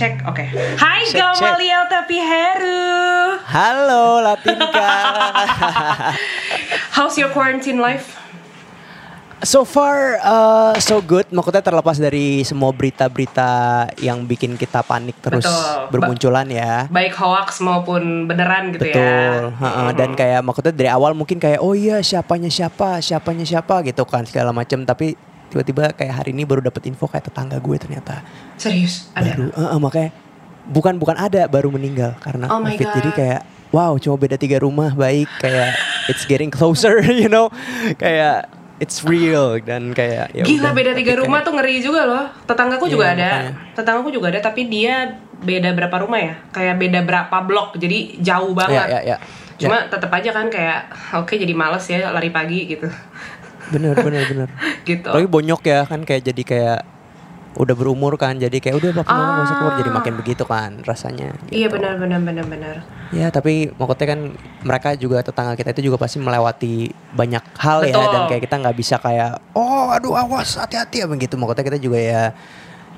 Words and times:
cek. 0.00 0.14
Oke. 0.24 0.44
Hai 0.80 1.04
Cek, 1.04 1.20
Gamaliel 1.20 1.84
tapi 1.92 2.16
Heru. 2.16 3.36
Halo 3.44 4.24
Latinka. 4.24 4.92
How's 6.96 7.20
your 7.20 7.28
quarantine 7.36 7.84
life? 7.84 8.16
so 9.40 9.64
far 9.64 10.20
uh, 10.20 10.76
so 10.80 11.00
good. 11.00 11.24
Maksudnya 11.32 11.64
terlepas 11.64 11.96
dari 11.96 12.44
semua 12.44 12.72
berita-berita 12.76 13.48
yang 14.00 14.24
bikin 14.24 14.56
kita 14.56 14.84
panik 14.84 15.16
terus 15.20 15.44
Betul. 15.44 15.96
bermunculan 15.96 16.46
ya. 16.48 16.88
Baik 16.92 17.16
hoax 17.16 17.64
maupun 17.64 18.28
beneran 18.28 18.72
gitu 18.76 18.88
Betul. 18.88 19.00
ya. 19.00 19.52
Heeh, 19.52 19.88
Dan 19.96 20.12
kayak 20.12 20.40
maksudnya 20.44 20.72
dari 20.76 20.90
awal 20.92 21.16
mungkin 21.16 21.40
kayak 21.40 21.60
oh 21.60 21.72
iya 21.72 22.04
siapanya 22.04 22.52
siapa, 22.52 23.00
siapanya 23.00 23.44
siapa 23.48 23.80
gitu 23.84 24.04
kan 24.04 24.28
segala 24.28 24.52
macam. 24.52 24.84
Tapi 24.84 25.16
tiba-tiba 25.50 25.90
kayak 25.90 26.14
hari 26.16 26.30
ini 26.30 26.42
baru 26.42 26.62
dapat 26.62 26.86
info 26.86 27.04
kayak 27.04 27.26
tetangga 27.26 27.58
gue 27.58 27.76
ternyata 27.76 28.22
Serius 28.54 29.10
ada. 29.12 29.26
baru 29.28 29.50
Heeh, 29.50 29.78
makanya 29.78 30.10
bukan 30.64 30.94
bukan 30.94 31.16
ada 31.16 31.44
baru 31.44 31.68
meninggal 31.68 32.14
karena 32.16 32.46
Oh 32.48 32.62
covid. 32.62 32.86
Jadi 32.92 33.10
God. 33.10 33.16
kayak 33.16 33.40
wow 33.70 33.92
cuma 33.96 34.14
beda 34.16 34.36
tiga 34.36 34.58
rumah 34.58 34.90
baik 34.92 35.26
kayak 35.36 35.74
it's 36.06 36.22
getting 36.24 36.48
closer 36.48 36.98
you 37.12 37.26
know 37.26 37.50
kayak 37.94 38.46
it's 38.78 39.02
real 39.02 39.58
dan 39.58 39.90
kayak 39.90 40.32
ya 40.32 40.42
Gila 40.42 40.58
udah, 40.62 40.72
beda 40.72 40.92
tiga 40.94 41.12
rumah 41.14 41.38
kayak- 41.38 41.44
tuh 41.44 41.54
ngeri 41.54 41.76
juga 41.80 42.02
loh. 42.02 42.24
Tetanggaku 42.42 42.84
Iya, 42.84 42.92
juga 42.92 43.04
ada. 43.10 43.28
makanya. 43.28 43.52
Tetanggaku 43.74 44.08
juga 44.08 44.26
ada 44.28 44.40
tapi 44.40 44.62
dia 44.64 44.94
beda 45.36 45.68
berapa 45.70 45.96
rumah 46.00 46.16
ya? 46.18 46.34
Kayak 46.48 46.74
beda 46.78 47.00
berapa 47.02 47.36
blok. 47.42 47.76
Jadi 47.76 47.98
jauh 48.18 48.56
banget. 48.56 48.88
ya 48.88 48.96
ya 48.96 49.00
ya 49.04 49.16
Cuma 49.58 49.84
tetap 49.84 50.08
aja 50.08 50.30
kan 50.30 50.48
kayak 50.48 50.88
oke 51.14 51.34
jadi 51.34 51.52
males 51.52 51.84
ya 51.84 52.08
lari 52.08 52.30
pagi 52.30 52.64
gitu. 52.66 52.88
Bener 53.70 53.94
bener 53.96 54.22
bener 54.26 54.48
gitu. 54.88 55.06
Apalagi 55.06 55.30
bonyok 55.30 55.62
ya 55.64 55.80
kan 55.86 56.02
kayak 56.02 56.22
jadi 56.26 56.42
kayak 56.44 56.80
udah 57.50 57.74
berumur 57.74 58.14
kan 58.14 58.38
jadi 58.38 58.62
kayak 58.62 58.78
udah 58.78 58.90
mana 59.02 59.42
gak 59.42 59.46
usah 59.50 59.56
keluar 59.58 59.74
jadi 59.82 59.90
makin 59.90 60.14
begitu 60.22 60.46
kan 60.46 60.70
rasanya 60.86 61.34
Iya 61.50 61.66
gitu. 61.66 61.74
benar 61.82 61.98
benar 61.98 62.22
benar 62.22 62.46
benar. 62.46 62.76
ya 63.10 63.26
tapi 63.26 63.74
maksudnya 63.74 64.06
kan 64.06 64.20
mereka 64.62 64.88
juga 64.94 65.18
tetangga 65.18 65.58
kita 65.58 65.74
itu 65.74 65.90
juga 65.90 65.98
pasti 65.98 66.22
melewati 66.22 66.94
banyak 67.10 67.42
hal 67.58 67.82
ya 67.82 67.98
Betul. 67.98 68.12
dan 68.14 68.22
kayak 68.30 68.42
kita 68.46 68.54
nggak 68.54 68.76
bisa 68.78 68.96
kayak 69.02 69.42
oh 69.58 69.90
aduh 69.90 70.14
awas 70.14 70.62
hati-hati 70.62 71.02
ya 71.02 71.06
begitu 71.10 71.34
maksudnya 71.34 71.66
kita 71.66 71.78
juga 71.82 71.98
ya 71.98 72.22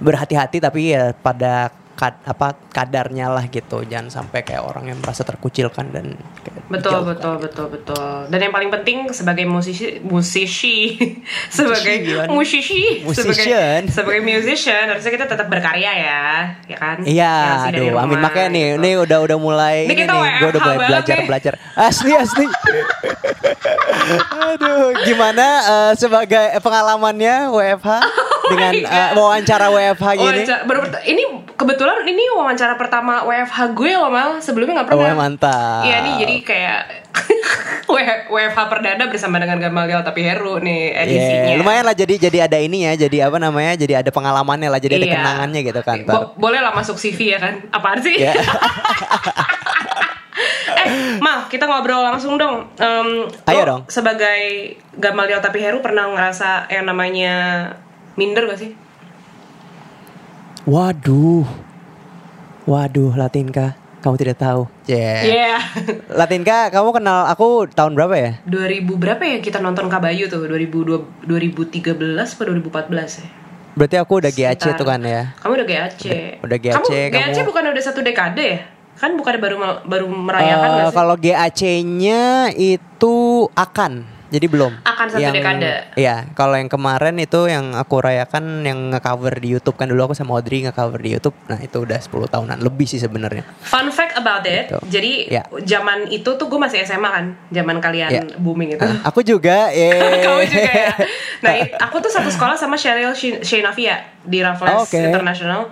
berhati-hati 0.04 0.60
tapi 0.60 0.92
ya 0.92 1.16
pada 1.16 1.72
kad- 2.02 2.18
apa 2.24 2.58
kadarnya 2.68 3.30
lah 3.30 3.46
gitu 3.46 3.86
jangan 3.86 4.10
sampai 4.10 4.42
kayak 4.42 4.58
orang 4.60 4.90
yang 4.90 4.98
merasa 4.98 5.22
terkucilkan 5.22 5.86
dan 5.88 6.18
kayak 6.42 6.66
Betul 6.66 6.82
dijauhkan. 6.98 7.12
betul 7.12 7.34
betul 7.38 7.66
betul. 7.68 8.10
Dan 8.26 8.38
yang 8.40 8.50
paling 8.50 8.72
penting 8.72 8.96
sebagai 9.12 9.44
musisi 9.44 10.00
musisi 10.02 10.96
sebagai 11.52 12.26
musisi 12.26 13.04
sebagai 13.06 13.86
sebagai 13.86 14.18
musician 14.20 14.88
harusnya 14.88 15.12
kita 15.12 15.26
tetap 15.28 15.46
berkarya 15.46 15.92
ya, 15.92 16.24
ya 16.64 16.76
kan? 16.76 16.96
Iya, 17.04 17.34
aduh, 17.68 17.92
amin 17.94 18.18
makanya 18.18 18.48
nih, 18.50 18.64
gitu. 18.66 18.78
ini 18.80 18.90
udah 18.98 19.18
udah 19.20 19.38
mulai 19.38 19.76
Ini 19.84 19.94
ini, 19.94 20.02
nih, 20.02 20.30
gue 20.34 20.48
udah 20.50 20.62
mulai 20.64 20.78
belajar 20.82 21.14
nih. 21.14 21.26
belajar. 21.28 21.52
Asli 21.76 22.12
asli. 22.14 22.46
aduh, 24.48 24.96
gimana 25.04 25.46
eh, 25.62 25.92
sebagai 25.94 26.40
pengalamannya 26.58 27.48
WFH 27.48 27.88
dengan 28.44 28.72
Oh 28.72 28.94
eh, 28.98 29.10
wawancara 29.14 29.66
WFH 29.68 30.06
gini? 30.12 30.26
Wawancara- 30.40 30.64
baru 30.64 30.80
ini 31.04 31.22
kebetulan 31.52 31.96
ini 32.02 32.24
wawancara 32.28 32.74
pertama 32.74 33.22
WFH 33.22 33.58
gue 33.70 33.92
loh 33.92 34.08
mal 34.08 34.38
sebelumnya 34.38 34.80
nggak 34.80 34.88
Oh, 34.88 34.98
pernah. 34.98 35.14
mantap. 35.16 35.82
Iya 35.82 35.96
nih 36.00 36.14
jadi 36.18 36.34
kayak 36.42 36.78
WFH 38.28 38.58
perdana 38.66 39.04
bersama 39.06 39.36
dengan 39.36 39.58
Gamaliel 39.58 40.00
tapi 40.00 40.22
Heru 40.22 40.56
nih 40.58 40.96
edisinya. 40.96 41.44
Iya, 41.46 41.56
lumayan 41.56 41.84
lah 41.84 41.94
jadi 41.94 42.14
jadi 42.20 42.38
ada 42.42 42.56
ini 42.56 42.82
ya, 42.82 42.96
jadi 42.98 43.28
apa 43.28 43.36
namanya? 43.36 43.76
Jadi 43.76 43.92
ada 43.94 44.08
pengalamannya 44.08 44.66
lah, 44.66 44.78
jadi 44.78 44.96
ada 44.96 45.06
Iya. 45.06 45.14
kenangannya 45.14 45.60
gitu 45.62 45.80
kan. 45.80 45.96
Bo- 46.02 46.32
boleh 46.36 46.58
lah 46.58 46.72
masuk 46.72 46.96
CV 46.96 47.18
ya 47.30 47.38
kan? 47.38 47.60
Apaan 47.68 48.00
sih? 48.00 48.16
Ya. 48.16 48.32
eh, 50.74 50.88
Mal, 51.18 51.46
kita 51.46 51.64
ngobrol 51.64 52.02
langsung 52.02 52.34
dong. 52.36 52.66
Em, 52.76 53.28
Ayo 53.44 53.62
dong. 53.62 53.80
Sebagai 53.86 54.72
Gamaliel 54.92 55.38
tapi 55.38 55.60
Heru 55.60 55.78
pernah 55.78 56.08
ngerasa 56.08 56.66
yang 56.68 56.88
namanya 56.88 57.34
minder 58.14 58.44
gak 58.46 58.60
sih? 58.60 58.72
Waduh. 60.64 61.44
Waduh, 62.64 63.12
Latinka. 63.18 63.74
Kamu 64.02 64.18
tidak 64.18 64.42
tahu. 64.42 64.66
Yeah. 64.86 65.22
Iya. 65.22 65.54
Latinka, 66.18 66.74
kamu 66.74 66.90
kenal 66.90 67.30
aku 67.30 67.70
tahun 67.70 67.94
berapa 67.94 68.14
ya? 68.18 68.32
2000 68.50 68.82
berapa 68.98 69.22
ya 69.22 69.38
kita 69.38 69.62
nonton 69.62 69.86
Kabayu 69.86 70.26
tuh? 70.26 70.42
2002, 70.42 71.22
2013 71.26 71.94
atau 72.18 72.44
2014 72.50 73.22
ya? 73.22 73.26
Berarti 73.72 73.96
aku 73.96 74.12
udah 74.20 74.32
GAC 74.34 74.64
tuh 74.74 74.84
kan 74.84 75.00
ya. 75.00 75.32
Kamu 75.38 75.52
udah 75.54 75.66
GAC. 75.66 76.02
Udah- 76.02 76.34
udah 76.44 76.58
GAC, 76.58 76.74
Kamu 76.76 76.86
GAC 76.90 77.30
kamu- 77.32 77.48
bukan 77.48 77.62
udah 77.72 77.82
satu 77.82 78.00
dekade 78.02 78.42
ya? 78.42 78.58
Kan 78.92 79.16
bukan 79.16 79.34
baru 79.40 79.56
baru 79.82 80.06
merayakan 80.06 80.68
sih? 80.68 80.94
kalau 80.94 81.14
GAC-nya 81.16 82.22
itu 82.52 83.14
akan. 83.54 84.04
Jadi 84.32 84.46
belum. 84.48 84.80
Akan 84.80 85.06
satu 85.06 85.28
dekade. 85.28 85.92
Iya, 85.92 86.32
kalau 86.32 86.56
yang 86.56 86.66
kemarin 86.66 87.20
itu 87.20 87.44
yang 87.44 87.76
aku 87.76 88.00
rayakan 88.00 88.64
yang 88.64 88.88
nge-cover 88.88 89.36
di 89.36 89.52
YouTube 89.52 89.76
kan 89.76 89.84
dulu 89.84 90.08
aku 90.08 90.14
sama 90.16 90.32
Audrey 90.32 90.64
nge-cover 90.64 90.96
di 90.96 91.12
YouTube. 91.12 91.36
Nah, 91.46 91.60
itu 91.60 91.76
udah 91.78 92.00
10 92.00 92.08
tahunan 92.26 92.58
lebih 92.58 92.88
sih 92.88 92.96
sebenarnya. 92.96 93.44
Fun 93.60 93.92
fact 93.92 94.16
about 94.16 94.40
it, 94.42 94.72
Gitu. 94.72 94.78
jadi 94.88 95.12
Ya. 95.28 95.42
zaman 95.68 96.08
itu 96.08 96.32
tuh 96.32 96.48
gue 96.48 96.56
masih 96.56 96.80
SMA 96.80 97.04
kan, 97.04 97.24
zaman 97.50 97.76
kalian 97.78 98.08
Ya. 98.10 98.22
booming 98.36 98.72
itu. 98.72 98.82
Ah, 98.82 99.04
aku 99.04 99.20
juga, 99.20 99.68
eh. 99.68 99.92
Kamu 100.24 100.42
juga 100.42 100.72
ya. 100.72 100.90
Nah, 101.44 101.52
it- 101.58 101.76
aku 101.76 101.98
tuh 101.98 102.08
satu 102.08 102.26
sekolah 102.26 102.54
sama 102.54 102.74
Cheryl 102.74 103.12
Shenavia 103.42 104.00
di 104.22 104.40
Raffles 104.40 104.72
Oh, 104.72 104.82
oke. 104.82 104.96
International. 104.96 105.68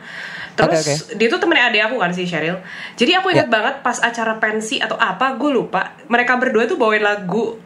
Terus 0.50 0.82
Oke, 0.82 0.94
dia 1.16 1.28
tuh 1.31 1.41
temennya 1.41 1.70
adik 1.70 1.82
aku 1.82 1.97
kan 1.97 2.10
si 2.10 2.28
Cheryl. 2.28 2.59
Jadi 2.93 3.15
aku 3.15 3.31
ingat 3.31 3.49
Ya. 3.49 3.53
banget 3.53 3.75
pas 3.81 3.97
acara 3.97 4.37
pensi 4.37 4.76
atau 4.76 4.93
apa, 4.94 5.32
gue 5.32 5.49
lupa. 5.49 5.97
Mereka 6.04 6.37
berdua 6.37 6.66
tuh 6.66 6.76
bawain 6.76 7.00
lagu 7.00 7.56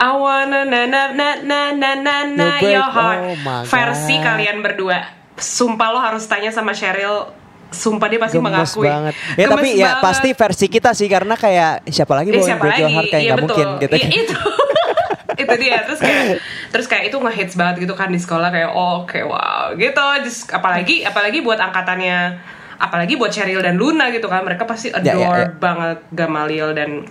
I 0.00 0.10
wanna 0.10 0.64
na 0.64 0.88
na 0.88 1.12
na 1.12 1.28
na 1.38 1.60
na 1.70 1.90
na 1.94 2.14
na 2.24 2.48
your 2.58 2.80
heart 2.82 3.20
oh 3.36 3.62
versi 3.64 4.16
kalian 4.16 4.58
berdua. 4.58 5.04
Sumpah 5.36 5.88
lo 5.88 6.00
harus 6.00 6.24
tanya 6.24 6.48
sama 6.48 6.72
Cheryl. 6.72 7.36
Sumpah 7.68 8.08
dia 8.08 8.16
pasti 8.16 8.34
Gemes 8.34 8.48
mengakui. 8.50 8.82
banget. 8.82 9.14
Ya 9.36 9.44
Gemes 9.44 9.52
tapi 9.52 9.68
ya 9.72 9.84
banget. 9.86 10.02
pasti 10.02 10.28
versi 10.32 10.66
kita 10.66 10.90
sih 10.90 11.06
karena 11.06 11.34
kayak 11.34 11.84
siapa 11.86 12.12
lagi 12.14 12.28
Eh, 12.30 12.40
siapa 12.40 12.64
lagi? 12.66 12.82
Heart 12.82 13.06
kayak 13.06 13.22
nggak 13.22 13.38
betul. 13.38 13.56
mungkin 13.56 13.68
gitu. 13.78 13.94
Iya, 13.94 14.08
itu. 14.24 14.36
itu 15.40 15.54
dia 15.56 15.80
terus 15.82 15.96
kayak 15.98 16.24
terus 16.68 16.84
kayak 16.84 17.04
itu 17.06 17.16
ngehits 17.16 17.54
banget 17.54 17.76
gitu 17.80 17.94
kan 17.94 18.08
di 18.08 18.18
sekolah 18.18 18.48
kayak 18.48 18.70
oh 18.70 19.04
kayak 19.04 19.24
wow 19.24 19.72
gitu 19.72 20.04
Just, 20.20 20.48
apalagi 20.50 21.00
apalagi 21.00 21.40
buat 21.40 21.56
angkatannya 21.56 22.36
apalagi 22.76 23.16
buat 23.16 23.28
Cheryl 23.30 23.60
dan 23.60 23.76
Luna 23.76 24.08
gitu 24.08 24.26
kan 24.26 24.42
mereka 24.42 24.64
pasti 24.64 24.88
adore 24.88 25.06
Ya, 25.06 25.16
ya, 25.16 25.32
ya. 25.38 25.48
banget 25.54 25.98
Gamaliel 26.10 26.72
dan 26.72 27.08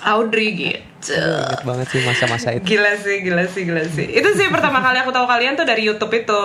Audrey 0.00 0.48
gitu 0.52 1.14
Ingat 1.14 1.62
banget 1.62 1.86
sih 1.88 2.00
masa-masa 2.02 2.48
itu. 2.52 2.64
gila 2.66 2.92
sih 2.96 3.16
gila 3.20 3.44
sih 3.44 3.62
gila 3.62 3.82
sih 3.84 4.06
itu 4.08 4.28
sih 4.32 4.46
pertama 4.46 4.78
kali 4.78 4.98
aku 4.98 5.10
tahu 5.10 5.24
kalian 5.24 5.54
tuh 5.54 5.62
dari 5.62 5.82
YouTube 5.82 6.12
itu 6.12 6.42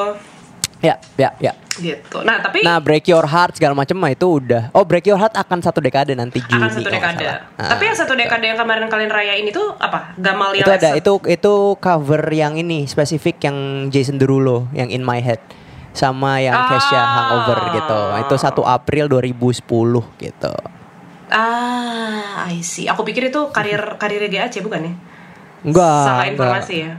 Ya, 0.79 0.99
ya, 1.15 1.31
ya. 1.39 1.55
gitu 1.73 2.19
nah 2.21 2.37
tapi 2.37 2.59
Nah, 2.59 2.75
Break 2.77 3.07
Your 3.07 3.23
Heart 3.23 3.55
segala 3.55 3.71
macam 3.71 3.95
mah 3.95 4.11
itu 4.11 4.27
udah. 4.27 4.67
Oh, 4.71 4.83
Break 4.83 5.05
Your 5.05 5.15
Heart 5.15 5.31
akan 5.33 5.63
satu 5.63 5.79
dekade 5.79 6.11
nanti 6.11 6.43
Juni. 6.43 6.59
akan 6.59 6.69
satu 6.69 6.91
dekade. 6.91 7.23
Nah, 7.23 7.39
tapi 7.71 7.87
yang 7.87 7.95
satu 7.95 8.13
dekade 8.13 8.45
yang 8.45 8.59
kemarin 8.59 8.85
kalian 8.85 9.07
rayain 9.07 9.47
itu 9.47 9.63
apa 9.73 10.11
Gamaliel 10.13 10.59
itu 10.59 10.67
ada 10.69 10.91
itu 10.93 11.11
itu 11.23 11.53
cover 11.77 12.19
yang 12.27 12.53
ini 12.53 12.83
spesifik 12.83 13.39
yang 13.41 13.55
Jason 13.87 14.19
Derulo 14.19 14.67
yang 14.71 14.91
In 14.91 15.01
My 15.01 15.17
Head 15.17 15.39
sama 15.93 16.37
yang 16.37 16.51
Kesha 16.67 16.93
Ah. 16.93 17.07
Hangover 17.07 17.57
gitu. 17.71 17.99
Itu 18.21 18.35
1 18.35 18.43
April 18.67 19.05
2010 19.07 19.63
gitu. 20.19 20.53
Ah, 21.27 22.45
I 22.45 22.59
see. 22.59 22.85
Aku 22.85 23.01
pikir 23.01 23.27
itu 23.27 23.41
karir 23.49 23.79
karir 24.01 24.23
GAC 24.23 24.59
bukan 24.59 24.81
ya? 24.83 24.93
Enggak. 25.61 26.03
Salah 26.03 26.15
enggak. 26.19 26.33
informasi 26.33 26.75
ya. 26.81 26.93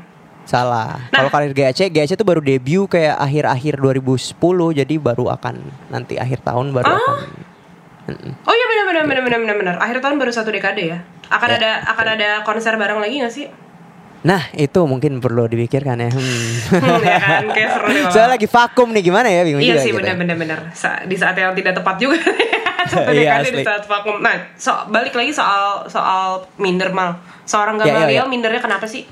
Salah. 0.45 0.89
Nah. 1.09 1.19
Kalau 1.19 1.31
karir 1.31 1.53
GAC, 1.53 1.89
GAC 1.89 2.11
itu 2.13 2.23
baru 2.23 2.39
debut 2.39 2.85
kayak 2.87 3.17
akhir-akhir 3.17 3.75
2010 3.77 4.37
jadi 4.75 4.95
baru 4.97 5.33
akan 5.33 5.55
nanti 5.89 6.17
akhir 6.17 6.41
tahun 6.41 6.71
baru 6.71 6.85
Ah. 6.87 6.97
akan. 6.97 7.17
Oh 8.39 8.53
iya 8.53 8.67
benar 8.67 8.85
benar 8.85 9.05
benar 9.07 9.23
benar 9.23 9.39
benar 9.41 9.57
benar. 9.57 9.75
Akhir 9.79 9.99
tahun 9.99 10.17
baru 10.17 10.29
satu 10.29 10.49
dekade 10.49 10.85
ya. 10.87 10.99
Akan 11.27 11.49
Ya, 11.49 11.57
ada 11.57 11.71
akan 11.89 12.07
ada 12.11 12.29
konser 12.43 12.77
bareng 12.77 13.01
lagi 13.01 13.17
gak 13.19 13.33
sih? 13.33 13.49
Nah, 14.25 14.41
itu 14.53 14.81
mungkin 14.85 15.21
perlu 15.21 15.45
dipikirkan 15.47 15.97
ya. 15.99 16.09
Hmm. 16.09 16.21
Hmm, 16.71 17.01
ya 17.03 17.17
kan 17.19 17.45
kayak 17.47 17.71
seru. 17.73 17.89
Saya 18.11 18.29
lagi 18.35 18.45
vakum 18.45 18.89
nih 18.91 19.03
gimana 19.03 19.29
ya 19.29 19.41
bingung 19.43 19.61
Iya 19.61 19.69
juga 19.71 19.81
sih 19.81 19.91
gitu. 19.91 19.99
benar 19.99 20.15
benar 20.17 20.37
benar. 20.37 20.59
Sa- 20.73 21.01
Di 21.03 21.13
saat 21.13 21.33
yang 21.35 21.53
tidak 21.53 21.77
tepat 21.77 21.97
juga. 21.99 22.21
Iya, 23.11 23.41
dekade 23.41 23.49
di 23.49 23.57
asli. 23.57 23.63
saat 23.63 23.85
vakum. 23.85 24.19
Nah, 24.19 24.51
so, 24.55 24.71
balik 24.89 25.13
lagi 25.13 25.31
soal 25.31 25.87
soal 25.87 26.49
minder 26.57 26.91
mal. 26.91 27.17
Seorang 27.45 27.77
Ya, 27.77 27.83
ya, 27.83 27.89
Gamaliel 27.95 28.19
ya. 28.19 28.25
mindernya 28.25 28.59
kenapa 28.59 28.85
sih? 28.85 29.05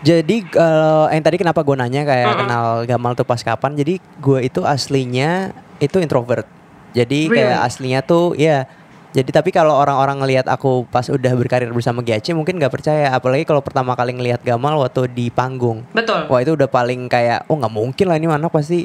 Jadi 0.00 0.44
kalau 0.44 1.08
yang 1.08 1.24
tadi 1.24 1.36
kenapa 1.36 1.64
gue 1.64 1.72
nanya 1.74 2.04
kayak 2.04 2.26
Mm-mm. 2.28 2.40
kenal 2.40 2.66
Gamal 2.84 3.12
tuh 3.14 3.24
pas 3.24 3.40
kapan? 3.40 3.72
Jadi 3.72 3.96
gue 4.20 4.38
itu 4.42 4.60
aslinya 4.60 5.48
itu 5.78 5.96
introvert. 5.96 6.44
Jadi 6.92 7.26
Really? 7.26 7.40
kayak 7.40 7.60
aslinya 7.64 8.00
tuh 8.00 8.36
ya. 8.36 8.68
Jadi 9.10 9.30
tapi 9.30 9.48
kalau 9.48 9.72
orang-orang 9.72 10.20
ngelihat 10.20 10.44
aku 10.44 10.84
pas 10.84 11.06
udah 11.06 11.32
berkarir 11.32 11.70
bersama 11.70 12.02
GAC 12.02 12.34
mungkin 12.34 12.58
nggak 12.58 12.68
percaya. 12.70 13.16
Apalagi 13.16 13.46
kalau 13.46 13.64
pertama 13.64 13.94
kali 13.94 14.12
ngelihat 14.12 14.44
Gamal 14.44 14.76
waktu 14.76 15.08
di 15.08 15.30
panggung. 15.30 15.86
Betul. 15.90 16.28
Wah 16.28 16.42
itu 16.42 16.52
udah 16.52 16.68
paling 16.68 17.08
kayak 17.08 17.48
oh 17.48 17.56
nggak 17.56 17.72
mungkin 17.72 18.04
lah 18.04 18.18
ini 18.18 18.26
anak 18.26 18.52
pasti 18.52 18.84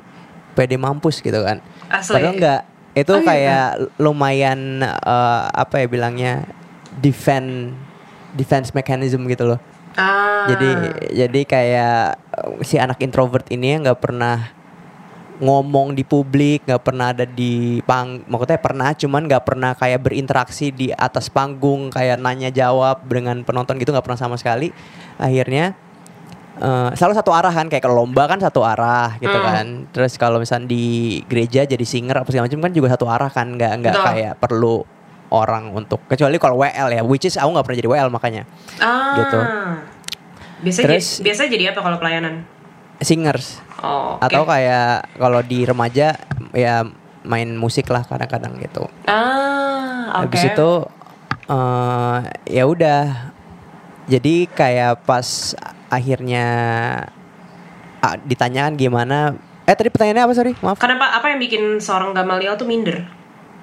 pede 0.53 0.79
mampus 0.79 1.19
gitu 1.19 1.43
kan. 1.43 1.59
Asli. 1.91 2.15
Padahal 2.15 2.33
nggak 2.37 2.61
itu 2.97 3.11
Oh, 3.13 3.21
iya, 3.21 3.27
kayak 3.27 3.69
lumayan 4.01 4.81
eh, 4.83 5.43
apa 5.53 5.83
ya 5.83 5.87
bilangnya 5.87 6.33
defend 6.99 7.77
defense 8.33 8.73
mechanism 8.73 9.25
gitu 9.29 9.55
loh. 9.55 9.59
Ah. 9.97 10.45
Jadi 10.49 10.69
jadi 11.13 11.41
kayak 11.45 12.05
eh, 12.17 12.49
si 12.65 12.75
anak 12.77 13.01
introvert 13.01 13.45
ini 13.53 13.77
nggak 13.81 13.99
pernah 13.99 14.59
ngomong 15.39 15.95
di 15.95 16.03
publik, 16.03 16.67
nggak 16.67 16.83
pernah 16.83 17.15
ada 17.15 17.23
di 17.23 17.79
pang, 17.87 18.19
maksudnya 18.27 18.59
pernah, 18.59 18.91
cuman 18.91 19.23
nggak 19.23 19.43
pernah 19.47 19.71
kayak 19.71 20.03
berinteraksi 20.03 20.67
di 20.67 20.91
atas 20.91 21.31
panggung, 21.31 21.87
kayak 21.87 22.19
nanya 22.19 22.51
jawab 22.51 23.07
dengan 23.07 23.39
penonton 23.47 23.79
gitu 23.79 23.95
nggak 23.95 24.03
pernah 24.03 24.19
sama 24.19 24.35
sekali. 24.35 24.75
Akhirnya 25.15 25.79
eh, 26.59 26.89
selalu 26.91 27.13
satu 27.15 27.31
arah 27.31 27.49
kan, 27.49 27.65
kayak 27.65 27.81
kalau 27.81 28.03
lomba 28.03 28.23
kan 28.25 28.37
satu 28.37 28.61
arah 28.61 29.15
gitu 29.17 29.31
Hmm. 29.31 29.45
kan. 29.45 29.65
Terus 29.89 30.13
kalau 30.15 30.37
misalnya 30.37 30.67
di 30.67 30.85
gereja 31.23 31.63
jadi 31.63 31.81
singer 31.81 32.15
apa 32.15 32.27
segala 32.27 32.45
macam 32.45 32.61
kan 32.61 32.71
juga 32.71 32.87
satu 32.89 33.05
arah 33.05 33.27
kan, 33.27 33.47
nggak 33.49 33.73
nggak 33.79 33.93
Betul. 33.95 34.05
kayak 34.05 34.33
perlu 34.37 34.75
orang 35.29 35.71
untuk 35.71 36.03
kecuali 36.05 36.35
kalau 36.35 36.57
WL 36.57 36.89
ya, 36.91 37.01
which 37.01 37.23
is 37.23 37.35
aku 37.35 37.49
nggak 37.49 37.63
pernah 37.63 37.79
jadi 37.79 37.89
WL 37.89 38.09
makanya 38.09 38.43
Ah. 38.77 39.15
gitu. 39.15 39.39
Biasa 40.59 40.79
Terus- 40.83 41.11
jadi, 41.15 41.23
biasa 41.23 41.41
jadi 41.47 41.63
apa 41.71 41.79
kalau 41.79 41.97
pelayanan? 41.97 42.43
singers. 42.99 43.63
Oh, 43.79 44.19
oke. 44.19 44.27
atau 44.27 44.43
kayak 44.43 45.15
kalau 45.15 45.39
di 45.39 45.63
remaja 45.63 46.19
ya 46.51 46.83
main 47.23 47.47
musik 47.55 47.87
lah 47.87 48.03
kadang-kadang 48.03 48.59
gitu. 48.59 48.83
Ah, 49.07 50.19
oke. 50.19 50.35
Habis 50.35 50.51
itu 50.51 50.69
eh 51.47 52.17
ya 52.49 52.63
udah. 52.67 53.31
Jadi 54.05 54.49
kayak 54.49 55.07
pas 55.07 55.55
akhirnya 55.89 56.45
ah, 57.99 58.15
ditanyakan 58.21 58.73
gimana 58.79 59.35
Eh 59.69 59.77
tadi 59.77 59.93
pertanyaannya 59.93 60.25
apa 60.25 60.33
sorry? 60.33 60.53
Maaf. 60.65 60.81
Kenapa 60.81 61.13
apa 61.13 61.29
yang 61.29 61.37
bikin 61.37 61.77
seorang 61.77 62.09
Gamaliel 62.17 62.57
tuh 62.57 62.65
minder? 62.65 63.05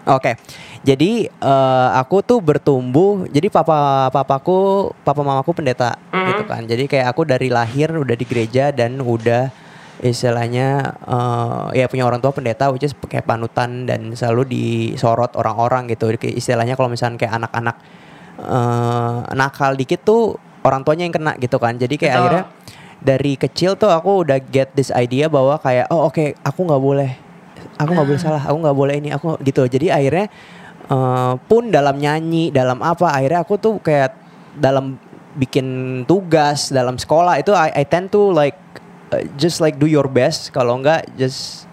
Oke. 0.07 0.39
Jadi 0.87 1.27
eh, 1.27 1.89
aku 1.99 2.23
tuh 2.23 2.39
bertumbuh. 2.39 3.27
Jadi 3.27 3.51
papa 3.51 4.07
papaku, 4.15 4.95
papa 5.03 5.27
mamaku 5.27 5.51
pendeta 5.51 5.99
Mhm. 6.15 6.27
gitu 6.31 6.43
kan. 6.47 6.63
Jadi 6.63 6.87
kayak 6.87 7.11
aku 7.11 7.27
dari 7.27 7.51
lahir 7.51 7.91
udah 7.91 8.15
di 8.15 8.23
gereja 8.23 8.71
dan 8.71 9.03
udah 9.03 9.51
istilahnya 9.99 10.95
eh, 11.11 11.83
ya 11.83 11.91
punya 11.91 12.07
orang 12.07 12.23
tua 12.23 12.31
pendeta 12.31 12.71
which 12.71 12.87
is 12.87 12.95
kayak 13.11 13.27
panutan 13.27 13.91
dan 13.91 14.15
selalu 14.15 14.47
disorot 14.47 15.35
orang-orang 15.35 15.91
gitu. 15.91 16.15
Istilahnya 16.23 16.79
kalau 16.79 16.87
misalnya 16.87 17.19
kayak 17.19 17.35
anak-anak 17.35 17.77
eh, 18.47 19.19
nakal 19.35 19.75
dikit 19.75 20.07
tuh 20.07 20.39
orang 20.67 20.83
tuanya 20.83 21.07
yang 21.07 21.15
kena 21.15 21.33
gitu 21.39 21.57
kan. 21.57 21.79
Jadi 21.79 21.95
kayak 21.95 22.11
Betul. 22.11 22.23
akhirnya 22.27 22.45
dari 22.97 23.33
kecil 23.39 23.79
tuh 23.79 23.93
aku 23.93 24.27
udah 24.27 24.43
get 24.43 24.75
this 24.75 24.91
idea 24.91 25.31
bahwa 25.31 25.61
kayak 25.61 25.87
oh 25.93 26.09
oke 26.09 26.35
aku 26.43 26.61
nggak 26.65 26.83
boleh 26.83 27.11
aku 27.77 27.91
nggak 27.93 28.09
boleh 28.09 28.21
salah 28.21 28.43
aku 28.43 28.57
nggak 28.57 28.77
boleh 28.77 28.95
ini 28.97 29.11
aku 29.13 29.37
gitu 29.45 29.69
jadi 29.69 30.01
akhirnya 30.01 30.27
eh, 30.89 31.33
pun 31.45 31.69
dalam 31.69 32.01
nyanyi 32.01 32.49
dalam 32.49 32.81
apa 32.81 33.13
akhirnya 33.13 33.45
aku 33.45 33.61
tuh 33.61 33.79
kayak 33.85 34.17
dalam 34.57 34.97
bikin 35.37 36.03
tugas 36.09 36.73
dalam 36.73 36.97
sekolah 36.97 37.37
itu 37.37 37.53
I, 37.53 37.69
I 37.77 37.85
tend 37.85 38.09
to 38.17 38.33
like 38.33 38.57
uh, 39.13 39.21
just 39.37 39.61
like 39.61 39.77
do 39.77 39.85
your 39.85 40.09
best 40.09 40.49
kalau 40.51 40.81
enggak 40.81 41.05
just 41.21 41.69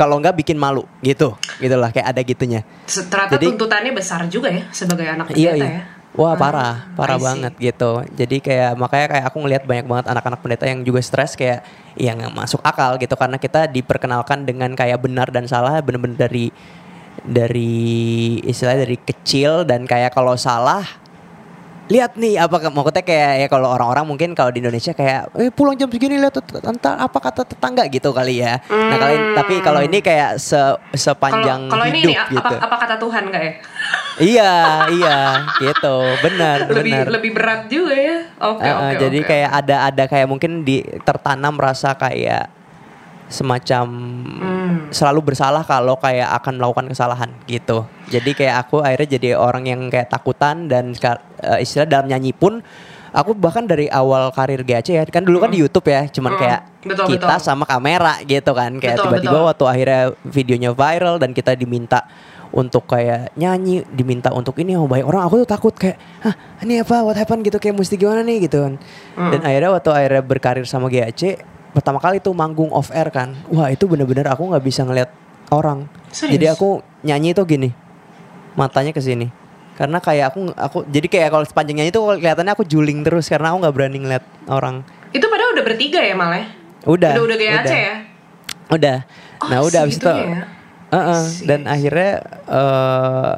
kalau 0.00 0.16
enggak 0.18 0.34
bikin 0.34 0.56
malu 0.56 0.88
gitu 1.04 1.36
gitulah 1.60 1.92
kayak 1.92 2.16
ada 2.16 2.20
gitunya 2.24 2.64
Ternyata 2.88 3.36
Jadi- 3.36 3.52
tuntutannya 3.52 3.92
besar 3.92 4.24
juga 4.32 4.48
ya 4.48 4.64
sebagai 4.72 5.04
anak 5.06 5.28
pendeta 5.30 5.44
iya 5.44 5.52
ya. 5.60 5.82
Wah 6.14 6.34
Ah, 6.34 6.38
parah 6.38 6.74
parah 6.94 7.18
banget 7.18 7.52
gitu. 7.58 8.02
Jadi 8.14 8.38
kayak 8.38 8.78
makanya 8.78 9.06
kayak 9.10 9.24
aku 9.30 9.36
ngelihat 9.42 9.64
banyak 9.66 9.86
banget 9.86 10.06
anak-anak 10.10 10.40
pendeta 10.40 10.64
yang 10.70 10.80
juga 10.86 11.00
stres 11.02 11.34
kayak 11.34 11.66
yang 11.98 12.18
masuk 12.32 12.62
akal 12.62 12.96
gitu. 12.98 13.14
Karena 13.18 13.36
kita 13.38 13.66
diperkenalkan 13.66 14.46
dengan 14.46 14.72
kayak 14.78 15.02
benar 15.02 15.28
dan 15.34 15.44
salah 15.50 15.78
bener-bener 15.82 16.16
dari 16.16 16.54
dari 17.26 17.82
istilahnya 18.46 18.86
dari 18.86 18.98
kecil. 18.98 19.66
Dan 19.66 19.86
kayak 19.90 20.14
kalau 20.14 20.38
salah 20.38 20.86
lihat 21.84 22.16
nih 22.16 22.40
apa 22.40 22.64
maksudnya 22.64 23.00
kayak 23.00 23.32
ya 23.38 23.46
kalau 23.46 23.68
orang-orang 23.68 24.04
mungkin 24.04 24.32
kalau 24.32 24.48
di 24.48 24.58
Indonesia 24.58 24.90
kayak 24.90 25.28
eh 25.36 25.52
pulang 25.52 25.76
jam 25.76 25.86
segini 25.86 26.16
lihat 26.16 26.32
entar 26.64 26.96
apa 26.96 27.18
kata 27.20 27.44
tetangga 27.44 27.84
gitu 27.86 28.08
kali 28.08 28.40
ya. 28.40 28.56
Nah 28.64 28.96
kalau 28.96 29.12
Hmm. 29.14 29.36
tapi 29.36 29.54
kalau 29.60 29.80
ini 29.80 30.00
kayak 30.00 30.36
se 30.36 30.56
sepanjang 30.94 31.68
kalau 31.68 31.84
ini 31.84 32.00
hidup 32.02 32.16
apa, 32.18 32.32
gitu. 32.32 32.54
apa 32.58 32.76
kata 32.78 32.94
Tuhan 32.96 33.22
nggak 33.28 33.42
ya? 33.42 33.52
iya, 34.16 34.52
iya 34.88 35.18
gitu. 35.58 35.96
Benar, 36.20 36.56
lebih 36.72 36.92
benar. 36.94 37.06
lebih 37.10 37.30
berat 37.32 37.60
juga 37.68 37.94
ya. 37.94 38.16
Oke 38.40 38.62
Eh, 38.62 38.72
oke. 38.72 38.80
eh, 38.80 38.92
jadi 38.98 39.18
oke. 39.20 39.28
kayak 39.28 39.50
ada 39.52 39.76
ada 39.84 40.04
kayak 40.06 40.26
mungkin 40.26 40.52
di 40.62 40.76
tertanam 41.02 41.54
rasa 41.54 41.92
kayak 41.94 42.48
semacam 43.26 43.86
Hmm. 44.34 44.76
selalu 44.90 45.32
bersalah 45.32 45.62
kalau 45.62 45.96
kayak 45.96 46.28
akan 46.38 46.56
melakukan 46.56 46.86
kesalahan 46.86 47.30
gitu. 47.44 47.84
Jadi 48.06 48.30
kayak 48.32 48.56
aku 48.62 48.80
akhirnya 48.80 49.08
jadi 49.16 49.28
orang 49.34 49.64
yang 49.64 49.80
kayak 49.86 50.08
takutan 50.08 50.66
dan 50.66 50.92
eh, 50.94 51.58
istilah 51.58 51.84
dalam 51.84 52.06
nyanyi 52.06 52.30
pun 52.30 52.60
aku 53.10 53.32
bahkan 53.32 53.62
dari 53.62 53.86
awal 53.86 54.28
karir 54.30 54.60
GAC 54.60 54.88
ya 54.90 55.04
kan 55.06 55.22
dulu 55.22 55.38
kan 55.38 55.48
di 55.48 55.58
YouTube 55.58 55.86
ya 55.86 56.04
cuman 56.08 56.32
Hmm, 56.32 56.40
kayak 56.40 56.60
betul, 56.82 57.06
kita 57.08 57.26
betul. 57.30 57.46
sama 57.46 57.64
kamera 57.64 58.18
gitu 58.22 58.50
kan 58.50 58.74
kayak 58.76 58.98
tiba-tiba 58.98 59.38
waktu 59.44 59.64
akhirnya 59.64 60.00
videonya 60.20 60.70
viral 60.72 61.16
dan 61.16 61.30
kita 61.30 61.54
diminta 61.54 62.02
untuk 62.50 62.86
kayak 62.86 63.30
nyanyi 63.34 63.86
diminta 63.88 64.30
untuk 64.30 64.58
ini 64.58 64.74
sama 64.74 64.86
banyak 64.88 65.06
orang 65.06 65.22
aku 65.22 65.42
tuh 65.42 65.48
takut 65.48 65.70
kayak 65.72 65.94
hah 66.22 66.34
ini 66.60 66.78
apa 66.78 67.02
what 67.02 67.14
happened 67.14 67.42
gitu 67.42 67.54
kayak 67.56 67.74
mesti 67.74 67.94
gimana 67.94 68.22
nih 68.22 68.46
gitu 68.46 68.58
kan 68.60 68.74
Hmm. 69.14 69.30
dan 69.30 69.40
akhirnya 69.42 69.70
waktu 69.72 69.90
akhirnya 69.90 70.22
berkarir 70.24 70.66
sama 70.66 70.86
GAC 70.86 71.38
pertama 71.74 71.98
kali 71.98 72.16
tuh 72.18 72.30
manggung 72.30 72.70
off 72.70 72.88
air 72.88 73.10
kan 73.10 73.34
wah 73.48 73.66
itu 73.66 73.84
bener-bener 73.84 74.24
aku 74.24 74.46
nggak 74.46 74.62
bisa 74.62 74.82
ngeliat 74.82 75.10
orang 75.50 75.90
Serius? 76.08 76.32
jadi 76.32 76.46
aku 76.54 76.68
nyanyi 77.02 77.34
tuh 77.34 77.44
gini 77.44 77.74
matanya 78.54 78.90
ke 78.90 79.02
sini 79.02 79.28
karena 79.74 79.98
kayak 79.98 80.30
aku 80.30 80.54
aku 80.54 80.78
jadi 80.86 81.06
kayak 81.08 81.28
kalau 81.28 81.42
sepanjang 81.42 81.76
nyanyi 81.76 81.90
tuh 81.90 82.14
kelihatannya 82.14 82.54
aku 82.54 82.62
juling 82.62 83.02
terus 83.02 83.26
karena 83.26 83.50
aku 83.50 83.58
nggak 83.60 83.74
berani 83.74 83.98
ngeliat 83.98 84.24
orang 84.46 84.86
Itu 85.10 85.26
padahal 85.26 85.50
udah 85.52 85.64
bertiga 85.64 85.98
ya 85.98 86.14
malah. 86.14 86.38
ya? 86.38 86.46
udah 86.84 87.10
Udah 87.12 87.24
udah 87.26 87.36
GAC 87.36 87.70
ya. 87.70 87.94
udah 88.68 88.96
nah 89.44 89.58
Oh, 89.60 89.66
udah 89.66 89.80
abis 89.82 89.98
itu 89.98 90.06
segitunya 90.06 90.30
ya? 90.30 90.42
Heeh, 90.94 91.22
I 91.26 91.44
dan 91.44 91.60
akhirnya 91.66 92.12
eh 92.46 93.34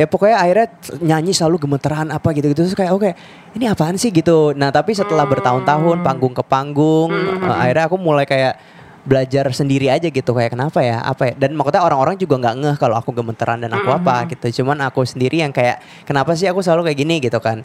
ya 0.00 0.08
pokoknya 0.08 0.36
akhirnya 0.40 0.66
nyanyi 1.04 1.36
selalu 1.36 1.68
gemeteran 1.68 2.08
apa 2.08 2.32
gitu 2.32 2.48
gitu 2.48 2.64
terus 2.64 2.72
kayak 2.72 2.96
oke 2.96 3.10
ini 3.52 3.68
apaan 3.68 4.00
sih 4.00 4.08
gitu. 4.08 4.56
Nah 4.56 4.72
tapi 4.72 4.96
setelah 4.96 5.28
Hmm. 5.28 5.32
bertahun-tahun 5.36 6.00
panggung 6.00 6.32
ke 6.32 6.40
panggung 6.40 7.12
eh, 7.12 7.56
akhirnya 7.68 7.84
aku 7.84 8.00
mulai 8.00 8.24
kayak 8.24 8.56
belajar 9.04 9.44
sendiri 9.52 9.92
aja 9.92 10.08
gitu. 10.08 10.30
Kayak 10.32 10.56
kenapa 10.56 10.80
ya? 10.80 11.04
Apa 11.04 11.32
ya? 11.32 11.34
Dan 11.36 11.52
maksudnya 11.52 11.84
orang-orang 11.84 12.16
juga 12.16 12.40
nggak 12.40 12.54
ngeh 12.64 12.76
kalau 12.80 12.96
aku 12.96 13.12
gemeteran 13.12 13.60
dan 13.60 13.76
aku 13.76 13.92
Hmm, 13.92 13.98
apa 14.00 14.24
gitu. 14.32 14.64
Cuman 14.64 14.80
aku 14.80 15.04
sendiri 15.04 15.44
yang 15.44 15.52
kayak 15.52 15.84
kenapa 16.08 16.32
sih 16.32 16.48
aku 16.48 16.64
selalu 16.64 16.88
kayak 16.88 16.98
gini 17.04 17.20
gitu 17.20 17.36
kan. 17.36 17.60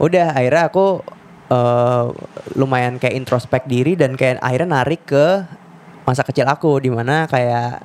Udah 0.00 0.32
akhirnya 0.32 0.72
aku 0.72 1.04
eh, 1.52 2.04
lumayan 2.56 2.96
kayak 2.96 3.12
introspek 3.20 3.68
diri 3.68 3.92
dan 3.92 4.16
kayak 4.16 4.40
akhirnya 4.40 4.80
narik 4.80 5.04
ke 5.04 5.44
masa 6.08 6.24
kecil 6.24 6.48
aku. 6.48 6.80
Di 6.80 6.88
mana 6.88 7.28
kayak 7.28 7.84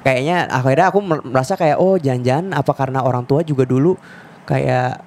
kayaknya 0.00 0.46
akhirnya 0.46 0.86
aku 0.88 0.98
mer- 1.00 1.24
merasa 1.24 1.54
kayak 1.54 1.76
oh 1.76 1.96
jangan-jangan 1.96 2.52
apa 2.52 2.72
karena 2.72 3.00
orang 3.00 3.22
tua 3.22 3.40
juga 3.40 3.62
dulu? 3.62 3.94
Kayak 4.44 5.02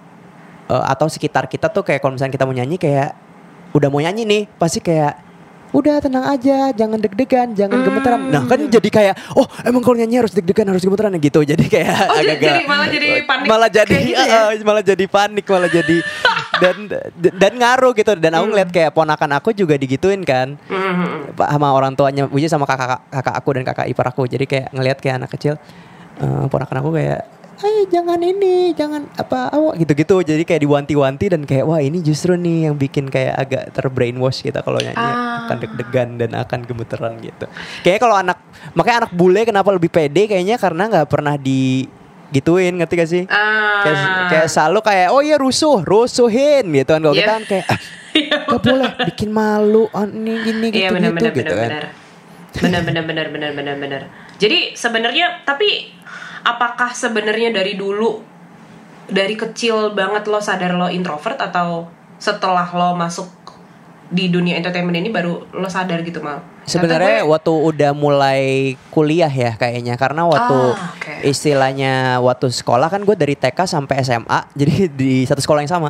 eh, 0.68 0.84
atau 0.86 1.08
sekitar 1.08 1.46
kita 1.46 1.68
tuh 1.68 1.82
kayak 1.82 2.00
kalau 2.00 2.14
misalnya 2.14 2.34
kita 2.34 2.44
mau 2.44 2.54
nyanyi 2.54 2.76
kayak 2.76 3.16
udah 3.70 3.88
mau 3.88 4.00
nyanyi 4.00 4.24
nih 4.24 4.42
pasti 4.52 4.80
kayak 4.80 5.30
udah 5.70 6.02
tenang 6.02 6.26
aja 6.26 6.74
jangan 6.74 6.98
deg-degan 6.98 7.54
jangan 7.54 7.78
gemeteran 7.80 8.26
nah 8.28 8.42
kan 8.42 8.58
jadi 8.58 8.90
kayak 8.90 9.14
oh 9.38 9.46
emang 9.62 9.86
kalau 9.86 9.94
nyanyi 9.96 10.18
harus 10.18 10.34
deg-degan 10.34 10.66
harus 10.66 10.82
gemeteran 10.82 11.14
gitu 11.16 11.46
jadi 11.46 11.62
kayak 11.62 11.94
Oh, 12.10 12.18
agak-agak 12.18 12.42
jadi 12.42 12.62
malah 12.66 12.88
jadi 12.90 13.08
panik 13.22 13.46
malah 13.46 13.70
jadi 13.70 13.94
gitu 14.02 14.18
ya? 14.18 14.40
eh, 14.50 14.66
malah 14.66 14.82
jadi 14.90 15.06
panik 15.06 15.46
malah 15.46 15.70
jadi 15.70 15.98
dan 16.60 16.76
dan 17.18 17.54
ngaruh 17.58 17.92
gitu. 17.96 18.14
Dan 18.20 18.36
aku 18.38 18.46
ngeliat 18.54 18.70
kayak 18.70 18.92
ponakan 18.94 19.32
aku 19.40 19.56
juga 19.56 19.80
digituin 19.80 20.22
kan. 20.24 20.60
Hmm. 20.68 21.32
Sama 21.36 21.74
orang 21.74 21.96
tuanya 21.96 22.28
Puji 22.30 22.52
sama 22.52 22.68
kakak 22.70 23.02
kakak 23.10 23.36
aku 23.36 23.50
dan 23.58 23.64
kakak 23.66 23.88
ipar 23.90 24.12
aku. 24.12 24.28
Jadi 24.30 24.46
kayak 24.46 24.68
ngelihat 24.76 24.98
kayak 25.00 25.16
anak 25.24 25.32
kecil 25.34 25.56
eh 26.20 26.46
ponakan 26.52 26.84
aku 26.84 26.92
kayak 27.00 27.22
eh 27.60 27.84
jangan 27.92 28.20
ini 28.24 28.72
jangan 28.72 29.04
apa 29.20 29.52
awak 29.52 29.84
gitu-gitu. 29.84 30.24
Jadi 30.24 30.44
kayak 30.48 30.64
diwanti-wanti 30.64 31.26
dan 31.28 31.44
kayak 31.44 31.68
wah 31.68 31.84
ini 31.84 32.00
justru 32.00 32.40
nih 32.40 32.72
yang 32.72 32.76
bikin 32.80 33.12
kayak 33.12 33.36
agak 33.36 33.64
terbrainwash 33.76 34.40
kita 34.44 34.64
kalau 34.64 34.80
nyanyi. 34.80 34.96
Ah. 34.96 35.48
akan 35.50 35.66
deg-degan 35.66 36.10
dan 36.22 36.32
akan 36.38 36.60
gemeteran 36.64 37.18
gitu. 37.20 37.50
Kayaknya 37.84 38.02
kalau 38.06 38.16
anak 38.16 38.38
makanya 38.78 38.98
anak 39.06 39.12
bule 39.18 39.42
kenapa 39.44 39.70
lebih 39.76 39.92
pede 39.92 40.30
kayaknya 40.30 40.56
karena 40.62 40.84
nggak 40.88 41.08
pernah 41.10 41.36
di 41.36 41.90
gituin 42.30 42.74
ngerti 42.76 42.94
gak 42.96 43.10
sih 43.10 43.24
Ah. 43.26 43.82
kayak, 43.82 43.98
kayak 44.30 44.48
selalu 44.48 44.80
kayak 44.82 45.08
oh 45.10 45.20
iya 45.20 45.36
rusuh 45.36 45.82
rusuhin 45.82 46.70
gitu 46.70 46.90
kan 46.90 47.02
kalau 47.02 47.14
Iya. 47.14 47.22
kita 47.22 47.32
kan 47.34 47.44
kayak 47.46 47.66
ah, 47.74 47.80
Gak 48.50 48.62
boleh 48.62 48.90
bikin 49.06 49.30
malu 49.30 49.86
ah, 49.90 50.04
ini 50.04 50.34
gini 50.42 50.66
gitu 50.70 50.82
Iya 50.82 50.90
benar 50.92 51.10
gitu 51.10 51.16
benar 51.16 51.34
gitu 51.34 51.54
benar 51.54 51.70
kan. 51.70 51.84
Benar 52.50 52.82
benar 52.82 53.04
benar 53.06 53.28
benar 53.30 53.52
benar 53.54 53.76
benar. 53.78 54.02
Jadi 54.36 54.74
sebenarnya 54.74 55.46
tapi 55.46 55.94
apakah 56.42 56.90
sebenarnya 56.92 57.54
dari 57.54 57.74
dulu 57.74 58.26
dari 59.06 59.34
kecil 59.34 59.94
banget 59.94 60.26
lo 60.26 60.38
sadar 60.38 60.74
lo 60.74 60.88
introvert 60.88 61.38
atau 61.38 61.86
setelah 62.18 62.66
lo 62.70 62.94
masuk 62.94 63.30
di 64.10 64.26
dunia 64.26 64.54
entertainment 64.56 64.96
ini 64.96 65.08
baru 65.08 65.48
lo 65.52 65.66
sadar 65.66 66.02
gitu 66.02 66.18
mal 66.20 66.42
Sebenarnya 66.64 67.22
gue- 67.22 67.30
waktu 67.30 67.50
udah 67.52 67.92
mulai 67.94 68.42
kuliah 68.90 69.30
ya 69.30 69.54
kayaknya 69.54 69.94
karena 69.96 70.22
waktu 70.24 70.58
Ah, 70.72 70.94
oke. 70.94 71.14
istilahnya 71.24 71.94
waktu 72.20 72.48
sekolah 72.48 72.88
kan 72.88 73.02
gue 73.02 73.14
dari 73.14 73.34
TK 73.34 73.66
sampai 73.66 74.02
SMA 74.02 74.40
jadi 74.60 74.86
di 74.88 75.24
satu 75.24 75.40
sekolah 75.40 75.62
yang 75.62 75.70
sama. 75.72 75.90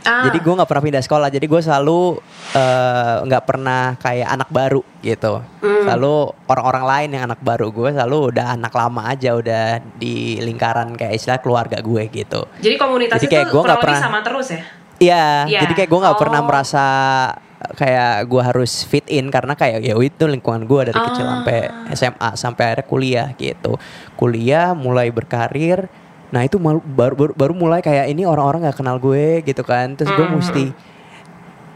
Ah, 0.00 0.24
Jadi 0.24 0.40
gue 0.40 0.48
nggak 0.50 0.64
pernah 0.64 0.80
pindah 0.82 1.04
sekolah. 1.04 1.28
Jadi 1.28 1.44
gue 1.44 1.60
selalu 1.60 2.16
eh, 2.50 3.16
nggak 3.20 3.44
pernah 3.44 3.92
kayak 3.94 4.28
anak 4.30 4.48
baru 4.48 4.80
gitu. 4.98 5.44
Hmm. 5.60 5.84
Selalu 5.84 6.14
orang-orang 6.46 6.84
lain 6.86 7.08
yang 7.12 7.24
anak 7.26 7.40
baru 7.40 7.68
gue 7.68 7.92
selalu 7.92 8.32
udah 8.32 8.56
anak 8.56 8.72
lama 8.72 9.02
aja 9.06 9.36
udah 9.36 9.64
di 9.94 10.40
lingkaran 10.40 10.92
kayak 10.94 11.14
istilah 11.14 11.36
keluarga 11.36 11.76
gue 11.78 12.08
gitu. 12.08 12.48
jadi 12.58 12.74
komunitas 12.74 13.16
Jadi 13.18 13.26
itu 13.26 13.34
kayak 13.34 13.46
gue 13.46 13.52
kurang 13.54 13.68
nggak 13.70 13.82
pernah- 13.82 14.00
sama 14.00 14.18
terus 14.20 14.48
ya 14.50 14.60
Iya, 15.00 15.48
Iya. 15.48 15.60
jadi 15.64 15.72
kayak 15.74 15.88
gue 15.88 16.00
nggak 16.00 16.20
pernah 16.20 16.40
Oh. 16.44 16.46
merasa 16.46 16.84
kayak 17.72 18.24
gue 18.24 18.42
harus 18.42 18.84
fit 18.84 19.04
in 19.06 19.28
karena 19.28 19.52
kayak 19.52 19.80
ya 19.80 19.92
itu 19.94 20.24
lingkungan 20.24 20.64
gue 20.64 20.80
dari 20.86 20.98
kecil 20.98 21.24
Ah. 21.24 21.30
sampai 21.34 21.58
SMA 21.90 22.28
sampai 22.34 22.62
akhirnya 22.68 22.86
kuliah 22.86 23.28
gitu. 23.34 23.80
Kuliah 24.14 24.72
mulai 24.72 25.08
berkarir. 25.08 25.88
Nah 26.30 26.40
itu 26.42 26.56
mal- 26.56 26.80
baru, 26.80 27.16
baru 27.16 27.32
baru 27.34 27.52
mulai 27.54 27.80
kayak 27.80 28.06
ini 28.06 28.22
orang-orang 28.22 28.64
nggak 28.64 28.76
kenal 28.76 28.96
gue 28.96 29.40
gitu 29.42 29.60
kan. 29.60 29.92
Terus 29.92 30.08
gue 30.10 30.20
Hmm. 30.22 30.36
mesti 30.36 30.64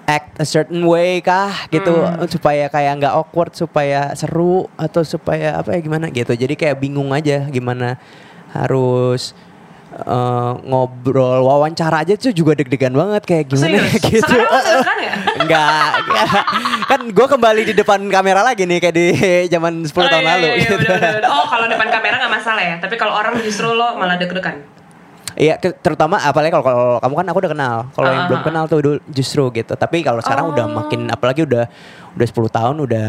act 0.05 0.37
a 0.37 0.45
certain 0.45 0.85
way 0.85 1.21
kah 1.21 1.49
gitu 1.69 1.97
Hmm. 1.97 2.29
supaya 2.29 2.69
kayak 2.69 3.01
nggak 3.01 3.15
awkward 3.15 3.53
supaya 3.53 4.13
seru 4.13 4.69
atau 4.77 5.01
supaya 5.01 5.57
apa 5.57 5.73
ya 5.73 5.81
gimana 5.81 6.09
gitu. 6.09 6.33
Jadi 6.33 6.55
kayak 6.55 6.77
bingung 6.77 7.09
aja 7.11 7.49
gimana 7.49 7.97
harus 8.53 9.33
eh, 9.97 10.53
ngobrol 10.65 11.41
wawancara 11.41 12.03
aja 12.03 12.15
tuh 12.15 12.31
juga 12.31 12.55
deg-degan 12.55 12.91
banget 12.91 13.23
kayak 13.23 13.45
gimana 13.47 13.79
Serius? 13.79 14.03
gitu. 14.03 14.21
Sekarang 14.21 14.49
lo 14.49 14.61
deg-degan 14.61 14.99
ya? 15.01 15.15
Enggak, 15.37 15.89
kan 16.85 17.01
gue 17.07 17.27
kembali 17.29 17.61
di 17.65 17.75
depan 17.75 18.01
kamera 18.05 18.41
lagi 18.43 18.63
nih 18.63 18.79
kayak 18.81 18.95
di 18.95 19.07
zaman 19.47 19.83
10 19.83 19.95
Oh, 19.95 20.03
tahun 20.05 20.21
iya, 20.21 20.31
lalu. 20.31 20.47
iya, 20.47 20.57
gitu. 20.61 20.75
bener, 20.77 20.99
bener. 21.01 21.25
Oh 21.27 21.47
kalau 21.47 21.67
depan 21.67 21.89
kamera 21.89 22.15
nggak 22.17 22.35
masalah 22.35 22.63
ya 22.63 22.77
Tapi 22.77 22.95
kalau 22.95 23.13
orang 23.13 23.35
justru 23.41 23.67
lo 23.69 23.95
malah 23.95 24.15
deg-degan 24.15 24.57
Iya, 25.35 25.59
terutama 25.59 26.15
apalagi 26.17 26.55
kalau 26.55 26.63
kalau 26.63 26.85
kamu 26.97 27.15
kan 27.17 27.27
aku 27.27 27.39
udah 27.43 27.51
kenal. 27.51 27.77
Kalau 27.91 28.07
yang 28.07 28.23
Ah, 28.23 28.29
belum 28.31 28.39
ah, 28.39 28.47
kenal 28.47 28.65
tuh 28.65 28.79
dulu 28.79 28.97
justru 29.11 29.43
gitu. 29.51 29.75
Tapi 29.75 29.99
kalau 30.01 30.23
sekarang 30.23 30.47
udah 30.47 30.63
Oh. 30.63 30.71
makin 30.73 31.11
apalagi 31.11 31.43
udah 31.43 31.67
udah 32.15 32.27
10 32.31 32.47
tahun 32.49 32.77
udah 32.79 33.09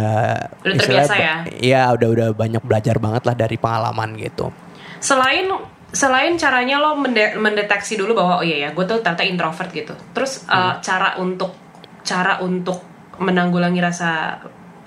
Udah 0.58 0.74
terbiasa 0.76 1.14
ya? 1.14 1.36
Iya, 1.54 1.94
udah 1.94 2.08
udah 2.10 2.28
banyak 2.34 2.66
belajar 2.66 2.98
banget 2.98 3.22
lah 3.24 3.38
dari 3.38 3.62
pengalaman 3.62 4.18
gitu. 4.18 4.50
Selain 4.98 5.54
selain 5.92 6.34
caranya 6.36 6.80
lo 6.80 6.98
mende- 6.98 7.36
mendeteksi 7.36 7.96
dulu 7.96 8.14
bahwa 8.14 8.42
oh 8.42 8.46
iya 8.46 8.68
ya 8.68 8.70
gue 8.74 8.86
tuh 8.86 9.00
ternyata 9.00 9.24
introvert 9.24 9.70
gitu 9.70 9.94
Terus 10.14 10.46
uh, 10.48 10.80
cara 10.80 11.18
untuk 11.18 11.54
Cara 12.02 12.38
untuk 12.40 12.82
menanggulangi 13.18 13.82
rasa 13.82 14.38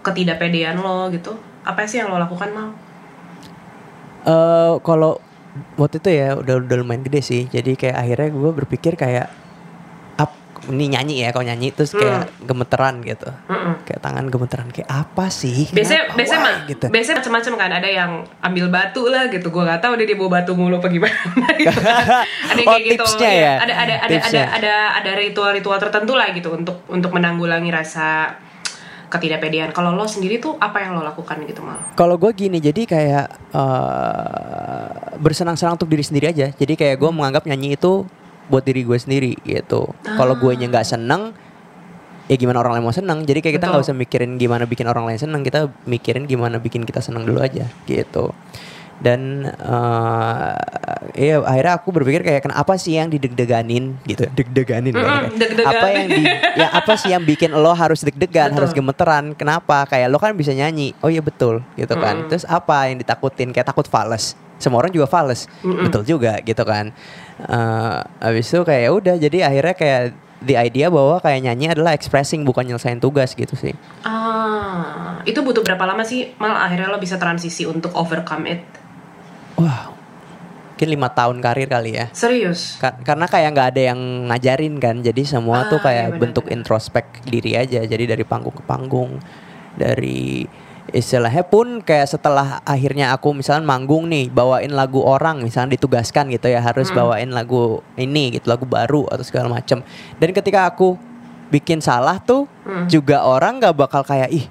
ketidakpedean 0.02 0.78
lo 0.78 1.10
gitu 1.10 1.34
Apa 1.64 1.84
sih 1.84 1.98
yang 1.98 2.08
lo 2.08 2.18
lakukan 2.18 2.50
mal? 2.52 2.70
eh 4.22 4.74
kalau 4.84 5.18
waktu 5.74 5.98
itu 5.98 6.10
ya 6.12 6.36
udah 6.36 6.60
udah 6.60 6.76
lumayan 6.78 7.02
gede 7.02 7.20
sih. 7.24 7.42
Jadi 7.48 7.74
kayak 7.74 7.96
akhirnya 7.96 8.28
gue 8.30 8.50
berpikir 8.54 8.94
kayak 8.94 9.26
ini 10.66 10.90
nyanyi 10.90 11.14
ya 11.20 11.30
kalau 11.30 11.44
nyanyi 11.44 11.70
terus 11.70 11.90
kayak 11.90 12.28
gemeteran 12.40 12.98
gitu. 13.00 13.30
Mm-mm. 13.46 13.80
Kayak 13.82 14.00
tangan 14.00 14.24
gemeteran 14.26 14.68
kayak 14.68 14.86
apa 14.86 15.26
sih? 15.28 15.70
biasanya 15.70 16.02
Kenapa? 16.04 16.16
biasanya 16.16 16.40
Why? 16.40 16.48
ma- 16.50 16.66
gitu. 16.66 16.86
biasanya 16.88 17.16
macam-macam 17.18 17.52
kan 17.54 17.70
ada 17.72 17.88
yang 17.88 18.10
ambil 18.40 18.66
batu 18.68 19.02
lah 19.04 19.24
gitu 19.26 19.46
gue 19.46 19.62
nggak 19.62 19.78
tahu 19.78 19.92
dia 19.94 20.06
dia 20.06 20.16
bawa 20.16 20.30
batu 20.34 20.52
mulu 20.52 20.76
apa 20.76 20.88
gimana 20.88 21.14
gitu 21.58 21.78
ada 22.50 22.56
yang 22.56 22.66
Oh, 22.66 22.74
kayak 22.74 22.84
gitu 22.90 23.04
Iya, 23.18 23.30
ya? 23.30 23.54
ada 23.56 23.72
ada 23.72 23.74
ada 23.74 23.94
ada 23.96 24.08
Tipsnya. 24.10 24.44
ada 24.50 24.74
ada 24.94 25.10
ritual-ritual 25.14 25.78
tertentu 25.78 26.12
lah 26.12 26.28
gitu 26.30 26.48
untuk 26.50 26.82
untuk 26.86 27.10
menanggulangi 27.10 27.68
rasa 27.68 28.36
ketidakpedean 29.08 29.72
kalau 29.72 29.90
lo 29.90 30.04
sendiri 30.04 30.36
tuh 30.36 30.58
apa 30.58 30.78
yang 30.78 30.92
lo 30.92 31.02
lakukan 31.02 31.40
gitu 31.42 31.60
mal 31.60 31.80
Kalau 31.94 32.14
gue 32.14 32.28
gini, 32.30 32.58
jadi 32.58 32.84
kayak 32.84 33.24
eh, 33.52 34.88
bersenang-senang 35.16 35.74
untuk 35.74 35.88
diri 35.88 36.02
sendiri 36.02 36.28
aja. 36.28 36.46
Jadi 36.50 36.72
kayak 36.74 36.96
gue 36.96 37.10
menganggap 37.10 37.44
nyanyi 37.44 37.74
itu 37.74 38.04
buat 38.48 38.64
diri 38.64 38.82
gue 38.82 38.98
sendiri 38.98 39.32
gitu. 39.44 39.92
Kalau 40.02 40.34
gue 40.34 40.52
nya 40.56 40.66
nggak 40.68 40.88
seneng, 40.88 41.36
ya 42.28 42.36
gimana 42.36 42.60
orang 42.60 42.80
lain 42.80 42.84
mau 42.84 42.96
seneng. 42.96 43.24
Jadi 43.24 43.40
kayak 43.40 43.54
kita 43.60 43.66
nggak 43.68 43.84
usah 43.84 43.96
mikirin 43.96 44.36
gimana 44.36 44.64
bikin 44.64 44.88
orang 44.88 45.04
lain 45.08 45.20
seneng. 45.20 45.40
Kita 45.44 45.68
mikirin 45.84 46.24
gimana 46.24 46.56
bikin 46.56 46.84
kita 46.84 47.00
seneng 47.00 47.24
dulu 47.28 47.40
aja 47.40 47.68
gitu. 47.84 48.32
Dan 48.98 49.46
eh 51.14 51.30
ya 51.30 51.38
akhirnya 51.46 51.78
aku 51.78 51.94
berpikir 51.94 52.26
kayak 52.26 52.50
kenapa 52.50 52.74
sih 52.74 52.98
yang 52.98 53.06
dideg-deganin 53.06 53.94
gitu, 54.02 54.26
deg-deganin 54.38 54.90
Mm-mm, 54.90 55.06
kan. 55.06 55.22
Apa 55.70 55.86
yang 55.94 56.08
di 56.10 56.22
ya 56.58 56.66
apa 56.74 56.98
sih 56.98 57.14
yang 57.14 57.22
bikin 57.22 57.54
lo 57.54 57.70
harus 57.78 58.02
deg-degan, 58.02 58.50
Betul. 58.50 58.58
harus 58.58 58.72
gemeteran? 58.74 59.24
Kenapa? 59.38 59.86
Kayak 59.86 60.10
lo 60.10 60.18
kan 60.18 60.34
bisa 60.34 60.50
nyanyi. 60.50 60.98
Oh 60.98 61.06
iya 61.06 61.22
betul 61.22 61.62
gitu 61.78 61.94
kan. 61.94 62.26
Terus 62.26 62.42
apa 62.42 62.90
yang 62.90 62.98
ditakutin? 62.98 63.54
Kayak 63.54 63.70
takut 63.70 63.86
fals. 63.86 64.34
Semua 64.58 64.82
orang 64.82 64.90
juga 64.90 65.06
fals. 65.06 65.46
Mm-mm. 65.62 65.86
Betul 65.86 66.02
juga 66.02 66.42
gitu 66.42 66.66
kan. 66.66 66.90
Eh 67.40 67.98
habis 68.20 68.46
itu 68.46 68.60
kayak 68.60 68.82
ya 68.82 68.90
udah 68.90 69.14
jadi 69.16 69.38
akhirnya 69.46 69.74
kayak 69.74 70.02
the 70.40 70.54
idea 70.54 70.86
bahwa 70.86 71.18
kayak 71.18 71.40
nyanyi 71.40 71.66
adalah 71.68 71.90
expressing 71.92 72.42
bukan 72.42 72.62
nyelesain 72.64 72.98
tugas 72.98 73.32
gitu 73.32 73.54
sih. 73.54 73.74
ah 74.02 75.18
itu 75.22 75.38
butuh 75.38 75.60
berapa 75.60 75.82
lama 75.84 76.02
sih 76.02 76.34
mal 76.36 76.54
akhirnya 76.56 76.86
lo 76.86 76.96
bisa 76.96 77.14
transisi 77.14 77.62
untuk 77.62 77.90
overcome 77.92 78.46
it 78.48 78.62
Wow. 79.54 79.94
Mungkin 80.72 80.88
lima 80.88 81.10
tahun 81.10 81.38
karir 81.38 81.66
kali 81.66 81.90
ya. 81.92 82.06
serius 82.12 82.78
Ka- 82.78 82.94
karena 82.96 83.26
kayak 83.26 83.50
nggak 83.50 83.68
ada 83.68 83.82
yang 83.84 84.00
ngajarin 84.26 84.78
kan 84.78 84.96
jadi 84.98 85.22
semua 85.24 85.66
tuh 85.66 85.78
Ah, 85.78 85.84
kayak 85.84 85.98
iya 86.00 86.08
benar, 86.08 86.20
bentuk 86.20 86.46
introspek 86.48 87.04
diri 87.24 87.54
aja 87.54 87.82
jadi 87.82 88.04
dari 88.08 88.22
panggung 88.22 88.54
ke 88.54 88.62
panggung 88.62 89.18
dari 89.74 90.46
istilahnya 90.90 91.44
pun 91.44 91.84
kayak 91.84 92.08
setelah 92.08 92.64
akhirnya 92.64 93.12
aku 93.12 93.36
misalnya 93.36 93.64
manggung 93.64 94.08
nih 94.08 94.32
bawain 94.32 94.72
lagu 94.72 95.04
orang 95.04 95.44
misalnya 95.44 95.76
ditugaskan 95.76 96.32
gitu 96.32 96.48
ya 96.48 96.64
harus 96.64 96.88
Hmm. 96.88 97.04
bawain 97.04 97.28
lagu 97.28 97.84
ini 97.94 98.32
gitu 98.32 98.48
lagu 98.48 98.64
baru 98.64 99.04
atau 99.06 99.20
segala 99.20 99.52
macam 99.52 99.84
dan 100.16 100.28
ketika 100.32 100.64
aku 100.64 100.96
bikin 101.48 101.80
salah 101.80 102.16
tuh 102.18 102.48
Hmm. 102.64 102.88
juga 102.88 103.20
orang 103.20 103.60
nggak 103.60 103.76
bakal 103.76 104.00
kayak 104.00 104.32
ih 104.32 104.44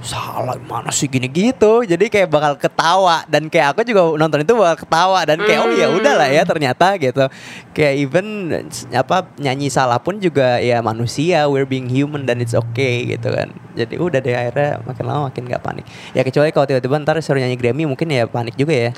salah 0.00 0.56
mana 0.64 0.88
sih 0.90 1.06
gini 1.06 1.28
gitu? 1.28 1.84
Jadi 1.84 2.08
kayak 2.08 2.28
bakal 2.28 2.52
ketawa. 2.56 3.24
Dan 3.28 3.52
kayak 3.52 3.76
aku 3.76 3.84
juga 3.84 4.16
nonton 4.16 4.42
itu 4.42 4.52
bakal 4.56 4.76
ketawa. 4.84 5.24
Dan 5.28 5.40
kayak 5.44 5.60
oh 5.64 5.72
ya 5.72 5.86
Hmm. 5.88 5.98
udahlah 6.00 6.28
ya 6.28 6.42
ternyata 6.44 6.96
gitu. 6.96 7.24
Kayak 7.76 7.94
even 8.00 8.26
apa 8.92 9.28
nyanyi 9.36 9.68
salah 9.68 10.00
pun 10.00 10.18
juga 10.18 10.58
ya 10.58 10.80
manusia. 10.80 11.46
We're 11.46 11.68
being 11.68 11.88
human 11.88 12.24
dan 12.24 12.40
it's 12.40 12.56
okay 12.56 13.06
gitu 13.08 13.30
kan. 13.30 13.52
Jadi 13.76 13.94
udah 14.00 14.18
deh 14.18 14.34
akhirnya 14.34 14.82
makin 14.82 15.04
lama 15.06 15.20
makin 15.30 15.42
gak 15.46 15.62
panik. 15.62 15.84
Ya 16.16 16.26
kecuali 16.26 16.50
kalau 16.50 16.66
tiba-tiba 16.66 16.96
ntar 17.00 17.16
suruh 17.22 17.38
nyanyi 17.38 17.60
Grammy 17.60 17.86
mungkin 17.86 18.10
ya 18.10 18.26
panik 18.26 18.58
juga 18.58 18.74
ya 18.74 18.90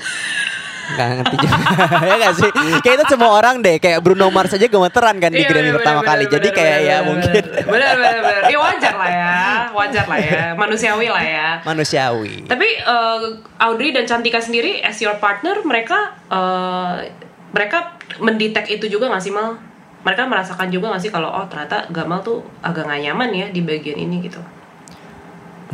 Gak 0.93 1.07
ngerti 1.15 1.35
juga. 1.39 1.55
Ya 2.09 2.15
gak 2.19 2.33
sih? 2.35 2.49
Kayak 2.83 2.95
itu 2.99 3.05
semua 3.09 3.31
orang 3.33 3.55
deh. 3.59 3.79
Kayak 3.79 3.99
Bruno 4.03 4.27
Mars 4.27 4.51
aja 4.51 4.67
gemeteran 4.67 5.15
kan 5.17 5.31
Di 5.31 5.41
Iya, 5.41 5.49
Grammy 5.49 5.69
bener, 5.71 5.77
pertama 5.79 5.99
bener, 5.99 6.09
kali. 6.11 6.23
bener, 6.23 6.33
Jadi 6.35 6.47
bener, 6.47 6.57
kayak 6.59 6.75
bener, 6.75 6.83
ya 6.83 6.97
bener, 6.97 7.07
mungkin. 7.09 7.43
bener 7.63 7.89
bener 7.95 8.17
bener 8.21 8.43
ya 8.43 8.57
wajar 8.59 8.93
lah 8.93 9.09
ya. 9.09 9.35
Wajar 9.71 10.05
lah 10.05 10.19
ya. 10.19 10.41
Manusiawi 10.53 11.07
lah 11.07 11.23
ya. 11.23 11.47
Manusiawi. 11.63 12.35
Tapi 12.45 12.67
eh, 12.77 13.19
Audrey 13.59 13.89
dan 13.91 14.05
Cantika 14.05 14.39
sendiri 14.39 14.83
as 14.83 14.99
your 14.99 15.15
partner 15.17 15.63
mereka 15.63 16.13
eh, 16.27 17.09
mereka 17.53 17.95
mendetek 18.19 18.65
itu 18.67 18.85
juga 18.89 19.07
gak 19.09 19.23
sih 19.23 19.31
mal? 19.31 19.55
Mereka 20.03 20.27
merasakan 20.27 20.67
juga 20.67 20.91
gak 20.91 21.01
sih 21.01 21.09
kalau 21.09 21.31
oh 21.31 21.45
ternyata 21.47 21.87
Gamal 21.89 22.19
tuh 22.21 22.43
agak 22.59 22.83
gak 22.85 22.99
nyaman 22.99 23.29
ya 23.31 23.47
di 23.47 23.63
bagian 23.63 23.95
ini 23.95 24.19
gitu 24.19 24.41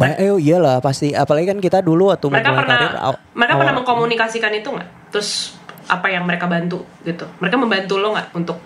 Eh 0.02 0.30
oh 0.30 0.38
iyalah 0.38 0.80
pasti 0.80 1.12
apalagi 1.12 1.46
kan 1.46 1.58
kita 1.58 1.80
dulu 1.80 2.10
waktu 2.10 2.28
mereka 2.28 2.50
pernah 2.50 2.66
karir 2.66 2.90
mereka 2.90 3.52
awal- 3.52 3.60
pernah 3.60 3.76
mengkomunikasikan 3.76 4.52
itu 4.54 4.70
nggak 4.70 4.90
terus 5.10 5.30
apa 5.86 6.08
yang 6.08 6.24
mereka 6.24 6.46
bantu 6.46 6.86
gitu 7.02 7.26
mereka 7.38 7.56
membantu 7.58 7.98
lo 7.98 8.14
nggak 8.14 8.28
untuk 8.34 8.58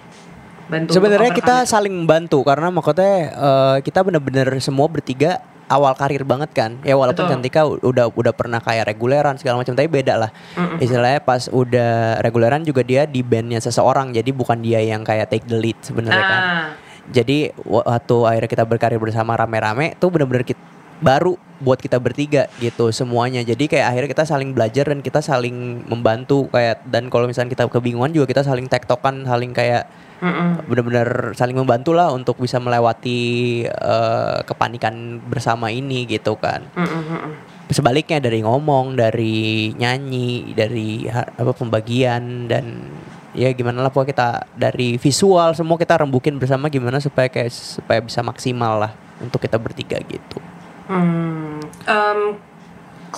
bantu 0.66 0.90
Sebenarnya 0.92 1.32
kita 1.32 1.56
overcome 1.58 1.72
saling 1.72 1.94
membantu 1.94 2.40
karena 2.42 2.68
maksudnya 2.68 3.16
eh, 3.30 3.78
kita 3.82 4.00
bener-bener 4.00 4.48
semua 4.60 4.88
bertiga 4.88 5.40
awal 5.66 5.92
karir 5.94 6.22
banget 6.22 6.52
kan. 6.52 6.72
Ya 6.82 6.94
walaupun 6.94 7.24
Betul. 7.24 7.34
Cantika 7.34 7.62
udah 7.66 8.06
udah 8.10 8.34
pernah 8.36 8.60
kayak 8.60 8.86
reguleran 8.86 9.36
segala 9.36 9.58
macam 9.58 9.74
tapi 9.74 9.88
beda 9.88 10.16
lah. 10.18 10.30
Mm-mm. 10.54 10.78
Istilahnya 10.78 11.20
pas 11.20 11.48
udah 11.48 12.20
reguleran 12.20 12.62
juga 12.62 12.80
dia 12.82 13.04
di 13.04 13.20
bandnya 13.22 13.58
seseorang 13.58 14.12
jadi 14.12 14.28
bukan 14.30 14.60
dia 14.60 14.80
yang 14.80 15.02
kayak 15.02 15.28
take 15.30 15.46
the 15.46 15.56
lead 15.56 15.74
itu. 15.74 15.92
sebenarnya 15.92 16.20
kan. 16.22 16.42
ah 16.42 16.66
Jadi 17.06 17.52
wa- 17.60 17.84
waktu 17.86 18.16
akhirnya 18.24 18.50
kita 18.50 18.64
berkarir 18.64 18.96
bersama 18.96 19.36
rame-rame 19.36 19.96
tuh 19.98 20.08
bener-bener 20.08 20.44
kit- 20.46 20.72
baru 21.00 21.40
buat 21.64 21.80
kita 21.80 21.96
bertiga 21.98 22.52
gitu 22.60 22.92
semuanya. 22.92 23.40
Jadi 23.42 23.72
kayak 23.72 23.88
akhirnya 23.88 24.10
kita 24.12 24.26
saling 24.28 24.52
belajar 24.52 24.92
dan 24.92 25.00
kita 25.00 25.24
saling 25.24 25.88
membantu 25.88 26.52
kayak 26.52 26.84
dan 26.92 27.08
kalau 27.08 27.26
misalnya 27.26 27.56
kita 27.56 27.72
kebingungan 27.72 28.12
juga 28.12 28.28
kita 28.28 28.44
saling 28.44 28.68
tektokan, 28.68 29.24
saling 29.24 29.56
kayak 29.56 29.88
Mm-mm. 30.24 30.72
benar-benar 30.72 31.36
saling 31.36 31.52
membantu 31.60 31.92
lah 31.92 32.08
untuk 32.16 32.40
bisa 32.40 32.56
melewati 32.56 33.20
eh, 33.68 34.40
kepanikan 34.48 35.20
bersama 35.20 35.68
ini 35.68 36.08
gitu 36.08 36.40
kan 36.40 36.64
Mm-mm, 36.80 37.36
sebaliknya 37.68 38.24
dari 38.24 38.40
ngomong 38.40 38.96
dari 38.96 39.76
nyanyi 39.76 40.56
dari 40.56 41.12
apa 41.12 41.52
pembagian 41.52 42.48
dan 42.48 42.88
ya 43.36 43.52
gimana 43.52 43.84
lah 43.84 43.92
pokoknya 43.92 44.10
kita 44.16 44.30
dari 44.56 44.96
visual 44.96 45.52
semua 45.60 45.76
kita 45.76 46.00
rembukin 46.00 46.40
bersama 46.40 46.72
gimana 46.72 47.04
supaya 47.04 47.28
kayak 47.28 47.52
supaya 47.52 48.00
bisa 48.00 48.24
maksimal 48.24 48.80
lah 48.80 48.96
untuk 49.20 49.44
kita 49.44 49.60
bertiga 49.60 50.00
gitu 50.08 50.40
Hmm, 50.84 51.64
em, 51.88 52.20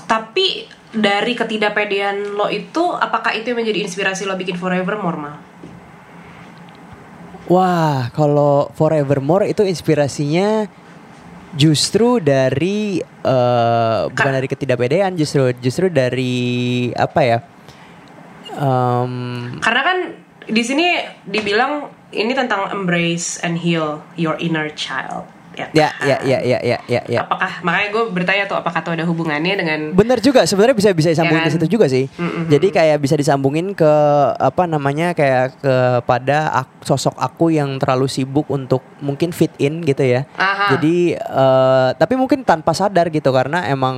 tapi 0.05 0.69
dari 0.95 1.33
ketidakpedean 1.35 2.37
lo 2.37 2.47
itu, 2.47 2.83
apakah 2.93 3.35
itu 3.35 3.51
yang 3.51 3.59
menjadi 3.59 3.83
inspirasi 3.83 4.23
lo 4.23 4.37
bikin 4.37 4.55
Forevermore, 4.55 5.17
Mal? 5.19 5.35
Wah, 7.45 8.09
kalau 8.09 8.73
Forevermore 8.73 9.45
itu 9.45 9.61
inspirasinya 9.61 10.65
justru 11.53 12.17
dari 12.17 12.97
eh, 13.03 14.01
bukan 14.09 14.31
Ka- 14.31 14.35
dari 14.41 14.47
ketidakpedean 14.49 15.13
justru 15.13 15.53
justru 15.61 15.93
dari 15.93 16.89
apa 16.97 17.21
ya? 17.21 17.37
Em, 18.55 19.13
Karena 19.61 19.81
kan 19.83 19.97
di 20.45 20.63
sini 20.65 20.95
dibilang 21.25 21.85
ini 22.15 22.33
tentang 22.33 22.71
embrace 22.71 23.37
and 23.45 23.61
heal 23.61 24.01
your 24.17 24.39
inner 24.41 24.71
child. 24.73 25.34
Ya, 25.55 25.67
ya, 25.71 25.89
ya, 26.03 26.17
ya, 26.21 26.39
ya, 26.41 26.59
ya, 26.59 26.77
ya, 26.85 27.01
ya. 27.07 27.19
Apakah 27.23 27.63
makanya 27.63 27.87
gue 27.89 28.03
bertanya 28.11 28.43
tuh 28.45 28.55
apakah 28.55 28.79
tuh 28.79 28.93
ada 28.93 29.03
hubungannya 29.03 29.55
dengan 29.55 29.79
Bener 29.91 30.19
juga 30.19 30.43
sebenarnya 30.43 30.75
bisa 30.75 30.89
bisa 30.91 31.09
disambungin 31.09 31.39
Ya 31.39 31.47
ke 31.47 31.49
kan? 31.49 31.55
situ 31.57 31.67
juga 31.71 31.85
sih. 31.87 32.05
Mm-mm. 32.11 32.47
Jadi 32.47 32.67
kayak 32.69 32.97
bisa 32.99 33.15
disambungin 33.15 33.71
ke 33.71 33.91
apa 34.35 34.63
namanya 34.65 35.11
kayak 35.11 35.55
kepada 35.57 36.37
ak- 36.57 36.83
sosok 36.83 37.15
aku 37.15 37.49
yang 37.49 37.77
terlalu 37.77 38.05
sibuk 38.05 38.45
untuk 38.47 38.83
mungkin 38.99 39.31
fit 39.31 39.51
in 39.57 39.81
gitu 39.81 40.03
ya. 40.03 40.27
Aha. 40.35 40.75
Jadi 40.75 41.15
eh, 41.15 41.89
tapi 41.95 42.13
mungkin 42.13 42.43
tanpa 42.43 42.71
sadar 42.71 43.07
gitu 43.07 43.31
karena 43.31 43.65
emang 43.65 43.95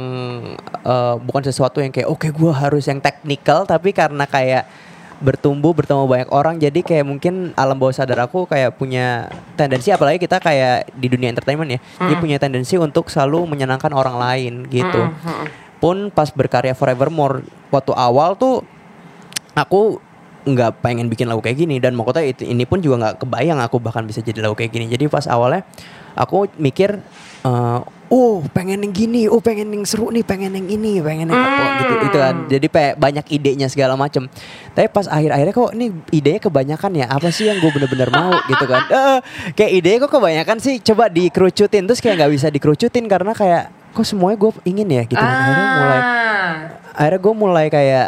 eh, 0.79 1.15
bukan 1.17 1.43
sesuatu 1.43 1.79
yang 1.79 1.89
kayak 1.89 2.07
oke 2.07 2.29
gua 2.31 2.53
harus 2.59 2.85
yang 2.85 2.99
teknikal 2.99 3.63
tapi 3.63 3.91
karena 3.91 4.23
kayak 4.23 4.65
bertumbuh 5.17 5.73
bertemu 5.73 6.05
banyak 6.05 6.29
orang 6.29 6.61
jadi 6.61 6.79
kayak 6.85 7.05
mungkin 7.05 7.49
alam 7.57 7.73
bawah 7.73 7.93
sadar 7.93 8.29
aku 8.29 8.45
kayak 8.45 8.77
punya 8.77 9.25
tendensi 9.57 9.89
apalagi 9.89 10.21
kita 10.21 10.37
kayak 10.37 10.93
di 10.93 11.07
dunia 11.09 11.33
entertainment 11.33 11.73
ya 11.73 11.79
dia 11.81 12.13
Hmm. 12.13 12.21
punya 12.21 12.37
tendensi 12.37 12.77
untuk 12.77 13.09
selalu 13.09 13.49
menyenangkan 13.49 13.89
orang 13.97 14.17
lain 14.21 14.53
gitu 14.69 15.09
mm-mm. 15.09 15.47
pun 15.81 16.13
pas 16.13 16.29
berkarya 16.29 16.77
Forevermore 16.77 17.41
waktu 17.73 17.91
awal 17.97 18.37
tuh 18.37 18.61
aku 19.57 19.97
nggak 20.47 20.79
pengen 20.79 21.05
bikin 21.05 21.27
lagu 21.27 21.39
kayak 21.39 21.57
gini. 21.57 21.77
Dan 21.77 21.93
makanya 21.93 22.23
itu 22.25 22.43
ini 22.43 22.63
pun 22.63 22.79
juga 22.79 22.95
nggak 22.97 23.15
kebayang 23.21 23.59
aku 23.59 23.77
bahkan 23.77 24.01
bisa 24.01 24.19
jadi 24.19 24.39
lagu 24.39 24.55
kayak 24.55 24.71
gini. 24.71 24.87
Jadi 24.87 25.05
pas 25.05 25.25
awalnya 25.25 25.67
aku 26.13 26.47
mikir 26.55 26.97
eh, 27.43 27.79
oh 28.07 28.39
pengen 28.49 28.79
yang 28.81 28.89
gini 28.89 29.27
oh 29.27 29.37
pengen 29.37 29.67
yang 29.67 29.83
seru 29.83 30.07
nih 30.07 30.23
pengen 30.23 30.49
yang 30.49 30.65
ini 30.65 30.97
pengen 30.99 31.27
yang 31.27 31.37
apa 31.37 31.59
Hmm. 31.59 31.77
gitu 31.77 31.93
itu 32.01 32.17
kan. 32.17 32.35
Jadi 32.47 32.65
kayak 32.67 32.93
banyak 32.95 33.25
idenya 33.29 33.67
segala 33.67 33.93
macem. 33.93 34.25
Tapi 34.71 34.87
pas 34.87 35.05
akhir-akhirnya 35.05 35.53
kok 35.53 35.71
ini 35.71 35.85
idenya 36.09 36.39
kebanyakan 36.39 36.91
ya 36.95 37.05
apa 37.07 37.27
sih 37.27 37.45
yang 37.45 37.59
gue 37.59 37.69
bener-bener 37.69 38.07
mau? 38.09 38.31
Gitu 38.49 38.65
kan. 38.65 38.81
Eh, 38.87 39.19
kayak 39.53 39.71
idenya 39.73 39.97
kok 40.01 40.13
kebanyakan 40.13 40.57
sih 40.57 40.79
coba 40.81 41.07
dikerucutin. 41.07 41.83
Terus 41.83 41.99
kayak 41.99 42.15
nggak 42.17 42.31
bisa 42.31 42.47
dikerucutin 42.47 43.05
karena 43.05 43.31
kayak 43.31 43.63
kok 43.91 44.03
semuanya 44.03 44.37
gue 44.39 44.51
ingin 44.63 44.87
ya? 44.87 45.03
Gitu 45.03 45.17
kan. 45.17 45.27
Akhirnya 45.27 45.67
mulai 45.75 45.99
Ah. 45.99 46.53
akhirnya 46.95 47.19
gue 47.19 47.33
mulai 47.35 47.65
kayak 47.67 48.07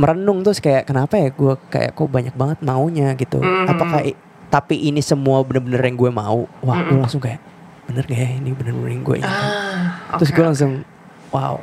merenung 0.00 0.40
terus 0.40 0.58
kayak 0.58 0.88
kenapa 0.88 1.20
ya 1.20 1.28
gue 1.28 1.54
kayak 1.68 1.92
kok 1.92 2.08
banyak 2.08 2.32
banget 2.32 2.58
maunya? 2.64 3.12
gitu. 3.12 3.36
Mhm. 3.36 3.68
apakah 3.68 4.00
tapi 4.48 4.80
ini 4.80 4.98
semua 4.98 5.44
bener-bener 5.44 5.78
yang 5.84 5.94
gue 5.94 6.10
mau? 6.10 6.48
Wah 6.64 6.78
gue 6.82 6.96
langsung 6.96 7.20
kayak 7.20 7.38
bener 7.84 8.02
gak 8.02 8.16
ya 8.16 8.28
ini 8.34 8.50
bener-bener 8.50 8.90
yang 8.90 9.02
gue 9.02 9.16
inginkan. 9.18 9.50
Ah, 9.50 10.16
terus 10.16 10.30
oke, 10.30 10.36
gue 10.36 10.44
langsung 10.46 10.72
wow. 11.30 11.60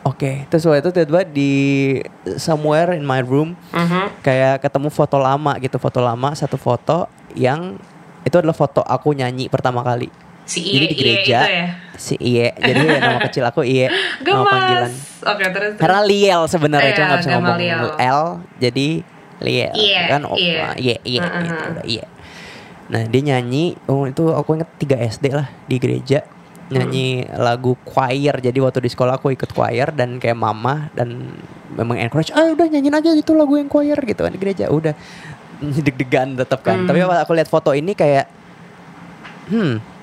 Oke 0.00 0.48
terus 0.48 0.64
waktu 0.64 0.80
itu 0.80 0.90
tiba-tiba 0.90 1.22
di 1.24 1.52
somewhere 2.36 2.96
in 2.96 3.04
my 3.04 3.20
room 3.20 3.52
Mhm. 3.70 4.24
kayak 4.24 4.64
ketemu 4.64 4.88
foto 4.88 5.20
lama 5.20 5.52
gitu 5.60 5.76
foto 5.76 6.00
lama 6.00 6.32
satu 6.32 6.56
foto 6.56 7.04
yang 7.36 7.76
itu 8.24 8.32
adalah 8.32 8.56
foto 8.56 8.80
aku 8.80 9.12
nyanyi 9.12 9.48
pertama 9.48 9.80
kali 9.80 10.08
si 10.50 10.58
jadi 10.60 10.74
Iye, 10.76 10.82
di 10.82 10.86
Iye 10.88 10.98
gereja 10.98 11.38
itu 11.38 11.52
ya. 11.52 11.66
si 11.94 12.14
Iye 12.18 12.48
jadi 12.56 12.80
nama 12.98 13.18
kecil 13.22 13.44
aku 13.44 13.60
Iye 13.62 13.86
nama 14.26 14.42
panggilan 14.42 14.90
Gemas. 14.90 15.22
Oke, 15.22 15.44
terus. 15.46 15.52
terus. 15.52 15.72
karena 15.78 16.00
Liel 16.02 16.40
sebenarnya 16.44 16.84
Iya, 16.84 16.96
cuma 16.96 17.06
nggak 17.06 17.20
bisa 17.20 17.30
ngomong 17.30 17.46
Gamaliel. 17.54 17.80
L 17.94 18.22
jadi 18.58 18.88
Liel 19.38 19.72
Iya, 19.72 20.00
kan 20.08 20.20
oh, 20.24 20.34
iya. 20.34 20.74
iya 20.74 20.96
iya 21.02 21.20
Heeh, 21.22 21.42
gitu, 21.44 21.64
udah 21.70 21.84
iya. 21.86 22.06
Nah 22.90 23.02
dia 23.06 23.22
nyanyi 23.24 23.64
oh 23.86 24.02
itu 24.04 24.22
aku 24.28 24.50
inget 24.52 24.70
3 24.76 24.98
SD 25.08 25.26
lah 25.30 25.46
di 25.64 25.76
gereja 25.76 26.26
nyanyi 26.68 27.06
lagu 27.28 27.74
choir 27.84 28.34
jadi 28.36 28.54
waktu 28.56 28.78
di 28.80 28.88
sekolah 28.88 29.16
aku 29.16 29.30
ikut 29.30 29.46
choir 29.48 29.90
dan 29.90 30.16
kayak 30.16 30.34
mama 30.34 30.86
dan 30.92 31.34
memang 31.68 31.98
encourage 31.98 32.30
ah 32.30 32.46
udah 32.48 32.62
nyanyiin 32.64 32.90
aja 32.92 33.10
itu 33.12 33.30
lagu 33.32 33.54
yang 33.54 33.66
choir 33.66 33.98
gitu 34.00 34.20
kan 34.20 34.30
di 34.30 34.38
gereja 34.38 34.66
udah 34.66 34.94
deg-degan 35.86 36.34
tetap 36.34 36.62
kan 36.62 36.78
Hmm. 36.78 36.86
tapi 36.86 36.98
aku 37.00 37.32
lihat 37.32 37.46
foto 37.46 37.70
ini 37.70 37.90
kayak 37.92 38.30
hmm 39.48 39.99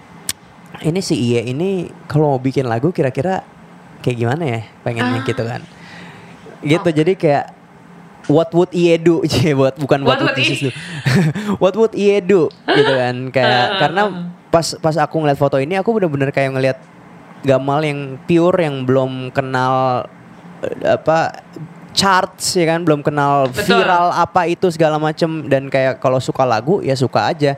ini 0.82 1.00
si 1.00 1.16
Iye 1.16 1.42
ini 1.48 1.70
kalau 2.06 2.36
mau 2.36 2.42
bikin 2.42 2.66
lagu 2.66 2.92
kira-kira 2.92 3.42
kayak 4.00 4.18
gimana 4.18 4.44
ya 4.46 4.62
pengennya 4.82 5.22
Ah. 5.22 5.26
gitu 5.26 5.44
kan? 5.44 5.62
Gitu 6.60 6.90
jadi 6.92 7.14
kayak 7.14 7.46
what 8.28 8.50
would 8.52 8.70
Iye 8.72 8.98
do? 8.98 9.24
Buat 9.60 9.78
bukan 9.78 10.04
what, 10.04 10.20
What 10.20 10.34
would 10.34 10.38
do. 10.38 10.70
What 11.64 11.74
would 11.76 11.94
Iye 11.94 12.20
do? 12.20 12.52
Gitu 12.68 12.94
kan 12.94 13.16
kayak 13.36 13.50
Ah, 13.50 13.68
karena 13.80 14.02
pas 14.48 14.68
pas 14.78 14.96
aku 14.96 15.20
ngeliat 15.20 15.36
foto 15.36 15.58
ini 15.58 15.76
aku 15.76 15.92
bener-bener 15.92 16.30
kayak 16.30 16.52
ngeliat 16.54 16.80
Gamal 17.38 17.86
yang 17.86 18.18
pure 18.26 18.66
yang 18.66 18.82
belum 18.82 19.30
kenal 19.30 20.10
eh, 20.60 20.98
apa 20.98 21.38
charts 21.94 22.58
ya 22.58 22.66
kan? 22.66 22.82
Belum 22.82 23.06
kenal 23.06 23.46
Betul. 23.50 23.78
viral 23.78 24.10
apa 24.10 24.50
itu 24.50 24.66
segala 24.74 24.98
macem. 24.98 25.46
Dan 25.46 25.70
kayak 25.70 26.02
kalau 26.02 26.18
suka 26.18 26.42
lagu 26.44 26.82
ya 26.82 26.98
suka 26.98 27.30
aja. 27.30 27.54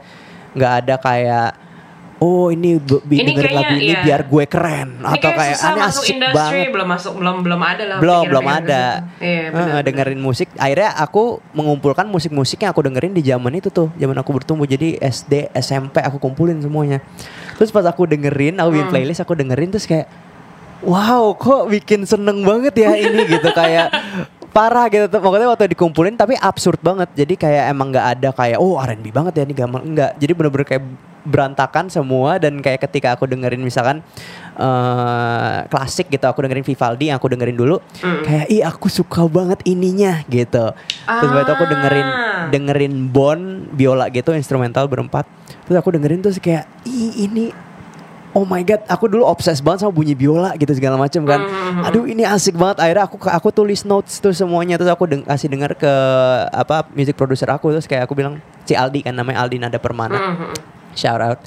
Nggak 0.51 0.73
ada 0.83 0.95
kayak 0.99 1.49
oh 2.19 2.47
ini 2.47 2.75
Ini 2.75 3.21
dengerin 3.25 3.53
lagu 3.53 3.73
ini 3.73 3.85
iya. 3.89 4.01
biar 4.03 4.21
gue 4.23 4.43
keren. 4.45 4.89
Ini 4.97 5.07
atau 5.07 5.29
kayak 5.31 5.57
aneh 5.57 5.79
masuk 5.79 6.03
asik 6.03 6.13
industri 6.13 6.35
banget. 6.35 6.69
belum 6.69 6.87
masuk 6.89 7.13
belum 7.15 7.35
belum 7.39 7.61
ada 7.61 7.83
lah 7.85 7.97
belum 7.97 8.23
belum 8.27 8.45
ada. 8.45 8.59
ke 8.59 8.91
situ. 9.09 9.23
Iya, 9.23 9.39
Eh, 9.39 9.47
benar, 9.49 9.81
dengerin 9.81 10.19
musik. 10.19 10.47
Akhirnya 10.53 10.89
aku 10.93 11.23
mengumpulkan 11.51 12.05
musik-musik 12.05 12.59
yang 12.59 12.71
aku 12.71 12.81
dengerin 12.81 13.11
di 13.11 13.23
zaman 13.23 13.53
itu 13.53 13.69
tuh 13.69 13.87
zaman 13.93 14.15
aku 14.15 14.29
bertumbuh. 14.33 14.63
Jadi 14.63 14.95
SD 14.95 15.33
SMP 15.53 15.99
aku 15.99 16.17
kumpulin 16.17 16.59
semuanya. 16.59 16.99
Terus 17.55 17.69
pas 17.69 17.83
aku 17.83 18.03
dengerin 18.03 18.55
aku 18.55 18.69
bikin 18.69 18.85
Hmm. 18.85 18.93
playlist 18.93 19.19
aku 19.19 19.33
dengerin 19.33 19.69
terus 19.69 19.83
kayak 19.83 20.07
wow 20.81 21.31
kok 21.33 21.67
bikin 21.67 22.03
seneng 22.03 22.43
banget 22.43 22.75
ya 22.77 22.95
ini 22.95 23.27
gitu. 23.27 23.47
Kayak 23.49 23.95
parah 24.51 24.87
gitu. 24.87 25.07
Tuh 25.07 25.19
pokoknya 25.19 25.47
waktu 25.47 25.71
dikumpulin 25.71 26.15
tapi 26.15 26.35
absurd 26.35 26.79
banget. 26.79 27.07
Jadi 27.13 27.33
kayak 27.37 27.63
emang 27.69 27.89
nggak 27.89 28.07
ada 28.11 28.29
kayak 28.31 28.57
oh 28.57 28.75
R&B 28.75 29.07
banget 29.09 29.33
ya 29.35 29.43
ini 29.43 29.53
gamal 29.53 29.79
enggak 29.79 30.15
jadi 30.15 30.31
bener-bener 30.33 30.67
kayak 30.67 30.83
berantakan 31.21 31.87
semua 31.87 32.37
dan 32.37 32.59
kayak 32.59 32.79
ketika 32.81 33.13
aku 33.13 33.25
dengerin 33.25 33.59
misalkan 33.59 33.99
eh 34.55 35.57
klasik 35.65 36.07
gitu 36.07 36.23
aku 36.23 36.39
dengerin 36.41 36.63
Vivaldi 36.63 37.09
yang 37.09 37.17
aku 37.17 37.27
dengerin 37.27 37.55
dulu 37.55 37.79
Hmm. 37.99 38.23
kayak 38.23 38.45
ih 38.47 38.61
aku 38.61 38.87
suka 38.87 39.23
banget 39.25 39.59
ininya 39.63 40.23
gitu 40.25 40.71
terus 41.01 41.29
waktu 41.29 41.51
aku 41.51 41.65
dengerin 41.65 42.05
Ah. 42.05 42.47
dengerin 42.47 42.93
Bon 43.07 43.39
biola 43.69 44.07
gitu 44.07 44.31
instrumental 44.31 44.85
berempat 44.85 45.23
terus 45.63 45.75
aku 45.75 45.91
dengerin 45.91 46.19
terus 46.19 46.37
kayak 46.37 46.67
ih 46.83 47.25
ini 47.25 47.45
Oh 48.29 48.45
my 48.45 48.61
god, 48.61 48.85
aku 48.85 49.09
dulu 49.09 49.25
obses 49.25 49.57
banget 49.57 49.81
sama 49.81 49.89
bunyi 49.91 50.13
biola 50.13 50.53
gitu 50.53 50.69
segala 50.69 51.01
macam 51.01 51.25
kan. 51.25 51.41
Hmm. 51.41 51.81
Aduh 51.81 52.05
ini 52.05 52.21
asik 52.21 52.53
banget. 52.53 52.77
Akhirnya 52.77 53.09
aku 53.09 53.17
aku 53.17 53.49
tulis 53.49 53.81
notes 53.83 54.21
tuh 54.21 54.29
semuanya 54.29 54.77
terus 54.77 54.85
aku 54.87 55.09
deng 55.09 55.25
kasih 55.25 55.49
dengar 55.49 55.73
ke 55.73 55.89
apa 56.47 56.85
music 56.93 57.17
producer 57.17 57.49
aku 57.49 57.73
terus 57.73 57.89
kayak 57.89 58.05
aku 58.05 58.13
bilang 58.13 58.37
si 58.61 58.77
Aldi 58.77 59.01
kan 59.01 59.17
namanya 59.17 59.41
Aldi 59.41 59.57
Nada 59.57 59.81
Permana. 59.81 60.13
Mhm. 60.13 60.45
Shout 60.93 61.19
out. 61.19 61.39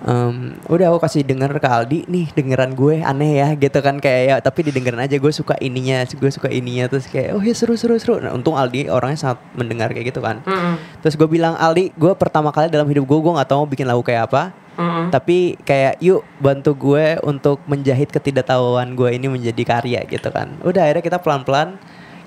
Em, 0.00 0.56
udah 0.64 0.96
aku 0.96 1.04
kasih 1.04 1.20
denger 1.20 1.60
ke 1.60 1.68
Aldi 1.68 2.08
nih 2.08 2.32
dengeran 2.32 2.72
gue 2.72 3.04
aneh 3.04 3.36
ya 3.36 3.52
gitu 3.52 3.84
kan 3.84 4.00
kayak 4.00 4.22
ya 4.24 4.36
tapi 4.40 4.64
didengerin 4.64 4.96
aja 4.96 5.12
gue 5.12 5.28
suka 5.28 5.60
ininya 5.60 6.08
gue 6.08 6.30
suka 6.32 6.48
ininya 6.48 6.88
terus 6.88 7.04
kayak 7.04 7.36
oh 7.36 7.42
ya 7.44 7.52
seru 7.52 7.76
seru 7.76 8.00
seru 8.00 8.16
nah 8.16 8.32
untung 8.32 8.56
Aldi 8.56 8.88
orangnya 8.88 9.20
sangat 9.20 9.44
mendengar 9.52 9.92
kayak 9.92 10.08
gitu 10.08 10.24
kan 10.24 10.40
Mhm. 10.40 11.04
terus 11.04 11.20
gue 11.20 11.28
bilang 11.28 11.52
Aldi 11.52 11.92
gue 11.92 12.12
pertama 12.16 12.48
kali 12.48 12.72
dalam 12.72 12.88
hidup 12.88 13.04
gue 13.04 13.18
gue 13.20 13.32
nggak 13.36 13.44
tahu 13.44 13.60
mau 13.60 13.68
bikin 13.68 13.84
lagu 13.84 14.00
kayak 14.00 14.32
apa 14.32 14.56
Mhm. 14.80 15.12
tapi 15.12 15.60
kayak 15.60 16.00
yuk 16.00 16.24
bantu 16.40 16.72
gue 16.72 17.20
untuk 17.20 17.60
menjahit 17.68 18.08
ketidaktahuan 18.08 18.96
gue 18.96 19.12
ini 19.12 19.28
menjadi 19.28 19.62
karya 19.68 20.00
gitu 20.08 20.32
kan 20.32 20.56
udah 20.64 20.80
akhirnya 20.80 21.04
kita 21.04 21.18
pelan 21.20 21.44
pelan 21.44 21.76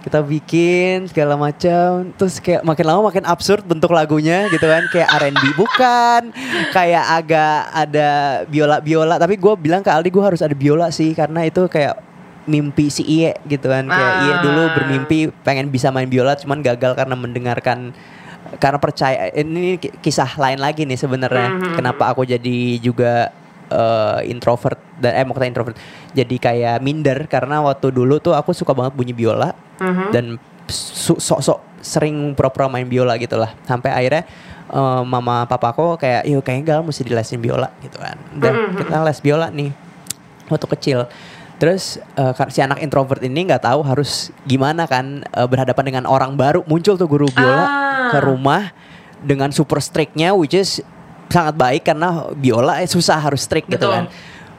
kita 0.03 0.19
bikin 0.19 1.07
segala 1.07 1.33
macam. 1.33 2.11
Terus 2.13 2.37
kayak 2.37 2.61
makin 2.61 2.85
lama 2.85 3.07
makin 3.07 3.23
absurd 3.23 3.63
bentuk 3.63 3.89
lagunya 3.89 4.45
gitu 4.47 4.63
kan. 4.63 4.83
Kayak 4.87 5.09
R&B 5.15 5.43
bukan. 5.55 6.21
Kayak 6.69 7.05
agak 7.13 7.57
ada 7.71 8.09
biola 8.45 8.77
biola 8.77 9.15
tapi 9.15 9.35
gue 9.35 9.53
bilang 9.55 9.79
ke 9.79 9.87
Aldi 9.87 10.11
gue 10.11 10.23
harus 10.23 10.43
ada 10.43 10.51
biola 10.51 10.91
sih. 10.91 11.15
Karena 11.15 11.41
itu 11.41 11.63
kayak 11.65 11.95
mimpi 12.43 12.91
si 12.91 13.01
Iye 13.01 13.39
gitu 13.43 13.71
kan. 13.71 13.87
Kayak 13.87 14.11
Ah. 14.11 14.21
Iye 14.21 14.33
dulu 14.43 14.61
bermimpi 14.73 15.17
pengen 15.41 15.67
bisa 15.67 15.87
main 15.87 16.05
biola 16.05 16.35
cuman 16.35 16.59
gagal 16.59 16.93
karena 16.93 17.15
mendengarkan 17.15 17.95
karena 18.53 18.77
percaya 18.77 19.31
ini 19.31 19.79
ki- 19.79 19.97
kisah 19.97 20.35
lain 20.35 20.59
lagi 20.59 20.83
nih 20.83 20.99
sebenarnya. 20.99 21.47
Mhm. 21.49 21.73
kenapa 21.73 22.11
aku 22.11 22.21
jadi 22.23 22.57
juga 22.77 23.31
eh, 23.65 24.19
introvert 24.27 24.77
dan 24.99 25.15
eh 25.15 25.23
mau 25.23 25.33
kata 25.33 25.47
introvert. 25.47 25.73
Jadi 26.11 26.35
kayak 26.37 26.77
minder 26.77 27.25
karena 27.25 27.57
waktu 27.57 27.89
dulu 27.89 28.19
tuh 28.19 28.35
aku 28.35 28.51
suka 28.51 28.69
banget 28.69 28.93
bunyi 28.93 29.15
biola 29.15 29.55
Mhm. 29.83 30.05
dan 30.09 30.25
sok-sok 30.95 31.59
sering 31.79 32.31
pura-pura 32.33 32.65
main 32.65 32.87
biola 32.87 33.15
gitu 33.15 33.35
lah 33.35 33.51
sampai 33.63 33.91
akhirnya 33.91 34.23
eh, 34.65 35.01
mama 35.03 35.43
papa 35.43 35.69
aku 35.69 35.97
kayak 35.97 36.23
yuk 36.25 36.39
kayaknya 36.41 36.63
gal 36.65 36.79
mesti 36.81 37.03
dilesin 37.03 37.37
biola 37.37 37.67
gitu 37.79 37.99
kan 37.99 38.15
dan 38.33 38.53
Mhm. 38.55 38.75
kita 38.79 38.95
les 39.03 39.19
biola 39.19 39.47
nih 39.49 39.71
waktu 40.45 40.67
kecil 40.71 40.99
terus 41.55 41.95
kar- 42.35 42.49
si 42.49 42.59
anak 42.59 42.79
introvert 42.79 43.19
ini 43.19 43.45
nggak 43.45 43.63
tahu 43.63 43.83
harus 43.83 44.31
gimana 44.43 44.83
kan 44.83 45.21
eh, 45.25 45.45
berhadapan 45.45 45.83
dengan 45.85 46.03
orang 46.05 46.33
baru 46.33 46.63
muncul 46.63 46.95
tuh 46.95 47.05
guru 47.05 47.27
biola 47.29 47.63
Ah. 47.63 47.69
ke 48.09 48.19
rumah 48.19 48.71
dengan 49.19 49.51
super 49.51 49.79
strictnya 49.79 50.31
which 50.31 50.51
is 50.51 50.79
sangat 51.27 51.55
baik 51.55 51.81
karena 51.83 52.27
biola 52.31 52.79
eh, 52.79 52.87
susah 52.87 53.17
harus 53.17 53.41
strict 53.41 53.67
gitu 53.67 53.79
Betul. 53.81 53.93
kan 53.93 54.05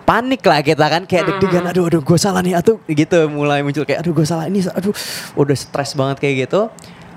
panik 0.04 0.44
lah 0.44 0.60
kita 0.60 0.86
kan 0.86 1.02
kayak 1.08 1.24
deg-degan 1.32 1.64
aduh 1.68 1.88
aduh 1.88 2.04
gue 2.04 2.18
salah 2.20 2.44
nih. 2.44 2.54
Atau 2.56 2.80
gitu 2.86 3.28
mulai 3.32 3.64
muncul 3.64 3.88
kayak 3.88 4.04
aduh 4.04 4.12
gue 4.12 4.26
salah 4.28 4.46
ini 4.46 4.60
aduh 4.68 4.92
udah 5.36 5.56
stres 5.56 5.96
banget 5.96 6.20
kayak 6.20 6.34
gitu. 6.48 6.68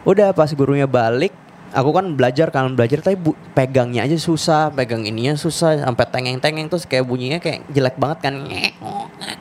Udah 0.08 0.32
pas 0.32 0.48
gurunya 0.56 0.88
balik 0.88 1.36
aku 1.76 1.92
kan 1.92 2.08
belajar 2.16 2.48
kan 2.48 2.72
belajar 2.72 3.04
tapi 3.04 3.20
bu- 3.20 3.36
pegangnya 3.52 4.08
aja 4.08 4.16
susah 4.16 4.72
pegang 4.72 5.04
ininya 5.04 5.36
susah 5.36 5.84
sampai 5.84 6.08
tengeng-tengeng 6.08 6.72
terus 6.72 6.88
kayak 6.88 7.04
bunyinya 7.04 7.44
kayak 7.44 7.68
jelek 7.68 8.00
banget 8.00 8.20
kan 8.24 8.34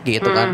gitu 0.02 0.26
kan. 0.34 0.48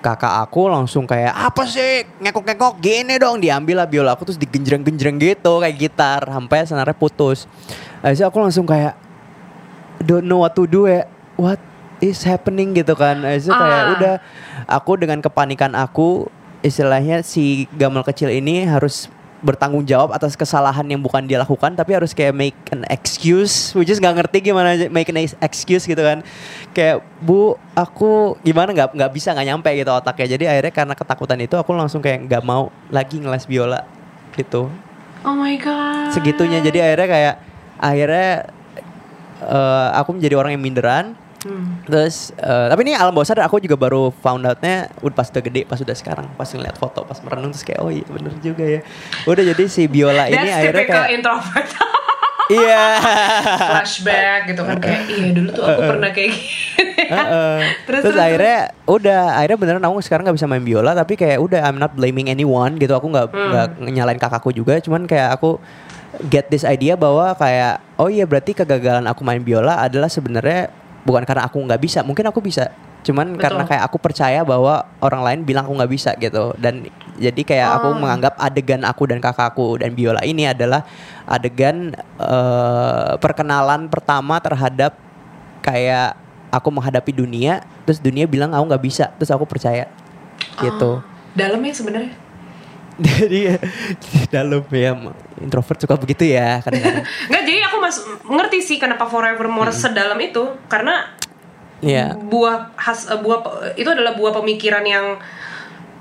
Kakak 0.00 0.48
aku 0.48 0.72
langsung 0.72 1.04
kayak 1.04 1.34
apa 1.36 1.68
sih? 1.68 2.08
Ngekok-ngekok 2.24 2.80
gini 2.80 3.20
dong 3.20 3.36
diambil 3.36 3.84
lah 3.84 3.88
biola 3.90 4.16
aku 4.16 4.32
terus 4.32 4.40
digenjreng-genjreng 4.40 5.20
gitu 5.20 5.60
kayak 5.60 5.76
gitar 5.76 6.24
sampai 6.24 6.64
senarnya 6.64 6.96
putus. 6.96 7.44
Itu 8.00 8.24
aku 8.24 8.40
langsung 8.40 8.64
kayak 8.64 8.96
don't 10.00 10.24
know 10.24 10.40
what 10.40 10.56
to 10.56 10.64
do 10.64 10.88
ya 10.88 11.04
what 11.36 11.60
is 12.00 12.24
happening 12.24 12.72
gitu 12.72 12.92
kan. 12.92 13.20
Itu 13.22 13.48
kayak 13.48 13.80
Ah. 13.80 13.92
udah 13.94 14.14
aku 14.66 14.96
dengan 14.96 15.20
kepanikan 15.20 15.72
aku 15.72 16.26
istilahnya 16.60 17.20
si 17.20 17.64
gamal 17.72 18.02
kecil 18.02 18.28
ini 18.28 18.64
harus 18.64 19.08
bertanggung 19.40 19.88
jawab 19.88 20.12
atas 20.12 20.36
kesalahan 20.36 20.84
yang 20.84 21.00
bukan 21.00 21.24
dia 21.24 21.40
lakukan 21.40 21.72
tapi 21.72 21.96
harus 21.96 22.12
kayak 22.12 22.36
make 22.36 22.60
an 22.76 22.84
excuse 22.92 23.72
which 23.72 23.88
is 23.88 23.96
nggak 23.96 24.12
ngerti 24.20 24.52
gimana 24.52 24.76
make 24.92 25.08
an 25.08 25.16
excuse 25.40 25.88
gitu 25.88 25.96
kan 25.96 26.20
kayak 26.76 27.00
bu 27.24 27.56
aku 27.72 28.36
gimana 28.44 28.76
nggak 28.76 28.92
nggak 28.92 29.12
bisa 29.16 29.32
nggak 29.32 29.48
nyampe 29.48 29.72
gitu 29.72 29.88
otaknya 29.88 30.36
jadi 30.36 30.44
akhirnya 30.52 30.72
karena 30.76 30.92
ketakutan 30.92 31.40
itu 31.40 31.56
aku 31.56 31.72
langsung 31.72 32.04
kayak 32.04 32.28
nggak 32.28 32.44
mau 32.44 32.68
lagi 32.92 33.16
ngeles 33.16 33.48
biola 33.48 33.80
gitu 34.36 34.68
Oh 35.24 35.32
my 35.32 35.56
god. 35.56 36.12
segitunya 36.12 36.60
jadi 36.60 36.92
akhirnya 36.92 37.08
kayak 37.08 37.34
akhirnya 37.80 38.30
eh, 39.40 39.88
aku 39.96 40.20
menjadi 40.20 40.34
orang 40.36 40.52
yang 40.52 40.60
minderan 40.60 41.04
Hmm. 41.40 41.80
Terus 41.88 42.36
eh, 42.36 42.66
tapi 42.68 42.84
ini 42.84 42.92
alam 42.92 43.10
bawah 43.10 43.24
sadar 43.24 43.48
aku 43.48 43.58
juga 43.58 43.72
baru 43.72 44.12
found 44.12 44.44
outnya 44.44 44.92
udah 45.00 45.16
pas 45.16 45.24
udah 45.26 45.40
gede 45.40 45.64
pas 45.64 45.80
udah 45.80 45.96
sekarang 45.96 46.28
pas 46.36 46.44
ngeliat 46.44 46.76
foto 46.76 47.00
pas 47.00 47.16
merenung 47.24 47.48
terus 47.50 47.64
kayak 47.64 47.80
oh 47.80 47.88
iya 47.88 48.04
bener 48.04 48.32
juga 48.38 48.60
ya 48.60 48.80
udah 49.24 49.44
jadi 49.56 49.64
si 49.64 49.88
biola 49.88 50.28
ini 50.28 50.36
That's 50.36 50.56
akhirnya 50.60 50.84
kayak 50.84 51.08
introvert. 51.16 51.68
iya 52.50 52.82
Flashback 53.56 54.40
gitu 54.50 54.62
kan 54.62 54.76
kayak 54.76 55.00
iya 55.06 55.28
dulu 55.30 55.48
tuh 55.50 55.64
aku 55.64 55.80
pernah 55.86 56.10
kayak 56.10 56.30
gini. 56.34 56.48
Terus, 57.10 57.26
terus, 57.88 58.02
terus, 58.06 58.18
akhirnya 58.20 58.58
udah 58.86 59.20
akhirnya 59.34 59.58
beneran 59.58 59.82
aku 59.82 59.98
sekarang 60.00 60.22
nggak 60.28 60.36
bisa 60.38 60.46
main 60.46 60.62
biola 60.62 60.92
tapi 60.92 61.14
kayak 61.14 61.38
udah 61.38 61.60
I'm 61.62 61.78
not 61.78 61.94
blaming 61.94 62.28
anyone 62.28 62.76
gitu 62.76 62.92
aku 62.92 63.08
nggak 63.08 63.26
Hmm. 63.30 63.48
nggak 63.50 63.66
nyalain 63.90 64.20
kakakku 64.20 64.50
juga 64.50 64.78
cuman 64.78 65.06
kayak 65.06 65.34
aku 65.34 65.58
get 66.26 66.46
this 66.48 66.62
idea 66.62 66.94
bahwa 66.94 67.34
kayak 67.34 67.80
oh 67.96 68.06
iya 68.06 68.26
berarti 68.26 68.52
kegagalan 68.52 69.06
aku 69.06 69.22
main 69.22 69.40
biola 69.40 69.78
adalah 69.78 70.06
sebenarnya 70.06 70.70
bukan 71.06 71.24
karena 71.24 71.48
aku 71.48 71.56
nggak 71.64 71.80
bisa 71.80 72.04
mungkin 72.04 72.28
aku 72.28 72.44
bisa 72.44 72.68
cuman 73.00 73.32
Betul. 73.32 73.40
karena 73.40 73.62
kayak 73.64 73.82
aku 73.88 73.96
percaya 73.96 74.44
bahwa 74.44 74.84
orang 75.00 75.22
lain 75.24 75.40
bilang 75.48 75.64
aku 75.64 75.72
nggak 75.80 75.92
bisa 75.92 76.10
gitu 76.20 76.52
dan 76.60 76.84
jadi 77.16 77.40
kayak 77.40 77.68
aku 77.80 77.88
Oh. 77.92 77.96
menganggap 77.96 78.36
adegan 78.36 78.84
aku 78.84 79.08
dan 79.08 79.24
kakakku 79.24 79.80
dan 79.80 79.96
biola 79.96 80.20
ini 80.20 80.44
adalah 80.52 80.84
adegan 81.24 81.96
eh, 82.20 83.12
perkenalan 83.16 83.88
pertama 83.88 84.36
terhadap 84.44 84.92
kayak 85.64 86.12
aku 86.52 86.68
menghadapi 86.68 87.12
dunia 87.16 87.64
terus 87.88 88.04
dunia 88.04 88.28
bilang 88.28 88.52
aku 88.52 88.64
nggak 88.68 88.84
bisa 88.84 89.08
terus 89.16 89.32
aku 89.32 89.48
percaya 89.48 89.88
gitu 90.60 91.00
Dalam 91.32 91.62
ya 91.62 91.72
sebenarnya. 91.72 92.12
jadi 93.06 93.56
di 93.96 94.20
dalam 94.26 94.60
ya 94.68 94.92
introvert 95.38 95.78
suka 95.78 95.96
begitu 95.96 96.28
ya 96.28 96.60
kadang-kadang. 96.60 97.04
Nggak 97.30 97.42
jadi 97.42 97.60
aku 97.64 97.76
mas 97.78 97.96
ngerti 98.22 98.58
sih 98.60 98.76
kenapa 98.76 99.04
Forevermore 99.04 99.70
sedalam 99.70 100.18
itu 100.18 100.42
karena 100.66 101.08
Iya. 101.80 102.12
buah 102.12 102.76
khas 102.76 103.08
eh, 103.08 103.16
buah 103.16 103.40
itu 103.72 103.88
adalah 103.88 104.12
buah 104.12 104.32
pemikiran 104.34 104.84
yang 104.84 105.16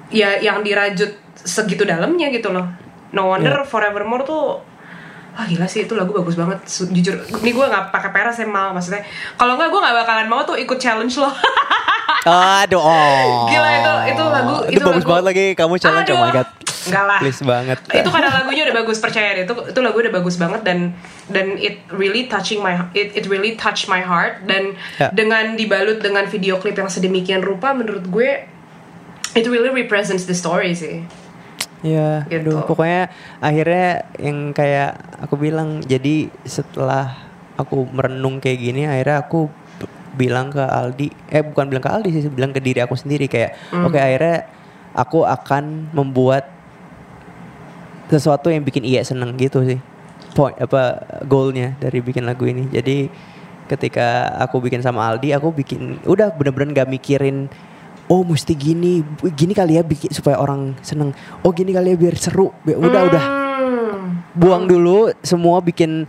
ya 0.10 0.36
yang 0.38 0.60
dirajut 0.60 1.08
segitu 1.34 1.84
dalamnya 1.84 2.28
gitu 2.30 2.52
loh. 2.52 2.68
No 3.10 3.30
wonder 3.30 3.64
Forevermore 3.64 4.24
tuh 4.24 4.44
Wah 5.30 5.48
gila 5.48 5.64
sih 5.66 5.88
itu 5.88 5.96
lagu 5.96 6.12
bagus 6.12 6.36
banget. 6.36 6.60
Jujur 6.68 7.16
ini 7.38 7.50
gue 7.50 7.64
nggak 7.64 7.90
pakai 7.90 8.12
peras 8.12 8.36
ya 8.36 8.44
mal 8.44 8.76
maksudnya. 8.76 9.08
Kalau 9.34 9.56
nggak 9.56 9.72
gue 9.72 9.80
nggak 9.80 9.96
bakalan 9.98 10.28
mau 10.28 10.44
tuh 10.44 10.60
ikut 10.60 10.76
challenge 10.76 11.16
lo 11.16 11.32
aduh 12.28 12.76
oh. 12.76 13.48
Gila, 13.48 13.70
itu- 13.72 14.04
itu 14.12 14.24
lagu- 14.26 14.64
itu, 14.66 14.76
itu 14.76 14.84
bagus 14.84 15.00
lagu- 15.00 15.10
banget 15.10 15.26
lagi 15.26 15.46
kamu 15.56 15.74
challenge 15.80 16.10
oh 16.10 16.18
my 16.18 16.28
Aduh. 16.28 16.36
god 16.36 16.48
Enggak 16.88 17.06
lah. 17.06 17.20
please 17.20 17.44
banget 17.44 17.78
itu 17.92 18.08
karena 18.08 18.30
lagunya 18.32 18.64
udah 18.64 18.78
bagus 18.80 18.98
percaya 18.98 19.36
deh 19.36 19.44
itu 19.44 19.54
itu 19.68 19.80
lagu 19.80 19.98
udah 20.00 20.14
bagus 20.14 20.36
banget 20.36 20.62
dan 20.64 20.96
dan 21.28 21.60
it 21.60 21.84
really 21.92 22.24
touching 22.26 22.60
my 22.60 22.88
it, 22.94 23.12
it 23.14 23.28
really 23.28 23.56
touch 23.56 23.86
my 23.86 24.00
heart 24.00 24.46
dan 24.46 24.80
Ya. 24.96 25.12
dengan 25.12 25.56
dibalut 25.56 26.00
dengan 26.00 26.24
video 26.26 26.56
klip 26.56 26.76
yang 26.76 26.88
sedemikian 26.88 27.42
rupa 27.42 27.76
menurut 27.76 28.08
gue 28.08 28.48
it 29.34 29.46
really 29.46 29.70
represents 29.70 30.24
the 30.24 30.34
story 30.34 30.72
sih 30.72 31.04
Ya, 31.80 32.28
Gitu. 32.28 32.52
aduh, 32.52 32.68
pokoknya 32.68 33.08
akhirnya 33.40 34.04
yang 34.20 34.52
kayak 34.52 35.00
aku 35.24 35.40
bilang, 35.40 35.80
jadi 35.80 36.28
setelah 36.44 37.16
aku 37.56 37.88
merenung 37.88 38.44
kayak 38.44 38.60
gini, 38.60 38.84
akhirnya 38.84 39.24
aku 39.24 39.48
bilang 40.12 40.52
ke 40.52 40.60
Aldi, 40.60 41.08
eh 41.32 41.40
bukan 41.40 41.72
bilang 41.72 41.80
ke 41.80 41.88
Aldi 41.88 42.10
sih, 42.12 42.28
bilang 42.28 42.52
ke 42.52 42.60
diri 42.60 42.84
aku 42.84 43.00
sendiri 43.00 43.32
kayak, 43.32 43.56
oke 43.72 43.96
akhirnya 43.96 44.44
aku 44.92 45.24
akan 45.24 45.96
membuat 45.96 46.52
sesuatu 48.10 48.50
yang 48.50 48.66
bikin 48.66 48.84
Iya 48.84 49.06
seneng 49.06 49.38
gitu 49.38 49.62
sih, 49.64 49.78
point 50.34 50.58
apa 50.58 51.06
goalnya 51.30 51.78
dari 51.78 52.02
bikin 52.02 52.26
lagu 52.26 52.50
ini. 52.50 52.66
Jadi 52.74 53.08
ketika 53.70 54.34
aku 54.42 54.66
bikin 54.66 54.82
sama 54.82 55.06
Aldi, 55.06 55.30
aku 55.38 55.54
bikin, 55.54 56.02
udah 56.10 56.34
bener-bener 56.34 56.84
gak 56.84 56.90
mikirin 56.90 57.48
oh 58.10 58.26
mesti 58.26 58.58
gini 58.58 59.06
gini 59.38 59.54
kali 59.54 59.78
ya 59.78 59.86
bikin 59.86 60.10
supaya 60.10 60.42
orang 60.42 60.74
seneng. 60.82 61.14
Oh 61.46 61.54
gini 61.54 61.70
kali 61.70 61.94
ya 61.94 61.98
biar 62.02 62.18
seru. 62.18 62.50
Bi- 62.66 62.76
udah 62.76 63.02
udah. 63.06 63.26
Hmm. 63.60 64.24
buang 64.34 64.66
dulu 64.66 65.12
semua 65.22 65.60
bikin 65.60 66.08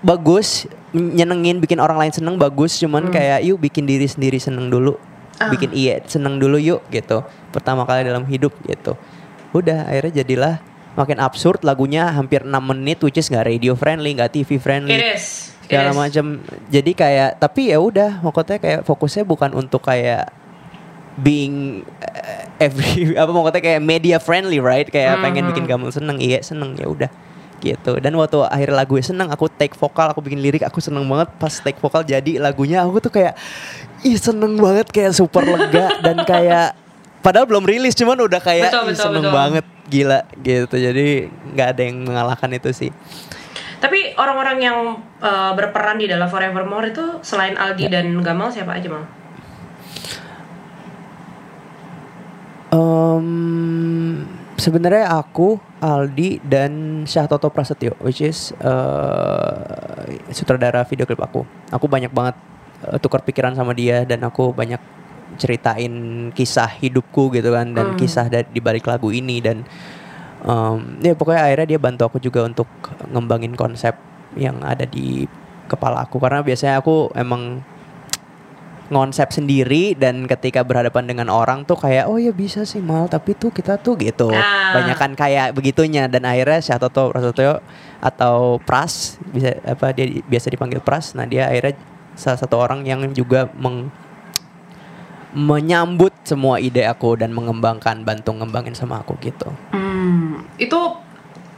bagus 0.00 0.70
nyenengin 0.96 1.60
bikin 1.60 1.76
orang 1.76 2.00
lain 2.00 2.12
seneng 2.16 2.40
bagus. 2.40 2.80
Cuman 2.80 3.12
kayak 3.12 3.44
yuk 3.44 3.60
bikin 3.60 3.84
diri 3.84 4.08
sendiri 4.08 4.40
seneng 4.40 4.72
dulu. 4.72 4.96
Bikin 5.40 5.76
iya 5.76 6.00
seneng 6.08 6.40
dulu 6.40 6.56
yuk 6.56 6.80
gitu. 6.88 7.20
Pertama 7.52 7.84
kali 7.84 8.08
dalam 8.08 8.24
hidup 8.24 8.56
gitu. 8.64 8.96
Udah 9.52 9.88
akhirnya 9.88 10.24
jadilah 10.24 10.54
makin 11.00 11.16
absurd 11.16 11.64
lagunya 11.64 12.12
hampir 12.12 12.44
6 12.44 12.52
menit 12.52 13.00
which 13.00 13.16
is 13.16 13.32
nggak 13.32 13.48
radio 13.48 13.72
friendly 13.72 14.12
nggak 14.12 14.36
TV 14.36 14.60
friendly. 14.60 15.00
It 15.00 15.16
is. 15.16 15.56
Segala 15.64 15.96
macam 15.96 16.44
jadi 16.68 16.92
kayak 16.92 17.30
tapi 17.40 17.72
ya 17.72 17.80
udah 17.80 18.20
pokoknya 18.20 18.60
kayak 18.60 18.80
fokusnya 18.84 19.24
bukan 19.24 19.56
untuk 19.56 19.80
kayak 19.80 20.28
being 21.16 21.86
uh, 22.04 22.44
every 22.60 23.12
apa 23.20 23.30
pokoknya 23.32 23.60
kayak 23.64 23.80
media 23.80 24.16
friendly 24.20 24.60
right? 24.60 24.86
Kayak 24.92 25.24
pengen 25.24 25.48
bikin 25.48 25.64
kamu 25.64 25.88
seneng 25.88 26.20
iya 26.20 26.44
seneng 26.44 26.76
ya 26.76 26.84
udah 26.84 27.10
gitu. 27.60 28.00
Dan 28.00 28.16
waktu 28.16 28.40
akhir 28.44 28.72
lagu 28.72 28.96
seneng 29.04 29.28
aku 29.28 29.46
take 29.52 29.76
vokal 29.76 30.10
aku 30.10 30.24
bikin 30.24 30.40
lirik 30.40 30.64
aku 30.64 30.82
seneng 30.82 31.06
banget. 31.06 31.28
Pas 31.36 31.52
take 31.52 31.78
vokal 31.78 32.02
jadi 32.02 32.40
lagunya 32.40 32.82
aku 32.82 32.98
tuh 32.98 33.12
kayak 33.12 33.36
ih 34.02 34.16
seneng 34.16 34.56
banget 34.58 34.88
kayak 34.90 35.12
super 35.14 35.44
lega. 35.44 36.00
Dan 36.00 36.24
kayak 36.24 36.74
padahal 37.20 37.46
belum 37.46 37.64
rilis 37.64 37.92
cuman 37.94 38.16
udah 38.20 38.40
kayak 38.40 38.72
Betul, 38.72 38.92
betul, 38.92 39.04
seneng 39.04 39.24
betul. 39.28 39.36
banget 39.36 39.64
gila 39.90 40.20
gitu 40.40 40.74
jadi 40.76 41.06
nggak 41.54 41.68
ada 41.76 41.82
yang 41.84 41.96
mengalahkan 42.04 42.50
itu 42.52 42.70
sih 42.72 42.90
tapi 43.80 44.12
orang-orang 44.16 44.58
yang 44.60 44.78
uh, 45.20 45.52
berperan 45.56 45.96
di 45.96 46.04
dalam 46.04 46.28
Forevermore 46.28 46.92
itu 46.92 47.04
selain 47.24 47.56
Aldi 47.56 47.88
Ya. 47.88 48.00
dan 48.00 48.12
Gamal 48.20 48.52
siapa 48.52 48.76
aja 48.76 48.88
mal 48.88 49.04
Um, 52.70 54.22
sebenarnya 54.54 55.10
aku 55.10 55.58
Aldi 55.82 56.38
dan 56.46 57.02
Syahtoto 57.02 57.50
Prasetyo 57.50 57.98
which 57.98 58.22
is 58.22 58.54
uh, 58.62 60.06
sutradara 60.30 60.86
video 60.86 61.02
klip 61.02 61.18
aku. 61.18 61.42
Aku 61.74 61.90
banyak 61.90 62.14
banget 62.14 62.38
uh, 62.86 62.94
tukar 63.02 63.26
pikiran 63.26 63.58
sama 63.58 63.74
dia 63.74 64.06
dan 64.06 64.22
aku 64.22 64.54
banyak 64.54 64.78
ceritain 65.40 66.28
kisah 66.36 66.68
hidupku 66.68 67.32
gitu 67.32 67.56
kan 67.56 67.72
dan 67.72 67.96
kisah 67.96 68.28
dari 68.28 68.44
di 68.52 68.60
balik 68.60 68.84
lagu 68.84 69.08
ini 69.08 69.40
dan 69.40 69.64
Em, 70.40 71.04
ya 71.04 71.12
pokoknya 71.12 71.42
akhirnya 71.52 71.66
dia 71.76 71.80
bantu 71.80 72.02
aku 72.08 72.16
juga 72.16 72.40
untuk 72.48 72.64
ngembangin 73.12 73.52
konsep 73.52 73.92
yang 74.40 74.56
ada 74.64 74.88
di 74.88 75.28
kepala 75.68 76.08
aku. 76.08 76.16
Karena 76.16 76.40
biasanya 76.40 76.80
aku 76.80 77.12
emang 77.12 77.60
ngonsep 78.90 79.30
sendiri 79.30 79.94
dan 79.94 80.26
ketika 80.26 80.66
berhadapan 80.66 81.06
dengan 81.06 81.30
orang 81.30 81.62
tuh 81.62 81.78
kayak 81.78 82.10
oh 82.10 82.18
ya 82.18 82.34
bisa 82.34 82.66
sih 82.66 82.82
mal 82.82 83.06
tapi 83.06 83.38
tuh 83.38 83.54
kita 83.54 83.78
tuh 83.78 83.94
gitu. 83.94 84.34
Ah. 84.34 84.74
banyak 84.74 84.98
kan 84.98 85.12
kayak 85.14 85.54
begitunya 85.54 86.10
dan 86.10 86.26
akhirnya 86.26 86.58
Syatoto 86.58 87.14
Prasetyo 87.14 87.62
atau 88.02 88.58
Pras 88.58 89.14
bisa 89.30 89.54
apa 89.62 89.94
dia 89.94 90.10
di- 90.10 90.24
biasa 90.26 90.50
dipanggil 90.50 90.82
Pras. 90.82 91.14
Nah 91.14 91.28
dia 91.28 91.46
akhirnya 91.46 91.78
salah 92.18 92.40
satu 92.40 92.58
orang 92.58 92.82
yang 92.82 93.06
juga 93.14 93.46
meng 93.54 93.92
menyambut 95.32 96.10
semua 96.22 96.58
ide 96.58 96.82
aku 96.82 97.14
dan 97.14 97.30
mengembangkan 97.30 98.02
bantu 98.02 98.34
ngembangin 98.34 98.74
sama 98.74 99.00
aku 99.00 99.14
gitu 99.20 99.46
Hmm, 99.70 100.42
itu 100.56 100.78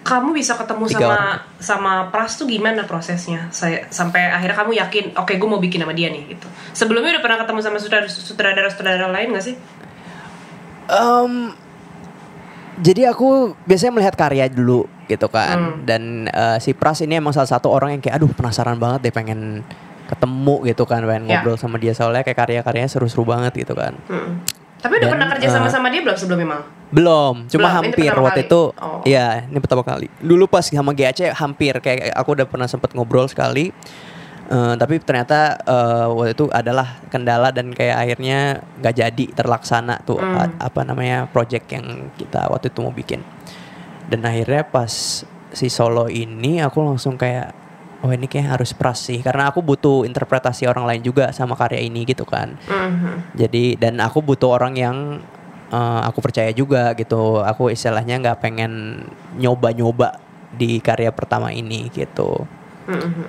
kamu 0.02 0.34
bisa 0.34 0.58
ketemu 0.58 0.84
Tiga 0.86 0.98
sama 0.98 1.06
orang. 1.06 1.38
sama 1.56 1.92
Pras 2.10 2.34
tuh 2.34 2.44
gimana 2.44 2.82
prosesnya? 2.82 3.46
Saya 3.48 3.86
sampai 3.86 4.28
akhirnya 4.28 4.58
kamu 4.58 4.72
yakin, 4.74 5.04
oke 5.14 5.30
gue 5.32 5.46
mau 5.46 5.56
bikin 5.56 5.78
sama 5.78 5.94
dia 5.94 6.10
nih 6.10 6.26
gitu. 6.28 6.46
Sebelumnya 6.72 7.14
udah 7.14 7.22
pernah 7.22 7.38
ketemu 7.38 7.60
sama 7.62 7.78
sutradara 7.78 8.66
sutradara 8.68 9.08
lain 9.08 9.30
gak 9.30 9.46
sih? 9.46 9.54
Em, 10.84 11.54
jadi 12.82 13.14
aku 13.14 13.54
biasanya 13.62 13.92
melihat 13.94 14.14
karya 14.18 14.50
dulu 14.50 14.90
gitu 15.06 15.28
kan 15.28 15.54
Hmm. 15.54 15.74
dan 15.84 16.02
eh, 16.26 16.58
si 16.58 16.74
Pras 16.74 16.98
ini 17.00 17.16
emang 17.16 17.30
salah 17.30 17.48
satu 17.48 17.68
orang 17.68 17.94
yang 17.94 18.02
kayak 18.02 18.18
aduh 18.18 18.32
penasaran 18.32 18.76
banget 18.76 19.06
deh 19.06 19.14
pengen 19.14 19.62
ketemu 20.12 20.54
gitu 20.66 20.84
kan 20.84 21.00
pengen 21.00 21.24
Ya. 21.24 21.40
ngobrol 21.40 21.56
sama 21.56 21.76
dia 21.76 21.92
soalnya 21.92 22.20
kayak 22.20 22.38
karya-karyanya 22.38 22.86
seru-seru 22.86 23.24
banget 23.24 23.52
gitu 23.56 23.72
kan 23.72 23.96
Hmm. 24.06 24.44
Tapi 24.78 24.98
udah 24.98 25.04
Dan, 25.04 25.14
pernah 25.14 25.28
kerja 25.30 25.46
eh, 25.46 25.52
sama 25.52 25.68
sama 25.68 25.86
dia 25.88 26.02
belum 26.02 26.16
sebelumnya 26.16 26.48
mal? 26.48 26.62
belum 26.90 27.34
cuma 27.48 27.60
Belum, 27.64 27.76
hampir 27.78 28.10
waktu 28.12 28.26
kali. 28.36 28.46
itu 28.46 28.62
Oh. 28.74 29.00
ya 29.02 29.26
ini 29.42 29.58
pertama 29.58 29.80
kali 29.82 30.06
dulu 30.18 30.44
pas 30.44 30.60
sama 30.62 30.92
GAC 30.92 31.32
hampir 31.32 31.72
kayak 31.78 32.12
aku 32.12 32.34
udah 32.34 32.44
pernah 32.44 32.66
sempet 32.66 32.92
ngobrol 32.92 33.24
sekali 33.24 33.72
Eh, 34.44 34.74
tapi 34.76 34.98
ternyata 34.98 35.54
eh, 35.56 36.06
waktu 36.10 36.34
itu 36.34 36.44
adalah 36.52 37.00
kendala 37.08 37.48
dan 37.48 37.70
kayak 37.70 37.96
akhirnya 37.96 38.38
nggak 38.76 38.94
jadi 38.98 39.24
terlaksana 39.32 40.02
tuh 40.02 40.18
a- 40.18 40.52
apa 40.60 40.82
namanya 40.82 41.24
project 41.24 41.70
yang 41.70 41.86
kita 42.12 42.50
waktu 42.50 42.68
itu 42.68 42.78
mau 42.78 42.92
bikin 42.92 43.22
dan 44.06 44.20
akhirnya 44.20 44.60
pas 44.62 45.22
si 45.48 45.68
solo 45.68 46.04
ini 46.06 46.60
aku 46.60 46.84
langsung 46.84 47.14
kayak 47.14 47.54
oh 48.02 48.10
ini 48.10 48.26
kayak 48.26 48.58
harus 48.58 48.70
pras 48.70 48.98
sih 49.00 49.18
karena 49.18 49.46
aku 49.46 49.62
butuh 49.62 50.02
interpretasi 50.02 50.66
orang 50.66 50.84
lain 50.84 51.02
juga 51.02 51.30
sama 51.30 51.54
karya 51.54 51.78
ini 51.80 52.02
gitu 52.02 52.22
kan 52.22 52.58
Mhm. 52.62 53.34
jadi 53.34 53.64
dan 53.78 53.94
aku 53.98 54.18
butuh 54.20 54.52
orang 54.52 54.74
yang 54.74 54.96
eh, 55.68 56.00
aku 56.04 56.20
percaya 56.20 56.50
juga 56.50 56.92
gitu 56.92 57.40
aku 57.40 57.70
istilahnya 57.70 58.18
nggak 58.18 58.38
pengen 58.38 59.02
nyoba-nyoba 59.34 60.18
di 60.52 60.76
karya 60.78 61.08
pertama 61.08 61.48
ini 61.48 61.88
gitu 61.88 62.44
Mhm. 62.84 63.24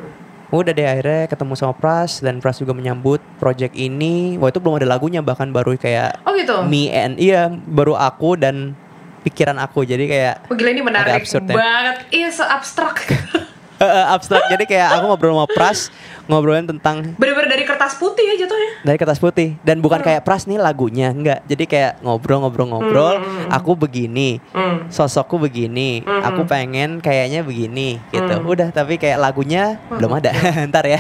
udah 0.50 0.70
deh 0.70 0.84
akhirnya 0.84 1.26
ketemu 1.26 1.54
sama 1.56 1.74
Pras 1.74 2.20
dan 2.20 2.38
Pras 2.38 2.58
juga 2.58 2.74
menyambut 2.74 3.18
project 3.38 3.74
ini 3.74 4.36
waktu 4.36 4.54
itu 4.54 4.60
belum 4.60 4.76
ada 4.76 4.86
lagunya 4.88 5.22
bahkan 5.22 5.50
baru 5.50 5.74
kayak 5.76 6.20
Oh 6.26 6.34
gitu. 6.34 6.62
me 6.64 6.90
and 6.90 7.16
iya 7.16 7.48
baru 7.50 7.94
aku 7.94 8.36
dan 8.36 8.76
pikiran 9.24 9.56
aku 9.56 9.82
jadi 9.82 10.04
kayak 10.04 10.36
Oh 10.46 10.54
gila 10.54 10.70
ini 10.70 10.84
menarik 10.84 11.16
absurd 11.16 11.48
banget. 11.48 12.06
Iya 12.12 12.28
so 12.30 12.44
abstrak. 12.44 13.02
abstrak. 14.16 14.44
Jadi 14.50 14.64
kayak 14.66 14.90
aku 14.98 15.06
ngobrol 15.12 15.34
sama 15.36 15.48
Pras 15.52 15.80
ngobrolin 16.24 16.64
tentang 16.64 17.14
Bener-bener 17.20 17.52
dari 17.52 17.64
kertas 17.68 18.00
putih 18.00 18.24
ya 18.24 18.36
jatuhnya. 18.48 18.72
dari 18.82 18.98
kertas 18.98 19.20
putih. 19.20 19.60
Dan 19.62 19.84
bukan 19.84 20.02
kayak 20.02 20.26
Pras 20.26 20.50
nih 20.50 20.58
lagunya. 20.58 21.14
Enggak. 21.14 21.46
Jadi 21.46 21.64
kayak 21.70 22.02
ngobrol-ngobrol-ngobrol 22.02 23.22
aku 23.52 23.76
begini. 23.78 24.42
Hmm. 24.56 24.88
sosokku 24.90 25.38
begini. 25.38 26.02
Aku 26.04 26.48
pengen 26.48 27.04
kayaknya 27.04 27.46
begini 27.46 28.02
gitu. 28.10 28.34
Udah 28.42 28.74
tapi 28.74 28.98
kayak 28.98 29.22
lagunya 29.22 29.78
belum 29.92 30.18
ada. 30.18 30.32
Ntar 30.72 30.86
ya. 30.90 31.00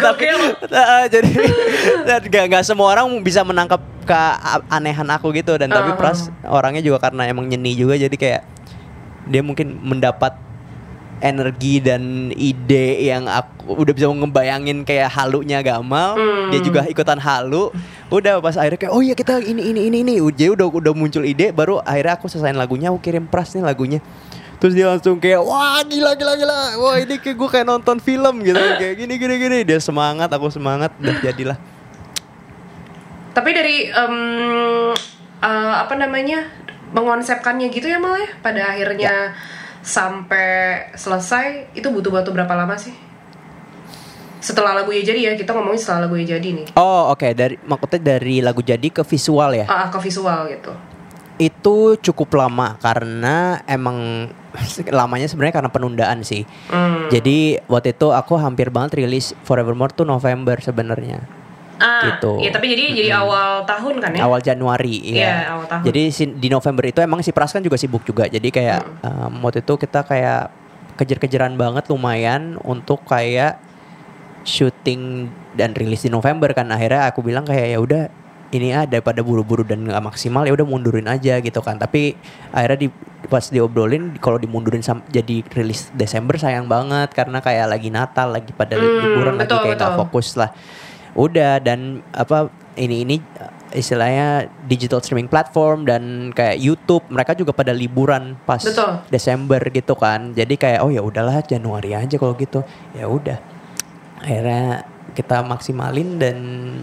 Gokil. 0.00 0.38
Nah, 0.70 1.06
jadi 1.12 1.30
dan 2.08 2.22
gak, 2.26 2.44
gak 2.50 2.64
semua 2.66 2.96
orang 2.96 3.06
bisa 3.22 3.44
menangkap 3.46 3.78
keanehan 4.08 5.06
aku 5.12 5.30
gitu. 5.36 5.54
Dan 5.60 5.70
tapi. 5.70 5.92
Pras 6.00 6.32
orangnya 6.48 6.80
juga 6.80 6.96
karena 7.02 7.28
emang 7.28 7.44
nyeni 7.44 7.76
juga 7.76 7.98
jadi 7.98 8.16
kayak 8.16 8.42
dia 9.28 9.42
mungkin 9.44 9.76
mendapat 9.84 10.32
energi 11.20 11.84
dan 11.84 12.32
ide 12.32 13.04
yang 13.04 13.28
aku 13.28 13.76
udah 13.76 13.92
bisa 13.92 14.08
ngebayangin 14.08 14.82
kayak 14.88 15.12
halunya 15.12 15.60
Gamal. 15.60 16.16
Dia 16.48 16.60
juga 16.64 16.88
ikutan 16.88 17.20
halu. 17.20 17.70
Udah 18.08 18.40
pas 18.40 18.56
akhirnya 18.56 18.80
kayak 18.88 18.92
oh 18.92 19.04
iya 19.04 19.14
kita 19.14 19.38
ini 19.44 19.70
ini 19.70 19.92
ini 19.92 20.02
ini. 20.02 20.14
Jadi 20.18 20.56
udah 20.56 20.66
udah 20.66 20.92
muncul 20.96 21.22
ide 21.22 21.52
baru 21.52 21.78
akhirnya 21.84 22.18
aku 22.18 22.26
selesaiin 22.26 22.56
lagunya 22.56 22.90
aku 22.90 22.98
kirim 23.04 23.28
Pras 23.28 23.52
nih 23.54 23.62
lagunya. 23.62 24.00
Terus 24.60 24.76
dia 24.76 24.92
langsung 24.92 25.16
kayak 25.16 25.40
wah 25.40 25.80
gila 25.84 26.12
gila 26.16 26.32
gila. 26.36 26.58
Wah 26.80 26.96
ini 27.00 27.16
kayak 27.16 27.36
gue 27.36 27.48
kayak 27.48 27.66
nonton 27.68 27.96
film 28.00 28.44
gitu. 28.44 28.60
Kayak 28.80 28.94
gini 29.04 29.14
gini 29.16 29.34
gini. 29.40 29.58
Dia 29.64 29.80
semangat 29.80 30.28
aku 30.32 30.52
semangat 30.52 30.92
udah 31.00 31.16
jadilah. 31.24 31.58
Tapi 33.32 33.50
dari 33.56 33.88
em, 33.88 34.16
eh, 35.40 35.74
apa 35.80 35.94
namanya 35.96 36.44
mengonsepkannya 36.92 37.72
gitu 37.72 37.88
ya 37.88 37.96
mal 38.02 38.20
ya? 38.20 38.28
Pada 38.44 38.76
akhirnya 38.76 39.32
sampai 39.80 40.48
selesai 40.92 41.72
itu 41.72 41.86
butuh 41.86 42.12
waktu 42.12 42.30
berapa 42.30 42.54
lama 42.54 42.74
sih? 42.74 42.92
Setelah 44.40 44.72
lagunya 44.74 45.04
jadi 45.04 45.20
ya 45.20 45.32
kita 45.34 45.52
ngomongin 45.52 45.76
setelah 45.76 46.08
lagunya 46.08 46.34
jadi 46.34 46.48
nih. 46.54 46.66
oh 46.72 47.12
oke 47.12 47.28
dari 47.30 47.60
maksudnya 47.60 48.16
dari 48.16 48.40
lagu 48.40 48.60
jadi 48.60 48.88
ke 48.88 49.04
visual 49.04 49.52
ya 49.54 49.64
Ah, 49.64 49.84
ah, 49.84 49.88
ke 49.88 50.00
visual 50.00 50.48
gitu. 50.48 50.72
itu 51.36 51.76
cukup 52.02 52.36
lama 52.36 52.76
karena 52.78 53.60
emang 53.64 54.28
lamanya 54.92 55.24
sebenarnya 55.24 55.54
karena 55.54 55.68
penundaan 55.68 56.20
sih 56.20 56.48
Hmm. 56.68 57.08
jadi 57.08 57.60
waktu 57.64 57.92
itu 57.92 58.08
aku 58.10 58.36
hampir 58.36 58.68
banget 58.68 58.96
rilis 58.98 59.36
Forevermore 59.44 59.92
tuh 59.92 60.04
November 60.04 60.56
sebenarnya 60.56 61.20
Ah, 61.80 62.12
gitu. 62.12 62.36
ya 62.38 62.52
tapi 62.52 62.68
jadi 62.68 62.92
jadi 62.92 63.10
awal 63.16 63.64
tahun 63.64 63.94
kan 63.98 64.10
ya? 64.12 64.20
awal 64.22 64.38
Januari 64.38 65.00
Iya, 65.02 65.16
ya. 65.16 65.34
awal 65.50 65.64
tahun. 65.64 65.82
Jadi 65.82 66.02
si- 66.10 66.36
di 66.36 66.48
November 66.48 66.84
itu 66.84 67.00
emang 67.00 67.20
si 67.20 67.32
Pras 67.32 67.50
kan 67.50 67.60
juga 67.60 67.74
sibuk 67.74 68.04
juga. 68.04 68.24
Jadi 68.24 68.48
kayak 68.48 68.80
um, 69.00 69.40
waktu 69.42 69.60
itu 69.60 69.74
kita 69.74 70.04
kayak 70.04 70.52
kejar-kejaran 70.94 71.56
banget 71.56 71.88
lumayan 71.88 72.60
untuk 72.60 73.00
kayak 73.02 73.56
syuting 74.42 75.26
dan 75.52 75.72
rilis 75.72 76.02
di 76.02 76.10
November 76.10 76.52
kan. 76.52 76.68
Akhirnya 76.68 77.06
aku 77.06 77.20
bilang 77.20 77.42
kayak 77.42 77.66
ya 77.66 77.78
udah 77.78 78.02
ini 78.50 78.74
ah 78.74 78.82
daripada 78.82 79.22
buru-buru 79.22 79.62
dan 79.62 79.80
nggak 79.80 80.02
maksimal 80.02 80.42
ya 80.42 80.50
udah 80.50 80.66
mundurin 80.66 81.06
aja 81.06 81.38
gitu 81.38 81.60
kan. 81.60 81.76
Tapi 81.76 82.12
akhirnya 82.50 82.78
di 82.78 82.88
pas 83.22 83.46
diobrolin 83.46 84.16
kalau 84.16 84.36
dimundurin 84.36 84.80
sam- 84.80 85.06
jadi 85.06 85.44
rilis 85.46 85.92
Desember 85.92 86.34
sayang 86.34 86.66
banget 86.66 87.12
karena 87.12 87.38
kayak 87.38 87.66
lagi 87.68 87.88
Natal, 87.88 88.32
lagi 88.32 88.50
pada 88.50 88.74
Hmm, 88.74 88.84
liburan 89.00 89.34
lagi 89.36 89.48
kayak 89.48 89.76
nggak 89.76 89.92
betul. 89.92 90.00
fokus 90.04 90.28
lah 90.34 90.50
udah 91.14 91.58
dan 91.62 92.04
apa 92.14 92.50
ini 92.78 93.02
ini 93.02 93.16
uh, 93.38 93.50
istilahnya 93.74 94.50
digital 94.66 94.98
streaming 95.02 95.30
platform 95.30 95.86
dan 95.86 96.34
kayak 96.34 96.58
YouTube 96.58 97.06
mereka 97.10 97.34
juga 97.34 97.54
pada 97.54 97.70
liburan 97.70 98.34
pas 98.42 98.62
Betul. 98.62 99.02
Desember 99.10 99.62
gitu 99.70 99.94
kan 99.94 100.34
jadi 100.34 100.54
kayak 100.54 100.80
oh 100.82 100.90
ya 100.90 101.02
udahlah 101.02 101.42
Januari 101.46 101.94
aja 101.94 102.14
kalau 102.18 102.34
gitu 102.34 102.62
ya 102.94 103.06
udah 103.06 103.38
akhirnya 104.20 104.84
kita 105.10 105.42
maksimalin 105.42 106.18
dan 106.22 106.36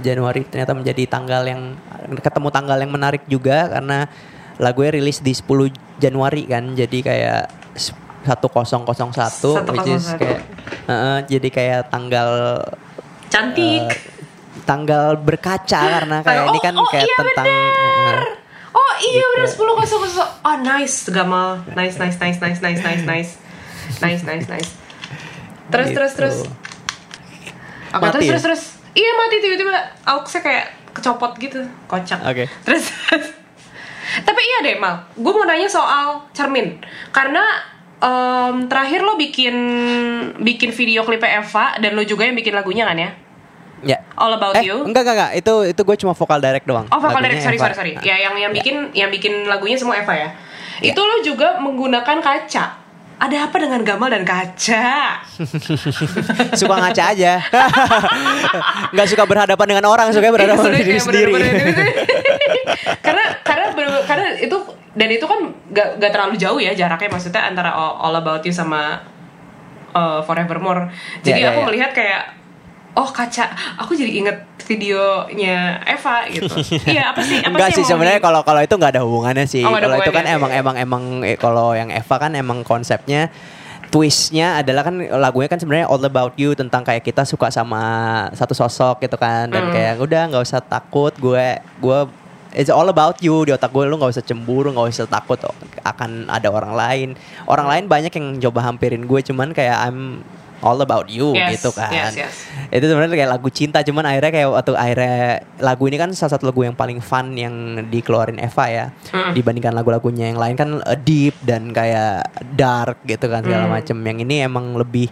Januari 0.04 0.44
ternyata 0.44 0.76
menjadi 0.76 1.04
tanggal 1.08 1.48
yang 1.48 1.62
ketemu 2.20 2.50
tanggal 2.52 2.78
yang 2.80 2.92
menarik 2.92 3.24
juga 3.28 3.72
karena 3.72 4.08
lagunya 4.60 4.92
rilis 5.00 5.24
di 5.24 5.32
10 5.32 6.02
Januari 6.02 6.44
kan 6.50 6.76
jadi 6.76 6.98
kayak 7.04 7.44
1001 8.28 8.92
which 9.72 9.88
is 9.96 10.04
1001. 10.12 10.22
kayak 10.22 10.42
Heeh, 10.88 11.18
jadi 11.28 11.48
kayak 11.52 11.82
tanggal 11.92 12.30
Cantik. 13.28 13.92
eh, 13.92 14.17
tanggal 14.68 15.16
berkaca 15.16 15.80
karena 15.96 16.20
kayak 16.20 16.44
Oh, 16.44 16.52
ini 16.52 16.60
kan 16.60 16.74
oh, 16.76 16.86
kayak 16.86 17.08
iya 17.08 17.16
tentang 17.18 17.46
bener. 17.48 18.18
eh, 18.20 18.26
Oh 18.76 18.94
iya 19.00 19.24
Gitu. 19.24 19.34
bener 19.34 19.48
10 19.48 19.80
kosong 19.80 20.00
kosong. 20.04 20.30
Oh 20.44 20.58
nice 20.60 20.98
Gamal. 21.08 21.50
Nice 21.72 21.96
nice 21.96 22.20
nice 22.20 22.38
nice 22.38 22.60
nice 22.60 22.82
nice 22.84 23.04
nice. 23.04 23.32
Nice 23.98 24.22
nice 24.22 24.46
nice. 24.46 24.70
Terus 25.68 25.90
terus 25.90 26.12
Gitu. 26.12 26.20
terus. 26.20 26.38
Oke 27.90 28.04
Mati 28.04 28.20
terus 28.20 28.28
terus 28.28 28.44
terus. 28.44 28.64
Iya 28.92 29.12
mati 29.16 29.36
tiba-tiba. 29.40 29.74
Auxnya 30.06 30.42
kayak 30.42 30.66
kecopot 30.92 31.32
gitu. 31.38 31.62
Kocak. 31.86 32.20
Oke. 32.24 32.50
Terus 32.66 32.90
Tapi 34.18 34.42
iya 34.42 34.58
deh 34.64 34.76
Mal. 34.76 35.06
Gue 35.14 35.30
mau 35.32 35.46
nanya 35.46 35.68
soal 35.68 36.26
cermin. 36.32 36.82
Karena 37.10 37.44
em, 37.98 38.66
terakhir 38.66 39.02
lo 39.02 39.14
bikin 39.16 39.54
bikin 40.40 40.72
video 40.72 41.02
klipnya 41.02 41.40
Eva 41.40 41.78
dan 41.78 41.94
lo 41.94 42.02
juga 42.02 42.26
yang 42.26 42.34
bikin 42.34 42.52
lagunya 42.52 42.84
kan 42.84 42.98
ya? 42.98 43.12
Ya 43.80 43.98
All 44.14 44.32
About 44.32 44.54
eh 44.54 44.64
You. 44.64 44.82
enggak 44.84 45.04
enggak 45.04 45.16
enggak 45.16 45.32
itu 45.36 45.54
itu 45.68 45.82
gue 45.84 45.96
cuma 45.98 46.12
vokal 46.12 46.40
direct 46.40 46.66
doang 46.66 46.86
Oh 46.88 46.98
vokal 46.98 47.22
direct, 47.22 47.42
sorry 47.42 47.56
Eva. 47.56 47.70
sorry 47.70 47.76
sorry. 47.76 47.94
Ya 48.02 48.18
yang 48.20 48.34
yang 48.36 48.50
bikin 48.50 48.90
yang 48.92 49.08
bikin 49.08 49.46
lagunya 49.46 49.76
semua 49.76 49.96
Eva 49.96 50.14
ya. 50.14 50.30
Itu 50.80 50.98
lo 50.98 51.22
juga 51.22 51.58
menggunakan 51.58 52.18
kaca. 52.18 52.66
Ada 53.18 53.50
apa 53.50 53.58
dengan 53.58 53.82
gamal 53.82 54.08
dan 54.08 54.22
kaca? 54.22 55.26
suka 56.54 56.76
ngaca 56.76 57.04
aja 57.12 57.42
nggak 58.94 59.08
suka 59.08 59.24
berhadapan 59.24 59.68
dengan 59.68 59.86
orang 59.88 60.10
suka 60.12 60.30
berhadapan 60.30 60.62
Iya, 60.62 60.70
dengan 60.72 60.86
diri 60.86 61.00
sendiri 61.00 61.34
karena 63.06 63.26
karena 63.42 63.66
bener- 63.74 64.06
karena 64.06 64.28
itu 64.38 64.58
dan 64.94 65.10
itu 65.12 65.26
kan 65.26 65.40
gak, 65.68 65.98
gak 65.98 66.12
terlalu 66.12 66.34
jauh 66.36 66.58
ya 66.58 66.74
jaraknya 66.74 67.10
maksudnya 67.12 67.42
antara 67.44 67.70
All, 67.70 67.98
All 68.00 68.16
About 68.16 68.42
You 68.42 68.50
sama 68.50 69.02
uh, 69.94 70.22
Forevermore. 70.22 70.90
Jadi 71.22 71.38
Ya, 71.40 71.50
ya, 71.50 71.54
aku 71.54 71.62
ya. 71.62 71.66
melihat 71.66 71.92
kayak 71.94 72.22
oh 72.98 73.10
kaca, 73.14 73.46
aku 73.78 73.94
jadi 73.94 74.10
inget 74.10 74.38
videonya 74.66 75.80
Eva 75.86 76.26
gitu. 76.34 76.50
Iya 76.98 77.14
apa 77.14 77.22
sih? 77.22 77.38
Apa 77.40 77.54
Enggak 77.54 77.70
sih 77.78 77.86
sih 77.86 77.94
sebenarnya 77.94 78.20
kalau 78.20 78.42
kalau 78.42 78.60
itu 78.66 78.74
nggak 78.74 78.92
ada 78.98 79.02
hubungannya 79.06 79.46
sih. 79.46 79.62
Oh, 79.62 79.78
kalau 79.78 80.02
itu 80.02 80.10
kan 80.10 80.26
hubungannya, 80.26 80.34
emang 80.34 80.52
iya. 80.52 80.60
emang 80.60 80.76
emang 80.82 81.04
eh, 81.22 81.38
kalau 81.38 81.78
yang 81.78 81.94
Eva 81.94 82.16
kan 82.18 82.34
emang 82.34 82.66
konsepnya 82.66 83.30
twistnya 83.88 84.60
adalah 84.60 84.84
kan 84.84 85.00
lagunya 85.00 85.48
kan 85.48 85.60
sebenarnya 85.62 85.88
all 85.88 86.04
about 86.04 86.36
you 86.36 86.52
tentang 86.52 86.84
kayak 86.84 87.08
kita 87.08 87.24
suka 87.24 87.48
sama 87.48 87.80
satu 88.36 88.52
sosok 88.52 89.00
gitu 89.00 89.16
kan 89.16 89.48
dan 89.48 89.72
Hmm. 89.72 89.74
kayak 89.74 89.94
udah 90.04 90.22
nggak 90.28 90.44
usah 90.44 90.60
takut 90.60 91.16
gue 91.16 91.56
gue 91.80 92.00
it's 92.52 92.68
all 92.68 92.88
about 92.92 93.16
you 93.24 93.48
di 93.48 93.56
otak 93.56 93.72
gue 93.72 93.88
lu 93.88 93.96
nggak 93.96 94.12
usah 94.12 94.24
cemburu 94.28 94.76
nggak 94.76 94.92
usah 94.92 95.08
takut 95.08 95.40
akan 95.88 96.28
ada 96.28 96.52
orang 96.52 96.76
lain 96.76 97.10
orang 97.48 97.68
lain 97.72 97.84
banyak 97.88 98.12
yang 98.12 98.28
coba 98.44 98.68
hampirin 98.68 99.08
gue 99.08 99.20
cuman 99.24 99.56
kayak 99.56 99.80
I'm 99.80 100.20
all 100.60 100.78
about 100.78 101.06
you 101.06 101.32
Yes, 101.32 101.58
gitu 101.58 101.70
kan 101.72 101.94
yes, 101.94 102.18
yes. 102.18 102.36
itu 102.70 102.86
sebenarnya 102.86 103.14
kayak 103.14 103.32
lagu 103.32 103.50
cinta 103.50 103.82
cuman 103.82 104.10
akhirnya 104.10 104.32
kayak 104.34 104.50
waktu 104.50 104.72
akhirnya 104.74 105.18
lagu 105.58 105.84
ini 105.86 105.98
kan 105.98 106.10
salah 106.12 106.34
satu 106.34 106.50
lagu 106.50 106.62
yang 106.62 106.74
paling 106.74 106.98
fun 106.98 107.34
yang 107.34 107.54
dikeluarin 107.88 108.38
Eva 108.38 108.66
ya 108.68 108.86
Mm. 109.08 109.34
dibandingkan 109.34 109.72
lagu-lagunya 109.72 110.28
yang 110.28 110.38
lain 110.38 110.54
kan 110.54 110.70
uh, 110.78 110.98
deep 110.98 111.38
dan 111.42 111.72
kayak 111.72 112.26
dark 112.54 113.00
gitu 113.04 113.26
kan 113.26 113.42
segala 113.42 113.66
Mm. 113.66 113.74
macem 113.74 113.98
yang 114.00 114.18
ini 114.20 114.36
emang 114.42 114.74
lebih 114.74 115.08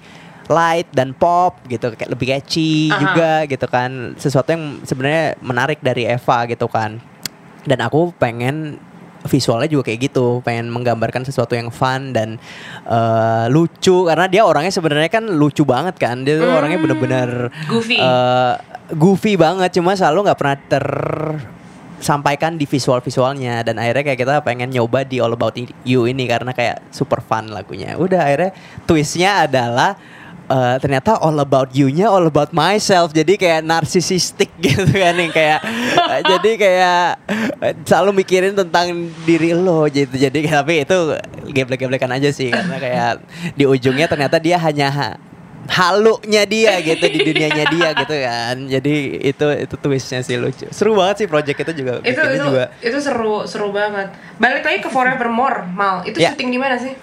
light 0.45 0.85
dan 0.91 1.09
pop 1.11 1.57
gitu 1.65 1.89
kayak 1.91 2.11
lebih 2.11 2.27
catchy 2.29 2.89
Aha. 2.89 2.99
juga 2.99 3.31
gitu 3.45 3.65
kan 3.65 4.13
sesuatu 4.15 4.49
yang 4.49 4.63
sebenarnya 4.81 5.37
menarik 5.41 5.79
dari 5.79 6.05
Eva 6.05 6.45
gitu 6.45 6.65
kan 6.67 7.01
dan 7.63 7.79
aku 7.81 8.13
pengen 8.15 8.77
visualnya 9.25 9.65
juga 9.65 9.85
kayak 9.85 9.99
gitu 10.05 10.39
pengen 10.39 10.69
menggambarkan 10.69 11.21
sesuatu 11.21 11.53
yang 11.53 11.67
fun 11.67 12.09
dan 12.09 12.37
eh, 12.83 13.45
lucu 13.47 14.05
karena 14.05 14.25
dia 14.25 14.41
orangnya 14.41 14.69
sebenarnya 14.69 15.09
kan 15.09 15.25
lucu 15.25 15.61
banget 15.61 15.95
kan 15.95 16.21
dia 16.21 16.37
tuh 16.37 16.45
Hmm. 16.45 16.57
orangnya 16.57 16.79
bener-bener 16.79 17.29
Goofy. 17.65 17.97
eh, 17.97 18.53
goofy 18.91 19.33
banget 19.35 19.73
cuma 19.73 19.93
selalu 19.93 20.23
nggak 20.23 20.37
pernah 20.37 20.57
tersampaikan 21.97 22.53
di 22.53 22.63
visual 22.63 22.99
visualnya 22.99 23.61
dan 23.61 23.77
akhirnya 23.77 24.03
kayak 24.03 24.19
kita 24.19 24.33
pengen 24.41 24.69
nyoba 24.69 25.01
di 25.01 25.17
All 25.17 25.33
About 25.33 25.57
You 25.81 26.05
ini 26.05 26.25
karena 26.25 26.53
kayak 26.53 26.93
super 26.93 27.17
fun 27.19 27.49
lagunya 27.49 27.97
udah 27.97 28.21
akhirnya 28.21 28.51
twistnya 28.85 29.41
adalah 29.43 29.97
eh, 30.47 30.75
ternyata 30.77 31.17
all 31.17 31.37
about 31.37 31.69
you-nya 31.71 32.05
all 32.05 32.23
about 32.23 32.49
myself 32.51 33.09
jadi 33.09 33.33
kayak 33.33 33.61
narsisistik 33.61 34.49
gitu 34.63 34.85
kan 34.87 35.13
yang 35.13 35.29
kayak 35.29 35.59
eh, 35.97 36.21
jadi 36.21 36.51
kayak 36.55 37.01
eh, 37.59 37.73
selalu 37.81 38.21
mikirin 38.21 38.53
tentang 38.53 38.93
diri 39.23 39.51
lo 39.51 39.85
gitu 39.87 40.13
jadi 40.13 40.39
tapi 40.51 40.81
itu 40.81 40.97
geblek-geblekan 41.47 42.11
aja 42.11 42.29
sih 42.29 42.49
karena 42.49 42.77
kayak 42.77 43.11
di 43.53 43.63
ujungnya 43.63 44.05
ternyata 44.05 44.37
dia 44.37 44.57
hanya 44.57 44.89
ha- 44.89 45.17
halunya 45.65 46.45
dia 46.45 46.77
gitu 46.77 47.01
di 47.03 47.19
dunianya 47.23 47.65
dia 47.67 47.89
gitu 47.95 48.15
kan 48.15 48.69
jadi 48.69 48.95
itu 49.25 49.45
itu 49.59 49.75
twistnya 49.75 50.21
sih 50.21 50.37
lucu 50.37 50.69
seru 50.69 50.93
banget 50.93 51.25
sih 51.25 51.27
project 51.27 51.57
itu 51.59 51.81
juga 51.81 51.93
itu 51.99 52.13
itu 52.13 52.37
juga 52.39 52.63
itu 52.79 52.97
seru 53.01 53.43
seru 53.43 53.73
banget. 53.73 54.13
Balik 54.37 54.61
lagi 54.61 54.79
ke 54.79 54.89
Forevermore, 54.89 55.65
Mal. 55.67 56.05
Itu 56.05 56.21
Ya. 56.21 56.31
syuting 56.31 56.53
di 56.53 56.59
mana 56.59 56.77
sih? 56.77 56.93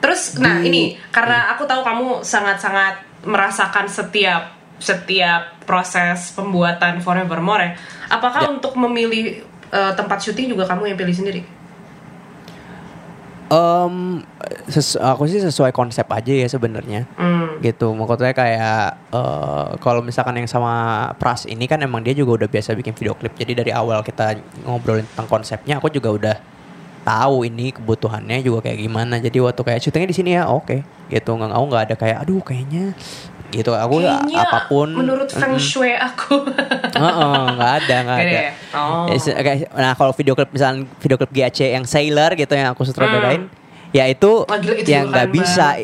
Terus, 0.00 0.36
nah 0.36 0.60
ini 0.60 1.00
karena 1.08 1.50
aku 1.52 1.64
tahu 1.64 1.80
kamu 1.82 2.20
sangat-sangat 2.20 3.00
merasakan 3.24 3.88
setiap 3.88 4.52
setiap 4.76 5.56
proses 5.64 6.30
pembuatan 6.30 7.00
Forevermore 7.00 7.62
ya. 7.64 7.70
Apakah 8.08 8.44
Ya. 8.44 8.50
untuk 8.52 8.76
memilih 8.76 9.40
eh, 9.66 9.92
tempat 9.96 10.22
syuting 10.22 10.52
juga 10.52 10.68
kamu 10.68 10.94
yang 10.94 10.98
pilih 10.98 11.16
sendiri? 11.16 11.42
Ses- 14.66 14.98
aku 14.98 15.30
sih 15.30 15.38
sesuai 15.38 15.70
konsep 15.70 16.02
aja 16.10 16.34
ya 16.34 16.50
sebenarnya 16.50 17.06
Hmm. 17.14 17.62
gitu 17.62 17.94
maksudnya 17.94 18.34
kayak 18.34 18.98
eh, 19.14 19.68
kalau 19.78 20.02
misalkan 20.02 20.34
yang 20.42 20.50
sama 20.50 21.06
Pras 21.14 21.46
ini 21.46 21.70
kan 21.70 21.78
emang 21.78 22.02
dia 22.02 22.10
juga 22.12 22.42
udah 22.42 22.48
biasa 22.50 22.74
bikin 22.74 22.98
video 22.98 23.14
klip 23.14 23.38
jadi 23.38 23.54
dari 23.54 23.70
awal 23.70 24.02
kita 24.02 24.34
ngobrolin 24.66 25.06
tentang 25.06 25.30
konsepnya 25.30 25.78
aku 25.78 25.86
juga 25.88 26.10
udah 26.10 26.36
tahu 27.06 27.46
ini 27.46 27.70
kebutuhannya 27.70 28.42
juga 28.42 28.66
kayak 28.66 28.82
gimana 28.82 29.22
jadi 29.22 29.38
waktu 29.38 29.62
kayak 29.62 29.78
syutingnya 29.78 30.10
di 30.10 30.16
sini 30.18 30.30
ya 30.34 30.50
oke 30.50 30.82
gitu 31.06 31.30
nggak 31.38 31.54
aku 31.54 31.64
nggak 31.70 31.82
ada 31.86 31.94
kayak 31.94 32.16
aduh 32.26 32.42
kayaknya 32.42 32.98
gitu 33.54 33.70
aku 33.72 34.02
Kayaknya 34.02 34.42
apa 34.42 34.58
pun 34.66 34.88
menurut 34.90 35.30
feng 35.30 35.54
shui 35.54 35.94
aku. 35.94 36.42
Heeh, 37.02 37.42
nggak 37.54 37.72
ada 37.78 37.96
nggak 38.02 38.18
ada. 38.18 38.38
ya? 38.42 38.52
Oh. 38.74 39.06
Ya, 39.06 39.54
Nah 39.70 39.92
kalau 39.94 40.10
video 40.10 40.34
klip 40.34 40.50
misalnya 40.50 40.82
video 40.98 41.14
klip 41.14 41.30
GAC 41.30 41.70
yang 41.78 41.86
Sailor 41.86 42.34
gitu 42.34 42.52
yang 42.58 42.74
aku 42.74 42.82
sutradarain, 42.82 43.46
ya 43.94 44.10
itu 44.10 44.42
Wah, 44.44 44.58
gila, 44.58 44.74
itu 44.82 44.90
yang 44.90 45.06
nggak 45.08 45.30
bisa. 45.30 45.78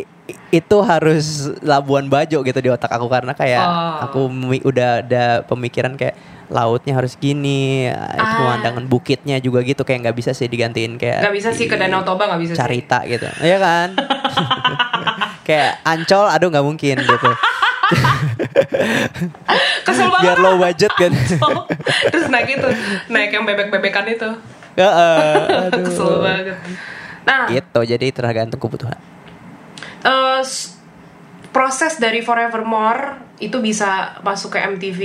Itu 0.48 0.80
harus 0.80 1.50
Labuan 1.60 2.06
Bajo 2.06 2.40
gitu 2.40 2.58
di 2.58 2.68
otak 2.68 2.88
aku 2.88 3.06
karena 3.06 3.32
kayak 3.32 3.62
Oh. 3.62 3.96
aku 4.04 4.20
udah 4.62 5.00
ada 5.00 5.24
pemikiran 5.42 5.94
kayak 5.94 6.14
lautnya 6.46 6.92
harus 6.92 7.16
gini, 7.16 7.88
Ah. 7.88 8.36
pemandangan 8.36 8.84
bukitnya 8.84 9.38
juga 9.38 9.60
gitu 9.60 9.82
kayak 9.82 10.04
nggak 10.04 10.16
bisa 10.16 10.30
sih 10.30 10.46
digantiin 10.46 10.96
kayak 10.96 11.24
Nggak 11.24 11.34
bisa 11.34 11.48
sih 11.50 11.64
ke 11.64 11.74
Danau 11.74 12.02
Toba 12.02 12.28
nggak 12.28 12.40
bisa 12.40 12.52
sih. 12.52 12.60
Carita 12.60 13.00
gitu, 13.04 13.24
Iya 13.40 13.56
kan? 13.56 13.88
kayak 15.48 15.80
Ancol, 15.82 16.28
aduh 16.28 16.48
nggak 16.48 16.62
mungkin 16.62 16.96
gitu. 17.00 17.30
Kesel 19.82 20.08
banget. 20.08 20.22
Biar 20.22 20.38
low 20.38 20.56
budget 20.56 20.92
kan. 20.92 21.12
Terus 22.08 22.26
naik 22.28 22.48
itu, 22.52 22.68
naik 23.08 23.30
yang 23.30 23.44
bebek-bebekan 23.44 24.04
itu. 24.08 24.28
Heeh, 24.72 25.68
aduh. 25.68 25.84
Kesel 25.84 26.12
banget. 26.20 26.56
Nah, 27.22 27.46
gitu 27.48 27.80
jadi 27.86 28.06
tergantung 28.10 28.58
kebutuhan 28.58 28.98
eh, 30.02 30.40
s- 30.40 30.76
proses 31.48 31.96
dari 31.96 32.20
Forevermore 32.20 33.20
itu 33.36 33.58
bisa 33.58 33.90
masuk 34.20 34.54
ke 34.54 34.62
MTV 34.62 35.00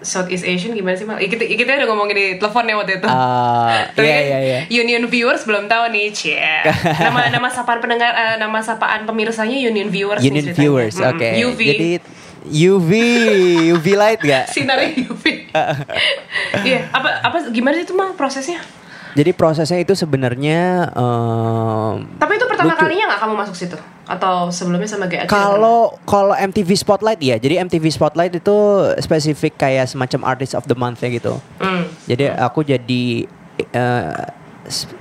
Southeast 0.00 0.42
Asian 0.42 0.70
gimana 0.70 0.92
sih 0.92 1.02
mal? 1.02 1.16
Kita, 1.16 1.38
kita 1.40 1.70
udah 1.72 1.86
ngomongin 1.86 2.12
di 2.12 2.36
telepon 2.36 2.64
ya 2.64 2.74
waktu 2.74 2.98
itu. 2.98 3.06
Tapi 3.94 4.02
iya 4.02 4.12
kan 4.12 4.22
iya 4.24 4.38
iya 4.40 4.58
Union 4.76 5.06
viewers 5.06 5.42
belum 5.42 5.66
tahu 5.66 5.88
nih, 5.88 6.10
cie. 6.10 6.36
Nama 7.00 7.30
nama 7.30 7.46
sapaan 7.46 7.78
pendengar, 7.78 8.10
eh, 8.10 8.36
nama 8.36 8.58
sapaan 8.58 9.04
pemirsanya 9.04 9.54
Union 9.54 9.88
viewers. 9.88 10.20
Union 10.20 10.46
viewers 10.48 10.98
oke 10.98 11.28
UV. 11.40 11.60
jadi 11.64 11.90
UV 12.46 12.90
UV 13.72 13.86
light 13.94 14.20
gak 14.20 14.46
sinarnya 14.54 14.94
UV. 15.04 15.24
Iya, 16.60 16.90
apa 16.90 17.08
apa 17.20 17.36
gimana 17.48 17.74
sih 17.74 17.84
itu 17.84 17.94
mal 17.94 18.12
prosesnya? 18.12 18.60
jadi 19.12 19.32
prosesnya 19.32 19.80
itu 19.80 19.94
sebenarnya 19.94 20.92
em, 20.92 21.94
Tapi 22.14 22.32
itu 22.34 22.44
pertama 22.44 22.70
Lucu. 22.70 22.82
kalinya 22.82 23.04
nggak 23.08 23.20
kamu 23.22 23.34
masuk 23.34 23.56
situ 23.56 23.78
atau 24.06 24.54
sebelumnya 24.54 24.86
sama 24.86 25.10
GAC? 25.10 25.26
kalau 25.26 25.98
kalau 26.06 26.32
MTV 26.32 26.78
Spotlight 26.78 27.20
ya 27.20 27.36
jadi 27.42 27.66
MTV 27.66 27.90
Spotlight 27.90 28.38
itu 28.38 28.56
spesifik 29.02 29.58
kayak 29.58 29.90
semacam 29.90 30.34
artist 30.34 30.54
of 30.54 30.64
the 30.70 30.78
month 30.78 31.02
ya 31.02 31.10
gitu. 31.10 31.36
Hmm. 31.58 31.90
jadi 32.06 32.38
aku 32.38 32.62
jadi 32.62 33.26
eh, 33.74 34.26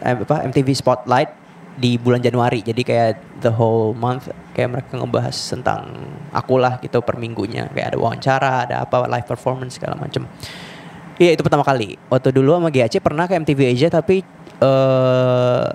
apa 0.01 0.35
MTV 0.45 0.69
Spotlight 0.73 1.45
di 1.75 1.99
bulan 1.99 2.23
Januari. 2.23 2.63
Jadi 2.63 2.81
kayak 2.81 3.43
the 3.43 3.51
whole 3.51 3.91
month 3.91 4.31
kayak 4.55 4.79
mereka 4.79 4.95
ngebahas 4.95 5.35
tentang 5.35 5.91
aku 6.31 6.55
lah 6.55 6.79
gitu 6.79 7.03
per 7.03 7.19
minggunya. 7.19 7.67
Kayak 7.75 7.95
ada 7.95 7.97
wawancara 7.99 8.51
ada 8.67 8.75
apa 8.87 9.05
live 9.11 9.27
performance 9.27 9.75
segala 9.75 9.99
macem. 9.99 10.23
Iya 11.19 11.35
itu 11.35 11.43
pertama 11.43 11.63
kali. 11.63 11.99
Waktu 12.07 12.31
dulu 12.35 12.55
sama 12.55 12.71
GAC 12.71 12.99
pernah 13.03 13.27
ke 13.27 13.35
MTV 13.35 13.59
Asia 13.75 13.89
tapi 13.91 14.23
eh 14.55 15.67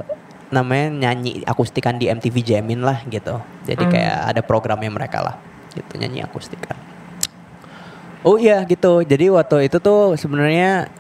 namanya 0.51 0.91
nyanyi 0.91 1.43
akustikan 1.43 1.95
di 1.95 2.07
MTV 2.07 2.37
Jamin 2.41 2.83
lah 2.83 3.01
gitu 3.07 3.39
jadi 3.63 3.81
Hmm. 3.81 3.93
kayak 3.93 4.17
ada 4.29 4.41
programnya 4.41 4.91
mereka 4.91 5.23
lah 5.23 5.35
gitu 5.73 5.97
nyanyi 5.97 6.21
akustikan 6.21 6.75
Oh 8.21 8.37
iya 8.37 8.61
gitu. 8.65 9.01
Jadi 9.01 9.33
waktu 9.33 9.65
itu 9.65 9.81
tuh 9.81 10.13
sebenarnya 10.13 10.93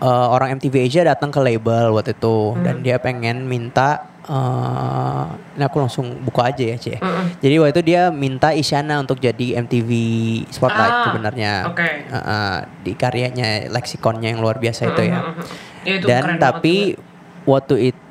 eh, 0.00 0.26
orang 0.26 0.56
MTV 0.56 0.74
Asia 0.82 1.04
datang 1.04 1.28
ke 1.28 1.36
label 1.36 1.92
waktu 1.92 2.16
itu 2.16 2.56
dan 2.58 2.80
dia 2.80 2.96
pengen 2.96 3.44
minta 3.44 4.08
eh 4.22 5.24
ini 5.52 5.62
aku 5.62 5.76
langsung 5.78 6.16
buka 6.22 6.48
aja 6.48 6.64
ya, 6.64 6.76
Cie. 6.78 6.96
Mm-mm. 6.96 7.36
Jadi 7.38 7.54
waktu 7.58 7.72
itu 7.76 7.82
dia 7.84 8.08
minta 8.08 8.54
Isyana 8.54 8.96
untuk 8.98 9.18
jadi 9.18 9.58
MTV 9.58 9.90
Spotlight 10.48 10.94
Ah, 10.94 11.04
sebenarnya. 11.04 11.52
oke. 11.68 11.84
Eh, 11.84 12.16
eh, 12.16 12.56
di 12.80 12.92
karyanya 12.94 13.48
leksikonnya 13.68 14.32
yang 14.32 14.40
luar 14.40 14.56
biasa 14.56 14.88
itu 14.88 15.02
ya. 15.04 15.20
Mm-mm. 15.20 15.44
Ya, 15.82 15.92
itu 15.92 16.06
Dan 16.06 16.40
tapi 16.40 16.96
waktu 17.44 17.92
itu 17.92 18.01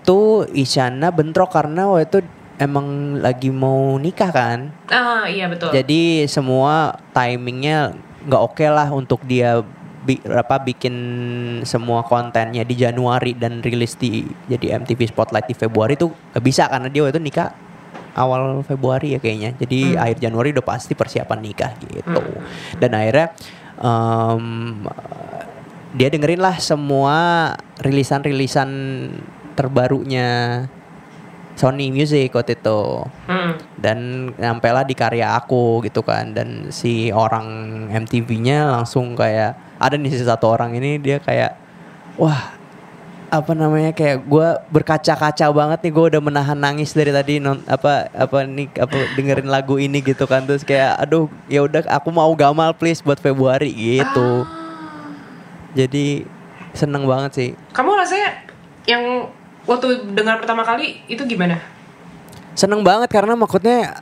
Isyana 0.52 1.14
bentrok 1.14 1.54
karena 1.54 1.86
waktu 1.86 2.06
itu 2.08 2.20
emang 2.58 3.18
lagi 3.18 3.50
mau 3.50 3.98
nikah 3.98 4.30
kan. 4.30 4.70
ah 4.88 5.26
iya 5.26 5.49
betul. 5.49 5.70
Jadi 5.72 6.26
semua 6.26 6.93
timingnya 7.10 7.93
nggak 8.22 8.41
oke 8.41 8.66
lah 8.66 8.89
untuk 8.89 9.22
dia 9.26 9.62
bi- 10.02 10.22
apa 10.26 10.58
bikin 10.58 10.93
semua 11.62 12.02
kontennya 12.02 12.62
di 12.62 12.74
Januari 12.74 13.34
dan 13.34 13.62
rilis 13.62 13.93
di 13.95 14.22
jadi 14.45 14.78
MTV 14.78 15.10
Spotlight 15.10 15.45
di 15.45 15.56
Februari 15.56 15.93
itu 15.93 16.10
nggak 16.10 16.43
bisa 16.43 16.66
karena 16.66 16.89
dia 16.89 17.02
waktu 17.02 17.18
itu 17.18 17.22
nikah 17.22 17.49
awal 18.14 18.62
Februari 18.62 19.16
ya 19.16 19.20
kayaknya. 19.20 19.56
Jadi 19.56 19.95
Hmm. 19.95 20.02
akhir 20.02 20.18
Januari 20.20 20.49
udah 20.52 20.66
pasti 20.66 20.93
persiapan 20.93 21.39
nikah 21.39 21.72
gitu. 21.80 22.22
Dan 22.76 22.91
akhirnya 22.91 23.34
em, 23.78 24.45
dia 25.91 26.08
dengerin 26.08 26.39
lah 26.39 26.56
semua 26.58 27.16
rilisan-rilisan 27.80 28.70
terbarunya 29.54 30.30
Sony 31.56 31.91
Music 31.93 32.34
waktu 32.34 32.58
itu. 32.58 33.06
Hmm. 33.28 33.54
dan 33.82 34.30
nyampailah 34.38 34.86
di 34.86 34.93
karya 34.93 35.36
aku 35.38 35.82
gitu 35.86 36.06
kan. 36.06 36.32
Dan 36.34 36.70
si 36.70 37.10
orang 37.10 37.89
MTV-nya 37.89 38.70
langsung 38.70 39.18
kayak 39.18 39.58
ada 39.82 39.97
nih 39.97 40.14
si 40.14 40.22
satu 40.22 40.54
orang 40.54 40.78
ini 40.78 41.02
dia 41.02 41.18
kayak 41.18 41.58
wah 42.22 42.54
apa 43.32 43.56
namanya 43.56 43.95
kayak 43.95 44.28
gue 44.28 44.47
berkaca-kaca 44.70 45.47
banget 45.56 45.80
nih 45.88 45.91
gue 45.95 46.06
udah 46.12 46.22
menahan 46.22 46.60
nangis 46.60 46.91
dari 46.91 47.16
tadi 47.16 47.39
non 47.39 47.64
apa 47.64 48.12
apa 48.12 48.43
nih 48.43 48.68
apa 48.76 48.97
dengerin 49.18 49.49
lagu 49.49 49.82
ini 49.82 50.04
gitu 50.06 50.30
kan. 50.30 50.45
Terus 50.45 50.62
kayak 50.62 51.02
aduh 51.02 51.26
ya 51.49 51.66
udah 51.66 51.82
aku 51.89 52.14
mau 52.14 52.30
gamal 52.38 52.76
please 52.78 53.02
buat 53.02 53.18
Februari 53.18 53.74
gitu. 53.74 54.45
Jadi 55.74 56.28
seneng 56.76 57.08
banget 57.08 57.32
sih. 57.34 57.49
Kamu 57.72 57.95
rasanya 57.95 58.45
yang 58.86 59.32
waktu 59.72 59.88
dengar 60.11 60.38
pertama 60.38 60.61
kali 60.61 60.99
itu 61.07 61.24
gimana? 61.24 61.57
seneng 62.51 62.84
banget 62.84 63.07
karena 63.07 63.32
maksudnya 63.34 63.95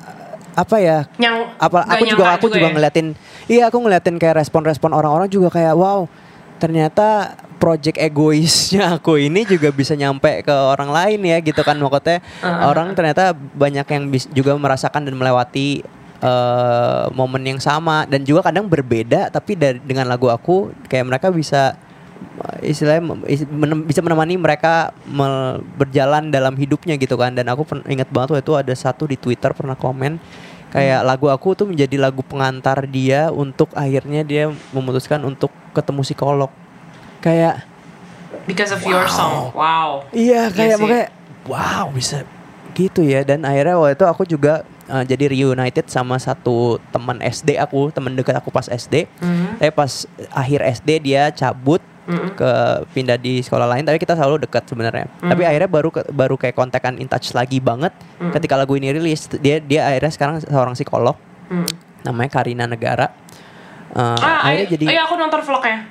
apa 0.57 0.81
ya 0.81 1.05
Yang 1.15 1.53
apa 1.55 1.85
aku 1.85 2.03
juga 2.03 2.23
aku 2.33 2.47
juga 2.49 2.67
ya? 2.67 2.73
ngeliatin 2.73 3.07
iya 3.45 3.63
aku 3.69 3.77
ngeliatin 3.77 4.17
kayak 4.17 4.41
respon-respon 4.41 4.89
orang-orang 4.91 5.29
juga 5.29 5.53
kayak 5.53 5.77
wow 5.77 6.09
ternyata 6.57 7.37
project 7.61 7.95
egoisnya 7.95 8.97
aku 8.97 9.21
ini 9.21 9.45
juga 9.45 9.69
bisa 9.69 9.93
nyampe 9.93 10.41
ke 10.41 10.51
orang 10.51 10.89
lain 10.89 11.19
ya 11.23 11.37
gitu 11.39 11.61
kan 11.61 11.77
maksudnya 11.77 12.19
Uh-uh. 12.41 12.67
orang 12.67 12.97
ternyata 12.97 13.31
banyak 13.35 13.85
yang 13.85 14.03
bis- 14.09 14.31
juga 14.33 14.57
merasakan 14.57 15.05
dan 15.07 15.15
melewati 15.15 15.85
eh, 16.19 17.05
momen 17.13 17.43
yang 17.45 17.59
sama 17.61 18.03
dan 18.09 18.25
juga 18.25 18.43
kadang 18.43 18.67
berbeda 18.67 19.29
tapi 19.29 19.55
dari 19.55 19.79
dengan 19.79 20.09
lagu 20.09 20.27
aku 20.27 20.73
kayak 20.89 21.05
mereka 21.05 21.27
bisa 21.29 21.77
istilahnya 22.61 23.03
menem- 23.45 23.83
bisa 23.83 23.99
menemani 23.99 24.35
mereka 24.35 24.91
mel- 25.05 25.59
berjalan 25.73 26.27
dalam 26.27 26.53
hidupnya 26.53 26.95
gitu 26.95 27.13
kan 27.13 27.31
dan 27.31 27.47
aku 27.47 27.63
ingat 27.85 28.07
banget 28.07 28.29
waktu 28.31 28.43
itu 28.43 28.53
ada 28.53 28.73
satu 28.73 29.03
di 29.03 29.15
Twitter 29.15 29.51
pernah 29.51 29.73
komen 29.73 30.19
kayak 30.69 31.01
lagu 31.01 31.27
aku 31.27 31.53
tuh 31.53 31.65
menjadi 31.65 31.97
lagu 31.97 32.21
pengantar 32.21 32.85
dia 32.85 33.27
untuk 33.27 33.71
akhirnya 33.73 34.21
dia 34.21 34.43
memutuskan 34.69 35.19
untuk 35.21 35.49
ketemu 35.71 36.01
psikolog 36.03 36.51
kayak 37.19 37.65
Because 38.45 38.69
of 38.69 38.81
your 38.83 39.05
song. 39.07 39.49
Wow. 39.51 40.05
Iya 40.09 40.49
kayak 40.49 40.77
sih. 40.77 40.81
makanya 40.81 41.07
wow 41.45 41.89
bisa 41.89 42.21
gitu 42.71 43.01
ya 43.01 43.21
dan 43.21 43.41
akhirnya 43.41 43.75
waktu 43.75 43.93
itu 43.93 44.05
aku 44.05 44.23
juga 44.23 44.61
uh, 44.85 45.01
jadi 45.01 45.25
reunited 45.27 45.85
sama 45.85 46.15
satu 46.15 46.77
teman 46.89 47.17
SD 47.19 47.57
aku 47.57 47.89
teman 47.89 48.13
dekat 48.13 48.33
aku 48.33 48.49
pas 48.49 48.65
SD 48.65 49.09
Hmm. 49.17 49.57
tapi 49.57 49.69
pas 49.69 49.89
akhir 50.31 50.59
SD 50.79 50.89
dia 51.03 51.27
cabut 51.29 51.81
Mm-mm. 52.09 52.33
ke 52.33 52.51
pindah 52.91 53.15
di 53.15 53.39
sekolah 53.39 53.69
lain 53.69 53.85
tapi 53.85 53.95
kita 53.95 54.13
selalu 54.13 54.41
dekat 54.41 54.65
sebenarnya 54.65 55.05
Hmm. 55.15 55.29
tapi 55.29 55.45
akhirnya 55.45 55.69
baru 55.69 55.89
ke- 55.89 56.09
baru 56.09 56.35
kayak 56.35 56.53
kontekan 56.53 56.97
in 56.97 57.05
touch 57.05 57.31
lagi 57.31 57.57
banget 57.57 57.93
Hmm. 58.17 58.33
ketika 58.33 58.55
lagu 58.55 58.73
ini 58.73 58.89
rilis 58.89 59.29
dia 59.31 59.57
dia 59.57 59.85
akhirnya 59.85 60.09
sekarang 60.09 60.35
seorang 60.39 60.73
psikolog 60.73 61.13
Hmm. 61.45 61.69
namanya 62.01 62.29
Karina 62.33 62.65
Negara 62.65 63.13
Uh, 63.89 64.13
Ah, 64.15 64.45
akhirnya 64.45 64.53
ay- 64.63 64.71
jadi 64.71 64.85
iya 64.87 65.01
aku 65.01 65.17
nonton 65.17 65.41
vlognya. 65.41 65.81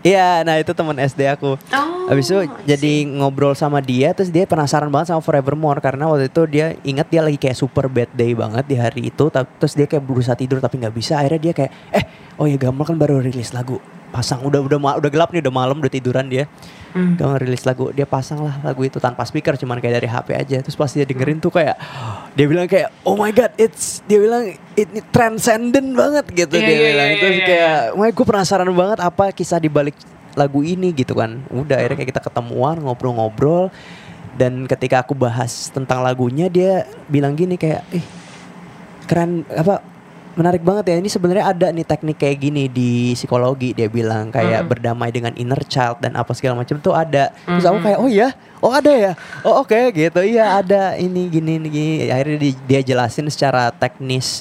Iya, 0.00 0.46
nah 0.46 0.54
itu 0.54 0.70
teman 0.70 0.96
SD 0.96 1.28
aku. 1.28 1.58
Oh, 1.58 2.06
Habis 2.06 2.30
itu 2.30 2.38
jadi 2.64 2.92
ngobrol 3.04 3.52
sama 3.52 3.78
dia 3.80 4.14
terus 4.14 4.30
dia 4.30 4.46
penasaran 4.46 4.86
banget 4.86 5.10
sama 5.10 5.18
Forevermore 5.18 5.76
karena 5.78 6.06
waktu 6.06 6.26
itu 6.26 6.42
dia 6.46 6.78
ingat 6.80 7.06
dia 7.06 7.20
lagi 7.20 7.36
kayak 7.36 7.52
super 7.54 7.84
bad 7.84 8.08
day 8.10 8.32
banget 8.32 8.64
di 8.64 8.76
hari 8.76 9.02
itu 9.04 9.28
terus 9.28 9.74
dia 9.74 9.84
kayak 9.84 10.00
berusaha 10.00 10.32
tidur 10.32 10.56
tapi 10.56 10.78
nggak 10.78 10.94
bisa 10.94 11.18
akhirnya 11.18 11.42
dia 11.42 11.52
kayak 11.52 11.72
eh 11.90 12.04
oh 12.34 12.46
ya 12.46 12.56
Gamal 12.56 12.82
kan 12.82 12.96
baru 12.96 13.18
rilis 13.18 13.50
lagu 13.50 13.76
pasang 14.10 14.42
udah 14.42 14.58
udah 14.58 14.78
udah 14.98 15.10
gelap 15.10 15.30
nih 15.30 15.40
udah 15.42 15.54
malam 15.54 15.78
udah 15.78 15.90
tiduran 15.90 16.26
dia. 16.26 16.50
Hmm. 16.90 17.14
Dia 17.14 17.38
rilis 17.38 17.62
lagu 17.62 17.94
dia 17.94 18.02
pasang 18.02 18.42
lah 18.42 18.58
lagu 18.66 18.82
itu 18.82 18.98
tanpa 18.98 19.22
speaker 19.22 19.54
cuman 19.54 19.78
kayak 19.78 20.02
dari 20.02 20.08
HP 20.10 20.28
aja. 20.34 20.56
Terus 20.66 20.74
pas 20.74 20.90
dia 20.90 21.06
dengerin 21.06 21.38
tuh 21.38 21.54
kayak 21.54 21.78
dia 22.34 22.46
bilang 22.50 22.66
kayak 22.66 22.90
oh 23.06 23.14
my 23.14 23.30
god 23.30 23.54
it's 23.56 24.02
dia 24.10 24.18
bilang 24.18 24.54
it 24.74 24.90
transcendent 25.14 25.94
banget 25.94 26.26
gitu 26.34 26.54
Iya, 26.58 26.66
dia 26.66 26.74
iya, 26.74 26.86
bilang. 26.90 27.08
iya, 27.08 27.20
terus 27.22 27.38
iya, 27.38 27.46
kayak 27.46 27.78
wah 27.94 28.08
gue 28.10 28.26
penasaran 28.26 28.70
banget 28.74 28.98
apa 28.98 29.24
kisah 29.30 29.58
di 29.62 29.70
balik 29.70 29.94
lagu 30.34 30.60
ini 30.66 30.90
gitu 30.90 31.14
kan. 31.14 31.40
Udah 31.50 31.78
akhirnya 31.78 31.96
kayak 32.02 32.10
kita 32.10 32.22
ketemuan 32.26 32.82
ngobrol-ngobrol. 32.82 33.70
Dan 34.30 34.64
ketika 34.64 35.02
aku 35.02 35.12
bahas 35.14 35.68
tentang 35.74 36.00
lagunya 36.00 36.46
dia 36.46 36.86
bilang 37.10 37.34
gini 37.34 37.58
kayak 37.58 37.82
ih 37.92 38.06
keren 39.10 39.42
apa 39.50 39.82
menarik 40.40 40.64
banget 40.64 40.84
ya. 40.88 40.96
Ini 40.96 41.06
sebenarnya 41.06 41.44
ada 41.46 41.66
nih 41.68 41.84
teknik 41.84 42.16
kayak 42.16 42.38
gini 42.40 42.64
di 42.66 43.12
psikologi. 43.12 43.70
Dia 43.70 43.86
bilang 43.86 44.28
kayak 44.28 44.64
Mm. 44.64 44.68
berdamai 44.68 45.10
dengan 45.10 45.36
inner 45.36 45.60
child 45.62 46.00
dan 46.00 46.16
apa 46.16 46.32
segala 46.32 46.56
macam 46.56 46.80
tuh 46.80 46.96
ada. 46.96 47.28
Terus 47.44 47.62
aku 47.62 47.78
kayak 47.78 47.98
oh 48.00 48.08
ya 48.08 48.32
oh 48.58 48.72
ada 48.72 48.88
ya? 48.88 49.12
Oh 49.42 49.60
oke 49.60 49.92
gitu. 49.92 50.20
Iya 50.20 50.58
ada 50.58 50.96
ini 50.96 51.28
gini 51.28 51.60
ini 51.60 51.68
gini. 51.68 51.92
Akhirnya 52.08 52.40
di- 52.40 52.62
dia 52.64 52.80
jelasin 52.80 53.28
secara 53.28 53.68
teknis 53.70 54.40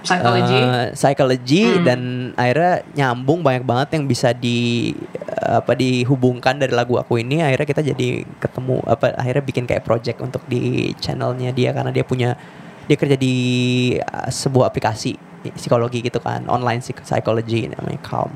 Psychology. 0.00 0.56
eh, 0.56 0.86
psychology 0.94 1.62
Hmm. 1.68 1.84
dan 1.84 2.00
akhirnya 2.32 2.74
nyambung 2.94 3.44
banyak 3.44 3.60
banget 3.62 4.00
yang 4.00 4.08
bisa 4.08 4.32
di 4.32 4.96
apa 5.36 5.76
dihubungkan 5.76 6.56
dari 6.56 6.72
lagu 6.72 6.96
aku 6.96 7.18
ini. 7.18 7.44
Akhirnya 7.44 7.68
kita 7.68 7.82
jadi 7.84 8.08
ketemu 8.38 8.80
apa 8.86 9.12
akhirnya 9.12 9.44
bikin 9.44 9.64
kayak 9.64 9.84
project 9.84 10.24
untuk 10.24 10.40
di 10.46 10.94
channelnya 10.96 11.50
dia 11.50 11.76
karena 11.76 11.92
dia 11.92 12.00
punya 12.00 12.32
dia 12.88 12.96
kerja 12.96 13.14
di 13.14 13.34
uh, 13.96 14.26
sebuah 14.26 14.66
aplikasi 14.66 15.14
psikologi 15.50 16.00
gitu 16.00 16.18
kan 16.18 16.44
online 16.46 16.80
psych- 16.80 17.02
psychology 17.02 17.64
namanya 17.66 18.00
Calm 18.00 18.32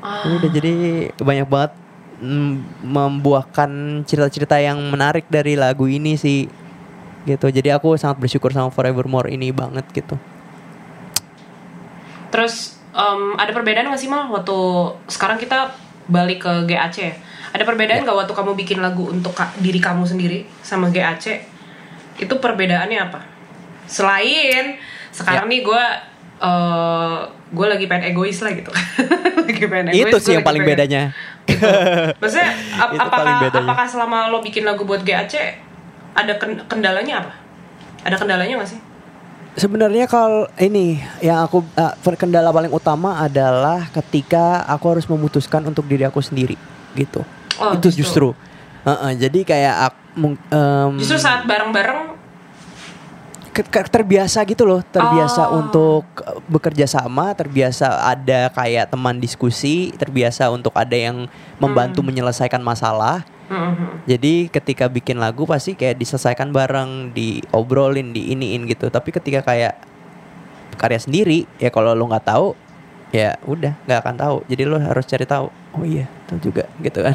Ah. 0.00 0.22
udah 0.22 0.46
jadi 0.46 0.74
banyak 1.18 1.48
banget 1.50 1.72
mm, 2.22 2.52
membuahkan 2.80 3.70
cerita-cerita 4.06 4.54
yang 4.56 4.78
menarik 4.86 5.26
dari 5.26 5.58
lagu 5.58 5.84
ini 5.84 6.14
sih 6.14 6.46
gitu 7.26 7.50
jadi 7.50 7.74
aku 7.74 7.98
sangat 7.98 8.22
bersyukur 8.22 8.54
sama 8.54 8.70
Forevermore 8.70 9.26
ini 9.28 9.50
banget 9.50 9.82
gitu 9.90 10.14
Terus 12.28 12.76
em, 12.92 13.34
ada 13.34 13.50
perbedaan 13.50 13.88
gak 13.88 13.98
sih 13.98 14.06
mal 14.06 14.28
waktu 14.28 14.56
sekarang 15.08 15.38
kita 15.38 15.72
balik 16.06 16.44
ke 16.44 16.52
GAC 16.66 16.96
ya? 16.96 17.14
Ada 17.50 17.64
perbedaan 17.64 18.04
nggak 18.04 18.16
waktu 18.16 18.34
kamu 18.34 18.52
bikin 18.54 18.78
lagu 18.78 19.08
untuk 19.08 19.32
ka- 19.32 19.54
diri 19.58 19.80
kamu 19.80 20.04
sendiri 20.04 20.44
sama 20.60 20.86
GAC? 20.86 21.40
Itu 22.16 22.36
perbedaannya 22.36 22.98
apa? 23.00 23.20
Selain 23.86 24.76
sekarang 25.16 25.48
nih 25.48 25.60
gue 25.62 25.82
eh 26.36 27.18
gue 27.46 27.66
lagi 27.66 27.84
pengen 27.86 28.12
egois 28.12 28.38
lah 28.38 28.52
gitu. 28.52 28.68
lagi 29.48 29.64
pengen 29.64 29.86
egois. 29.90 30.04
itu 30.06 30.16
sih 30.20 30.32
yang 30.34 30.44
paling 30.44 30.60
pengen- 30.60 30.76
bedanya 30.78 31.02
Gitu. 31.46 31.62
Maksudnya 32.18 32.50
ap- 32.82 32.90
Itu 32.90 33.00
apakah 33.00 33.18
paling 33.22 33.36
bedanya. 33.40 33.64
apakah 33.64 33.86
selama 33.86 34.16
lo 34.28 34.42
bikin 34.42 34.66
lagu 34.66 34.82
buat 34.82 35.00
GAC 35.00 35.34
ada 36.12 36.34
ken- 36.36 36.66
kendalanya 36.66 37.22
apa? 37.22 37.32
Ada 38.02 38.16
kendalanya 38.18 38.58
gak 38.58 38.70
sih? 38.70 38.80
Sebenarnya 39.54 40.04
kalau 40.04 40.50
ini 40.58 40.98
yang 41.18 41.40
aku 41.40 41.64
uh, 41.72 41.94
kendala 42.14 42.50
paling 42.50 42.68
utama 42.68 43.16
adalah 43.16 43.88
ketika 43.90 44.66
aku 44.66 44.92
harus 44.92 45.06
memutuskan 45.06 45.64
untuk 45.64 45.86
diri 45.86 46.02
aku 46.02 46.20
sendiri 46.20 46.58
gitu. 46.92 47.24
Oh, 47.56 47.72
itu 47.72 47.88
justru. 47.94 48.34
justru. 48.34 48.44
Heeh, 48.84 49.12
jadi 49.16 49.40
kayak 49.42 49.74
aku, 49.86 49.96
em, 50.50 50.90
Justru 50.98 51.16
saat 51.16 51.42
bareng-bareng 51.42 52.15
terbiasa 53.64 54.44
gitu 54.44 54.64
loh, 54.64 54.84
terbiasa 54.84 55.48
Oh. 55.48 55.62
untuk 55.62 56.04
uh, 56.20 56.42
bekerja 56.44 56.84
sama, 56.84 57.32
terbiasa 57.32 58.04
ada 58.04 58.52
kayak 58.52 58.92
teman 58.92 59.16
diskusi, 59.16 59.94
terbiasa 59.94 60.50
untuk 60.50 60.76
ada 60.76 60.92
yang 60.92 61.24
membantu 61.56 62.04
Hmm. 62.04 62.08
menyelesaikan 62.12 62.60
masalah. 62.60 63.24
Mhm. 63.46 64.04
Jadi 64.04 64.34
ketika 64.50 64.90
bikin 64.90 65.16
lagu 65.16 65.46
pasti 65.46 65.72
kayak 65.72 65.96
diselesaikan 65.96 66.50
bareng, 66.50 67.14
diobrolin, 67.14 68.10
diiniin 68.10 68.66
gitu. 68.66 68.90
Tapi 68.90 69.14
ketika 69.14 69.46
kayak 69.46 69.78
karya 70.74 70.98
sendiri, 70.98 71.46
ya 71.56 71.70
kalau 71.70 71.94
lo 71.94 72.04
nggak 72.04 72.26
tahu, 72.26 72.58
ya 73.08 73.38
udah 73.46 73.78
nggak 73.86 74.00
akan 74.02 74.16
tahu. 74.18 74.36
Jadi 74.50 74.62
lo 74.66 74.76
harus 74.76 75.06
cari 75.06 75.24
tahu. 75.24 75.46
Oh 75.72 75.86
iya, 75.86 76.10
tahu 76.26 76.42
juga 76.42 76.66
gitu 76.82 76.98
kan. 77.00 77.14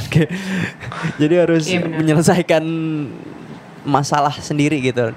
Jadi 1.21 1.35
harus 1.35 1.67
Iya, 1.67 1.83
benar. 1.83 1.97
menyelesaikan 1.99 2.63
masalah 3.83 4.33
sendiri 4.33 4.79
gitu. 4.79 5.11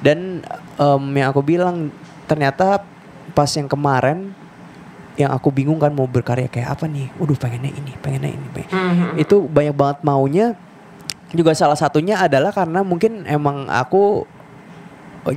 Dan 0.00 0.40
em, 0.74 1.02
yang 1.12 1.28
aku 1.28 1.40
bilang 1.40 1.92
ternyata 2.24 2.80
pas 3.30 3.50
yang 3.50 3.66
kemarin 3.66 4.32
yang 5.14 5.30
aku 5.30 5.50
bingung 5.50 5.76
kan 5.76 5.90
mau 5.90 6.04
berkarya 6.04 6.48
kayak 6.48 6.72
apa 6.72 6.84
nih. 6.84 7.12
Waduh 7.14 7.36
pengennya 7.36 7.68
ini, 7.70 7.92
pengennya 7.94 8.30
ini. 8.30 8.46
pengen- 8.50 8.72
Mhm. 8.72 9.08
itu 9.16 9.36
banyak 9.42 9.74
banget 9.74 9.98
maunya 10.00 10.46
juga 11.30 11.52
salah 11.52 11.76
satunya 11.76 12.18
adalah 12.18 12.50
karena 12.50 12.80
mungkin 12.80 13.22
emang 13.22 13.68
aku 13.68 14.24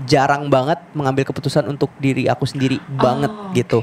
jarang 0.02 0.48
banget 0.48 0.80
mengambil 0.94 1.22
keputusan 1.26 1.68
untuk 1.68 1.92
diri 1.98 2.26
aku 2.26 2.48
sendiri 2.48 2.80
banget 2.90 3.30
Oh, 3.30 3.52
gitu. 3.52 3.80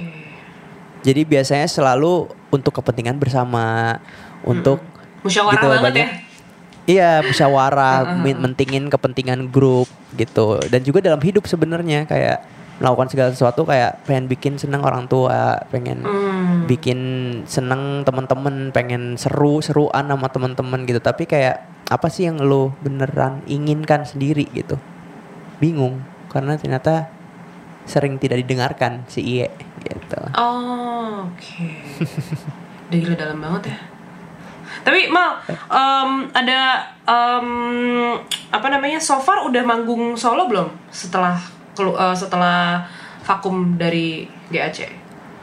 Jadi 1.01 1.23
biasanya 1.23 1.65
selalu 1.65 2.25
untuk 2.49 2.73
kepentingan 2.75 3.15
bersama, 3.15 3.97
untuk 4.43 4.81
musyawarah 5.21 5.55
gitu, 5.55 5.67
banget 5.67 5.85
banyak- 5.85 6.09
ya. 6.09 6.30
Iya 6.85 7.21
musyawarah, 7.21 7.97
Heeh. 8.07 8.21
men- 8.23 8.41
mentingin 8.41 8.87
kepentingan 8.87 9.49
grup 9.49 9.89
gitu. 10.15 10.61
Dan 10.69 10.81
juga 10.81 11.01
dalam 11.01 11.19
hidup 11.19 11.45
sebenarnya 11.45 12.05
kayak 12.05 12.39
melakukan 12.81 13.09
segala 13.09 13.29
sesuatu 13.31 13.63
kayak 13.63 14.05
pengen 14.05 14.25
bikin 14.25 14.57
seneng 14.57 14.81
orang 14.81 15.05
tua, 15.05 15.61
pengen 15.69 16.01
Hmm. 16.01 16.65
bikin 16.65 16.99
seneng 17.45 18.03
teman-teman 18.03 18.71
pengen 18.71 19.17
seru 19.17 19.61
seruan 19.61 20.07
sama 20.07 20.27
teman-teman 20.27 20.83
gitu 20.83 20.97
tapi 20.97 21.27
kayak 21.27 21.61
apa 21.87 22.07
sih 22.07 22.25
yang 22.25 22.39
lo 22.39 22.73
beneran 22.79 23.43
inginkan 23.45 24.07
sendiri 24.07 24.47
gitu 24.49 24.79
bingung 25.59 26.01
karena 26.31 26.55
ternyata 26.55 27.11
sering 27.85 28.17
tidak 28.17 28.41
didengarkan 28.41 29.03
si 29.07 29.21
Iye 29.21 29.51
gitu 29.83 30.21
Oh, 30.33 31.27
oke. 31.27 31.67
Udah 32.87 32.99
gila 32.99 33.15
dalam 33.15 33.39
banget 33.39 33.75
ya. 33.75 33.79
Tapi 34.81 35.13
Mal, 35.13 35.31
em, 35.51 36.11
ada 36.33 36.61
em, 37.05 37.49
apa 38.49 38.67
namanya? 38.71 38.99
So 38.99 39.21
far 39.21 39.45
udah 39.45 39.63
manggung 39.63 40.17
solo 40.17 40.49
belum? 40.49 40.69
Setelah 40.89 41.37
eh, 41.79 42.17
setelah 42.17 42.87
vakum 43.23 43.77
dari 43.77 44.27
GAC. 44.51 44.89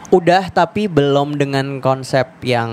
udah 0.07 0.47
tapi 0.47 0.87
belum 0.87 1.35
dengan 1.35 1.83
konsep 1.83 2.39
yang 2.39 2.71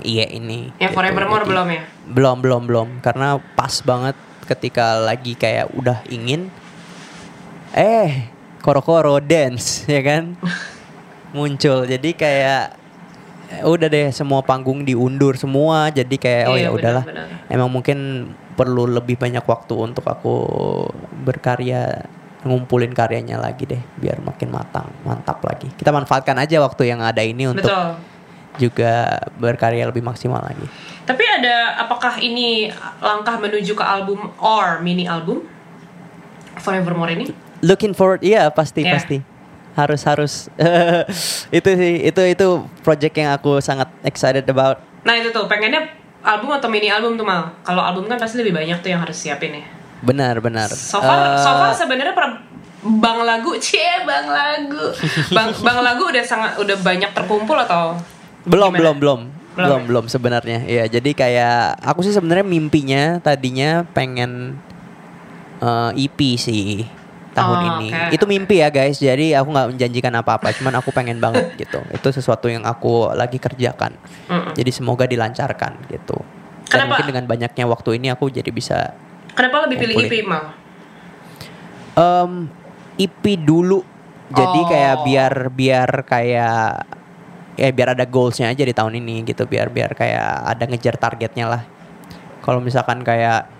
Iye 0.00 0.24
ini 0.32 0.72
Yang 0.80 0.92
gitu. 0.92 0.96
Forevermore 0.96 1.44
belum 1.44 1.66
ya? 1.68 1.82
belum 2.08 2.36
belum 2.40 2.62
belum 2.64 2.88
karena 3.04 3.36
pas 3.52 3.84
banget 3.84 4.16
ketika 4.48 4.96
lagi 4.96 5.36
kayak 5.36 5.68
udah 5.76 6.00
ingin 6.08 6.48
eh 7.76 8.32
koro-koro 8.64 9.20
dance 9.20 9.84
ya 9.84 10.00
kan 10.00 10.40
muncul 11.36 11.84
jadi 11.84 12.10
kayak 12.16 12.79
udah 13.60 13.86
deh 13.86 14.08
semua 14.10 14.40
panggung 14.40 14.82
diundur 14.82 15.34
semua 15.34 15.90
jadi 15.90 16.16
kayak 16.16 16.44
oh 16.46 16.54
Iya, 16.54 16.62
ya 16.64 16.70
udahlah 16.70 17.04
emang 17.46 17.66
mungkin 17.68 17.98
perlu 18.54 18.86
lebih 18.86 19.16
banyak 19.16 19.42
waktu 19.42 19.74
untuk 19.74 20.04
aku 20.04 20.34
berkarya 21.20 22.06
ngumpulin 22.40 22.90
karyanya 22.90 23.36
lagi 23.36 23.66
deh 23.66 23.82
biar 23.96 24.20
makin 24.20 24.48
matang 24.48 24.88
mantap 25.02 25.42
lagi 25.42 25.68
kita 25.74 25.90
manfaatkan 25.90 26.38
aja 26.38 26.56
waktu 26.58 26.88
yang 26.88 27.00
ada 27.00 27.20
ini 27.20 27.44
untuk 27.46 27.66
Betul. 27.66 28.00
juga 28.56 28.92
berkarya 29.36 29.84
lebih 29.84 30.00
maksimal 30.00 30.40
lagi 30.40 30.64
Tapi 31.04 31.24
ada 31.26 31.74
apakah 31.80 32.16
ini 32.16 32.70
langkah 33.02 33.34
menuju 33.36 33.74
ke 33.74 33.82
album 33.82 34.30
or 34.38 34.78
mini 34.78 35.04
album 35.04 35.42
Forevermore 36.56 37.12
ini? 37.12 37.26
looking 37.60 37.92
forward 37.92 38.24
iya 38.24 38.48
pasti 38.48 38.80
Iya. 38.82 38.92
pasti 38.96 39.16
harus 39.72 40.02
harus 40.02 40.32
itu 41.56 41.70
sih 41.70 41.94
itu 42.04 42.22
itu 42.24 42.46
project 42.80 43.14
yang 43.14 43.30
aku 43.32 43.58
sangat 43.58 43.86
excited 44.02 44.44
about 44.44 44.82
Nah 45.00 45.14
itu 45.14 45.30
tuh 45.30 45.44
pengennya 45.44 45.88
album 46.20 46.52
atau 46.52 46.68
mini 46.68 46.86
album 46.86 47.16
tuh 47.16 47.24
mal. 47.24 47.56
Kalau 47.60 47.80
album 47.80 48.04
kan 48.04 48.16
pasti 48.16 48.36
lebih 48.36 48.52
banyak 48.52 48.76
tuh 48.78 48.90
yang 48.90 49.00
harus 49.00 49.16
siapin 49.16 49.56
ya. 49.56 49.64
benar 50.00 50.36
benar 50.38 50.68
So 50.68 50.96
far, 50.96 51.16
Eh, 51.30 51.40
so 51.40 51.50
far 51.50 51.72
sebenarnya 51.72 52.12
per 52.12 52.40
bang 52.80 53.18
lagu, 53.20 53.52
cie 53.64 53.80
bang 54.02 54.26
lagu, 54.26 54.92
bang 55.30 55.48
bang 55.54 55.78
lagu 55.78 56.02
udah 56.04 56.20
sangat 56.20 56.52
udah 56.56 56.76
banyak 56.78 57.10
terkumpul 57.10 57.56
atau 57.56 57.96
belum 58.42 58.72
gimana? 58.72 58.80
belum 58.80 58.96
belum 58.98 59.20
Belum 59.50 59.66
belum 59.66 59.80
ya? 59.80 59.86
belum 59.86 60.04
sebenarnya 60.06 60.58
ya 60.64 60.84
jadi 60.86 61.10
kayak 61.10 61.58
aku 61.82 62.00
sih 62.00 62.12
sebenarnya 62.12 62.44
mimpinya 62.44 63.02
tadinya 63.18 63.84
pengen 63.86 64.56
eh, 65.58 65.90
EP 65.98 66.18
sih 66.36 66.84
tahun 67.30 67.56
Oh, 67.56 67.66
ini 67.78 67.88
oke, 67.88 68.14
itu 68.14 68.24
mimpi 68.26 68.56
ya 68.58 68.68
guys 68.68 68.96
jadi 68.96 69.38
aku 69.38 69.48
nggak 69.48 69.68
menjanjikan 69.72 70.14
apa-apa 70.16 70.50
cuman 70.52 70.74
aku 70.76 70.90
pengen 70.90 71.18
banget 71.18 71.54
gitu 71.62 71.78
itu 71.88 72.08
sesuatu 72.10 72.46
yang 72.46 72.62
aku 72.62 73.10
lagi 73.12 73.38
kerjakan 73.38 73.94
Mm-mm. 74.26 74.52
jadi 74.52 74.70
semoga 74.70 75.06
dilancarkan 75.06 75.78
gitu 75.86 76.18
dan 76.66 76.86
Kenapa? 76.86 76.88
mungkin 76.92 77.06
dengan 77.08 77.24
banyaknya 77.26 77.64
waktu 77.66 77.90
ini 77.98 78.10
aku 78.10 78.28
jadi 78.28 78.50
bisa 78.50 78.94
Kenapa 79.30 79.62
lebih 79.64 79.78
pilih. 79.78 80.06
EP 80.06 80.14
mal? 80.22 80.54
Em, 81.94 82.50
EP 82.96 83.22
dulu. 83.36 83.82
Jadi 84.28 84.60
Oh. 84.60 84.66
kayak 84.66 84.96
biar 85.02 85.34
biar 85.50 85.90
kayak 86.02 86.86
ya 87.54 87.68
biar 87.70 87.94
ada 87.94 88.06
goalsnya 88.06 88.46
aja 88.48 88.62
di 88.62 88.70
tahun 88.70 88.98
ini 88.98 89.22
gitu. 89.24 89.46
Biar 89.46 89.70
biar 89.70 89.94
kayak 89.94 90.26
ada 90.46 90.64
ngejar 90.66 90.94
targetnya 90.94 91.46
lah. 91.46 91.62
Kalau 92.40 92.58
misalkan 92.58 93.02
kayak 93.02 93.50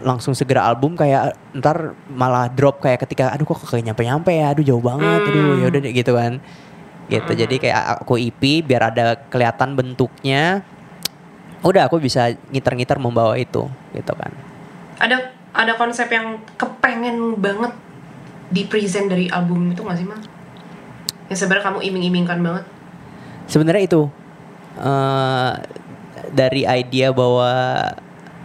langsung 0.00 0.36
segera 0.36 0.64
album 0.64 0.96
kayak 0.96 1.32
ntar 1.56 1.96
malah 2.08 2.48
drop 2.48 2.80
kayak 2.80 3.04
ketika 3.08 3.32
aduh 3.32 3.44
kok 3.44 3.64
kayak 3.64 3.88
nyampe 3.92 4.02
nyampe 4.04 4.32
ya 4.32 4.52
aduh 4.52 4.64
jauh 4.64 4.84
banget 4.84 5.20
aduh 5.24 5.40
Hmm. 5.56 5.60
ya 5.60 5.66
udah 5.72 5.80
gitu 5.80 6.12
kan 6.12 6.32
gitu 7.04 7.32
jadi 7.36 7.54
kayak 7.60 7.78
aku 8.04 8.16
EP 8.16 8.64
biar 8.64 8.88
ada 8.88 9.16
kelihatan 9.28 9.76
bentuknya 9.76 10.64
udah 11.60 11.88
aku 11.88 12.00
bisa 12.00 12.32
ngiter-ngiter 12.48 12.96
membawa 12.96 13.36
itu 13.36 13.64
gitu 13.92 14.12
kan 14.12 14.32
Ada 15.00 15.16
ada 15.52 15.72
konsep 15.76 16.08
yang 16.08 16.40
kepengen 16.56 17.40
banget 17.40 17.72
di 18.48 18.64
present 18.64 19.08
dari 19.08 19.26
album 19.28 19.72
itu 19.72 19.80
gak 19.80 19.96
sih 19.96 20.06
mal? 20.06 20.20
Yang 21.32 21.38
sebenarnya 21.44 21.64
kamu 21.64 21.78
iming-imingkan 21.82 22.38
banget. 22.40 22.64
sebenarnya 23.44 23.82
itu 23.84 24.02
eh 24.76 25.52
dari 26.30 26.64
idea 26.64 27.12
bahwa 27.12 27.52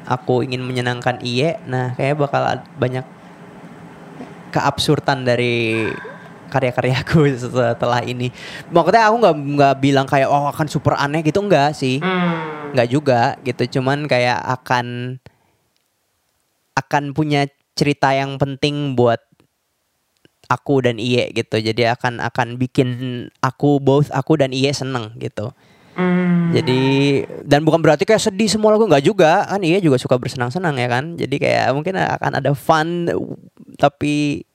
aku 0.10 0.42
ingin 0.42 0.66
menyenangkan 0.66 1.22
Iye 1.22 1.62
nah 1.70 1.94
kayak 1.94 2.18
bakal 2.18 2.42
banyak 2.82 3.06
keabsurdan 4.50 5.22
dari 5.22 5.86
karya-karyaku 6.50 7.30
setelah 7.46 8.02
ini. 8.02 8.34
Maksudnya 8.74 9.06
aku 9.06 9.16
nggak 9.22 9.36
nggak 9.38 9.76
bilang 9.78 10.10
kayak 10.10 10.26
oh 10.26 10.50
akan 10.50 10.66
super 10.66 10.98
aneh 10.98 11.22
gitu 11.22 11.46
enggak 11.46 11.78
sih. 11.78 12.02
Hmm. 12.02 12.58
nggak 12.74 12.90
juga 12.90 13.38
gitu. 13.46 13.80
Cuman 13.80 14.10
kayak 14.10 14.42
akan 14.62 15.18
akan 16.74 17.04
punya 17.14 17.46
cerita 17.78 18.14
yang 18.14 18.38
penting 18.42 18.98
buat 18.98 19.22
aku 20.50 20.86
dan 20.86 20.98
Iye 20.98 21.30
gitu. 21.34 21.62
Jadi 21.62 21.86
akan 21.86 22.18
akan 22.22 22.58
bikin 22.58 22.90
aku 23.46 23.78
both 23.78 24.10
aku 24.10 24.42
dan 24.42 24.50
Iye 24.50 24.74
seneng 24.74 25.14
gitu 25.22 25.54
Hmm. 25.94 26.54
jadi 26.56 26.82
dan 27.44 27.62
bukan 27.62 27.82
berarti 27.82 28.08
kayak 28.08 28.22
sedih 28.22 28.48
semua 28.48 28.72
lagu 28.72 28.88
nggak 28.88 29.04
juga 29.04 29.44
kan 29.46 29.60
Iye 29.60 29.80
juga 29.80 30.00
suka 30.00 30.16
bersenang-senang 30.16 30.78
ya 30.78 30.88
kan 30.88 31.14
jadi 31.14 31.36
kayak 31.36 31.66
mungkin 31.76 31.98
akan 31.98 32.32
ada 32.40 32.52
fun 32.56 33.10
tapi 33.76 34.46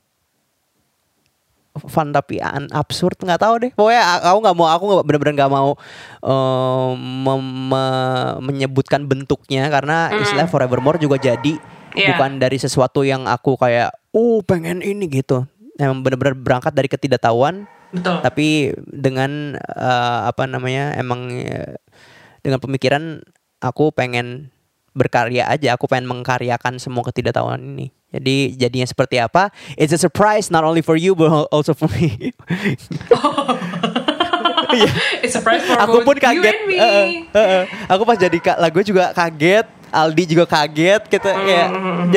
fun 1.74 2.14
tapi 2.14 2.38
an 2.38 2.70
absurd 2.70 3.18
nggak 3.18 3.42
tahu 3.42 3.54
deh 3.66 3.70
pokoknya 3.74 4.02
aku 4.22 4.38
nggak 4.40 4.56
mau 4.56 4.68
aku 4.70 4.84
nggak 4.86 5.06
bener-bener 5.10 5.34
nggak 5.34 5.52
mau 5.52 5.70
mem- 6.94 7.54
me- 7.68 8.34
menyebutkan 8.40 9.02
bentuknya 9.04 9.66
karena 9.66 10.14
Mm. 10.14 10.22
istilah 10.22 10.46
Forevermore 10.46 11.02
juga 11.02 11.18
jadi 11.18 11.58
Iya. 11.94 12.14
bukan 12.14 12.38
dari 12.38 12.58
sesuatu 12.58 13.02
yang 13.02 13.26
aku 13.26 13.58
kayak 13.58 13.90
oh 14.14 14.38
pengen 14.46 14.82
ini 14.82 15.10
gitu 15.10 15.46
emang 15.74 16.06
bener-bener 16.06 16.38
berangkat 16.38 16.70
dari 16.70 16.86
ketidaktahuan 16.86 17.66
Betul. 17.94 18.18
tapi 18.26 18.48
dengan 18.82 19.54
eh, 19.56 20.20
apa 20.26 20.50
namanya 20.50 20.98
emang 20.98 21.30
eh, 21.30 21.78
dengan 22.42 22.58
pemikiran 22.58 23.22
aku 23.62 23.94
pengen 23.94 24.50
berkarya 24.94 25.46
aja 25.46 25.74
aku 25.74 25.86
pengen 25.86 26.06
mengkaryakan 26.06 26.78
semua 26.78 27.02
ketidaktahuan 27.06 27.58
ini 27.62 27.90
jadi 28.14 28.54
jadinya 28.54 28.86
seperti 28.86 29.18
apa 29.18 29.50
it's 29.74 29.90
a 29.90 29.98
surprise 29.98 30.50
not 30.50 30.62
only 30.62 30.82
for 30.82 30.94
you 30.94 31.14
but 31.14 31.30
also 31.50 31.74
for 31.74 31.86
me 31.94 32.30
Iya. 34.74 34.90
It's 35.22 35.34
a 35.34 35.38
surprise 35.38 35.62
for 35.62 35.78
aku 35.78 36.02
pun 36.02 36.18
you 36.18 36.24
kaget 36.24 36.50
and 36.50 36.66
me. 36.66 36.76
Eh, 36.76 36.82
eh, 36.82 37.06
eh, 37.30 37.46
eh. 37.62 37.64
aku 37.86 38.02
pas 38.02 38.18
jadi 38.18 38.38
lagu 38.58 38.82
juga 38.82 39.14
kaget 39.14 39.66
Aldi 39.94 40.24
juga 40.26 40.44
kaget 40.50 41.06
kita 41.06 41.30
Hmm, 41.30 41.46
ya 41.46 41.64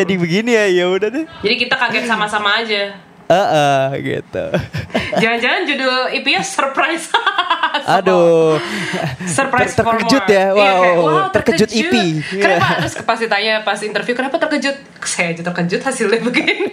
jadi 0.01 0.13
begini 0.17 0.51
ya 0.57 0.65
ya 0.65 0.85
udah 0.89 1.09
deh 1.13 1.25
Jadi 1.45 1.55
kita 1.61 1.77
kaget 1.77 2.09
sama-sama 2.09 2.65
aja. 2.65 2.97
Eh 3.27 3.47
eh, 3.51 3.85
gitu 3.99 4.45
Jangan-jangan 5.21 5.61
judul 5.65 5.95
EP-nya 6.13 6.43
surprise. 6.43 7.09
aduh 7.97 8.57
surprise 9.37 9.73
Ter- 9.75 9.83
for 9.83 9.95
terkejut 9.95 10.23
more. 10.23 10.33
ya, 10.33 10.45
Iya, 10.47 10.51
wow, 10.51 10.81
kayak, 10.81 10.97
wow, 10.97 11.27
terkejut 11.31 11.69
EP. 11.71 11.93
Kenapa? 12.37 12.65
Iya. 12.67 12.77
Terus 12.83 12.93
pas 13.03 13.17
ditanya 13.19 13.53
pas 13.63 13.79
interview 13.81 14.13
kenapa 14.15 14.35
terkejut? 14.37 14.75
Saya 15.07 15.31
aja 15.31 15.41
terkejut 15.43 15.81
hasilnya 15.83 16.19
begini. 16.19 16.67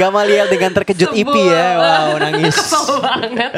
Gamaliel 0.00 0.46
dengan 0.48 0.72
terkejut 0.72 1.10
EP 1.12 1.34
ya 1.34 1.66
wow 1.76 2.16
nangis 2.18 2.54
Kesel 2.56 2.98
banget. 3.00 3.50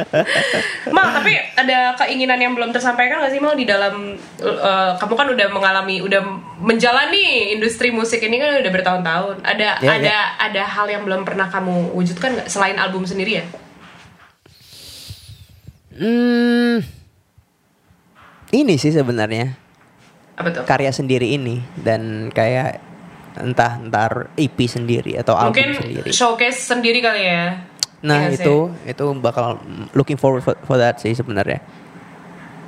Mal, 0.90 1.06
tapi 1.14 1.32
ada 1.54 1.94
keinginan 1.96 2.38
yang 2.40 2.52
belum 2.54 2.70
tersampaikan 2.74 3.22
gak 3.22 3.32
sih 3.32 3.40
Mal 3.40 3.54
di 3.54 3.64
dalam 3.64 4.18
uh, 4.42 4.92
kamu 4.98 5.14
kan 5.14 5.26
udah 5.30 5.48
mengalami, 5.48 6.02
udah 6.02 6.20
menjalani 6.60 7.54
industri 7.54 7.88
musik 7.88 8.20
ini 8.20 8.36
kan 8.36 8.60
udah 8.60 8.72
bertahun-tahun. 8.72 9.36
Ada 9.46 9.68
Ya, 9.80 9.96
ada 9.96 10.16
ada 10.36 10.62
hal 10.66 10.86
yang 10.90 11.02
belum 11.06 11.22
pernah 11.22 11.39
kamu 11.48 11.96
wujudkan 11.96 12.36
nggak 12.36 12.48
selain 12.50 12.76
album 12.76 13.08
sendiri 13.08 13.40
ya? 13.40 13.44
Hmm, 15.90 16.80
ini 18.50 18.74
sih 18.80 18.90
sebenarnya 18.90 19.54
Apa 20.38 20.48
tuh? 20.52 20.62
karya 20.64 20.90
sendiri 20.90 21.36
ini 21.36 21.60
dan 21.76 22.32
kayak 22.32 22.80
entah 23.36 23.78
entar 23.78 24.32
EP 24.34 24.58
sendiri 24.66 25.16
atau 25.16 25.38
album 25.38 25.54
Mungkin 25.54 25.76
sendiri. 25.76 26.08
showcase 26.10 26.66
sendiri 26.66 26.98
kali 26.98 27.22
ya. 27.24 27.62
Nah 28.00 28.26
nggak 28.26 28.42
itu 28.42 28.56
itu 28.88 29.04
bakal 29.20 29.60
looking 29.92 30.16
forward 30.16 30.40
for, 30.40 30.56
for 30.64 30.76
that 30.80 30.98
sih 30.98 31.12
sebenarnya 31.12 31.60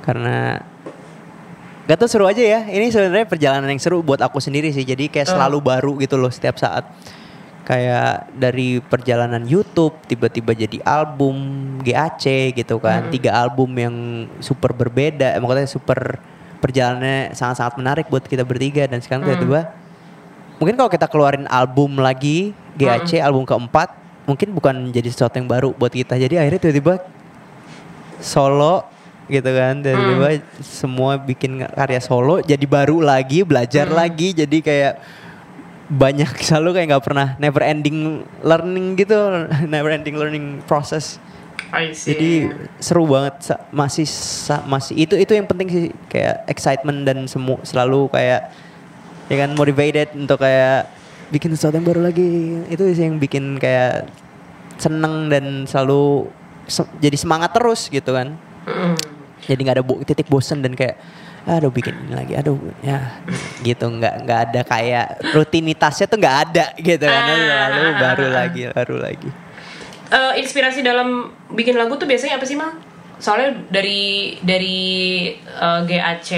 karena 0.03 0.59
gak 1.83 1.99
tau 1.99 2.07
seru 2.07 2.27
aja 2.27 2.39
ya 2.39 2.63
ini 2.67 2.91
sebenarnya 2.91 3.27
perjalanan 3.27 3.67
yang 3.71 3.79
seru 3.79 3.99
buat 3.99 4.19
aku 4.19 4.39
sendiri 4.39 4.71
sih 4.71 4.87
jadi 4.87 5.07
kayak 5.11 5.31
selalu 5.31 5.59
baru 5.59 5.99
gitu 5.99 6.15
loh 6.15 6.31
setiap 6.31 6.55
saat 6.55 6.87
kayak 7.63 8.27
dari 8.35 8.83
perjalanan 8.83 9.47
YouTube 9.47 9.95
tiba-tiba 10.03 10.51
jadi 10.51 10.83
album 10.83 11.35
GAC 11.79 12.51
gitu 12.51 12.75
kan 12.77 13.07
tiga 13.07 13.31
album 13.33 13.71
yang 13.73 13.95
super 14.39 14.75
berbeda 14.75 15.31
eh, 15.31 15.39
maksudnya 15.39 15.63
super 15.65 16.19
perjalanannya 16.59 17.31
sangat-sangat 17.31 17.73
menarik 17.75 18.05
buat 18.07 18.23
kita 18.23 18.43
bertiga 18.43 18.83
dan 18.83 18.99
sekarang 18.99 19.23
Hmm. 19.23 19.31
tiba-tiba 19.31 19.61
mungkin 20.59 20.75
kalau 20.75 20.91
kita 20.91 21.07
keluarin 21.07 21.47
album 21.47 21.99
lagi 21.99 22.51
GAC 22.75 23.19
Hmm. 23.19 23.27
album 23.31 23.43
keempat 23.43 23.95
mungkin 24.23 24.51
bukan 24.51 24.75
jadi 24.91 25.07
sesuatu 25.07 25.35
yang 25.35 25.47
baru 25.47 25.71
buat 25.71 25.91
kita 25.91 26.15
jadi 26.15 26.43
akhirnya 26.43 26.59
tiba-tiba 26.61 26.99
solo 28.19 28.87
gitu 29.27 29.47
kan 29.47 29.79
tiba-tiba 29.79 30.27
Hmm. 30.35 30.43
semua 30.59 31.15
bikin 31.15 31.63
karya 31.63 31.99
solo 31.99 32.43
jadi 32.43 32.63
baru 32.67 32.99
lagi 32.99 33.43
belajar 33.43 33.87
Hmm. 33.87 33.95
lagi 33.95 34.35
jadi 34.35 34.57
kayak 34.59 34.93
banyak 35.87 36.29
selalu 36.47 36.79
kayak 36.79 36.87
nggak 36.93 37.05
pernah 37.05 37.27
never 37.37 37.61
ending 37.61 38.23
learning 38.41 38.95
gitu 38.95 39.17
never 39.73 39.91
ending 39.91 40.15
learning 40.15 40.63
process 40.63 41.19
I 41.73 41.89
see. 41.91 42.13
jadi 42.13 42.31
seru 42.77 43.09
banget 43.09 43.33
masih 43.73 44.05
masih 44.63 44.93
itu 44.95 45.17
itu 45.17 45.33
yang 45.33 45.49
penting 45.49 45.67
sih 45.67 45.85
kayak 46.05 46.45
excitement 46.45 47.01
dan 47.01 47.25
semua 47.25 47.57
selalu 47.65 48.13
kayak 48.13 48.53
ya 49.25 49.35
kan 49.41 49.57
motivated 49.57 50.13
untuk 50.13 50.37
kayak 50.37 50.85
bikin 51.33 51.57
sesuatu 51.57 51.73
yang 51.73 51.87
baru 51.87 52.05
lagi 52.05 52.29
itu 52.69 52.83
sih 52.93 53.09
yang 53.09 53.17
bikin 53.17 53.57
kayak 53.57 54.05
seneng 54.77 55.33
dan 55.33 55.65
selalu 55.65 56.29
se- 56.69 56.89
jadi 56.99 57.17
semangat 57.17 57.51
terus 57.53 57.89
gitu 57.89 58.13
kan 58.13 58.37
Mm. 58.63 58.95
jadi 59.43 59.59
nggak 59.59 59.75
ada 59.75 59.83
bo- 59.83 59.99
titik 60.07 60.31
bosen 60.31 60.63
dan 60.63 60.71
kayak 60.71 60.95
aduh 61.43 61.67
bikin 61.67 61.91
ini 62.07 62.13
lagi 62.15 62.33
aduh 62.39 62.55
ya 62.79 63.19
gitu 63.61 63.91
nggak 63.91 64.23
nggak 64.23 64.39
ada 64.47 64.61
kayak 64.63 65.07
rutinitasnya 65.31 66.07
tuh 66.07 66.15
nggak 66.15 66.37
ada 66.47 66.65
gitu 66.79 67.03
kan 67.03 67.23
Ah. 67.23 67.67
lalu 67.67 67.81
baru 67.99 68.25
lagi 68.31 68.61
baru 68.71 68.97
lagi 68.99 69.29
Eh, 70.13 70.45
inspirasi 70.45 70.85
dalam 70.85 71.33
bikin 71.49 71.73
lagu 71.73 71.97
tuh 71.97 72.05
biasanya 72.05 72.37
apa 72.37 72.45
sih 72.45 72.53
mal? 72.53 72.69
Soalnya 73.17 73.65
dari 73.73 74.37
dari 74.45 74.85
eh, 75.41 75.81
GAC, 75.89 76.29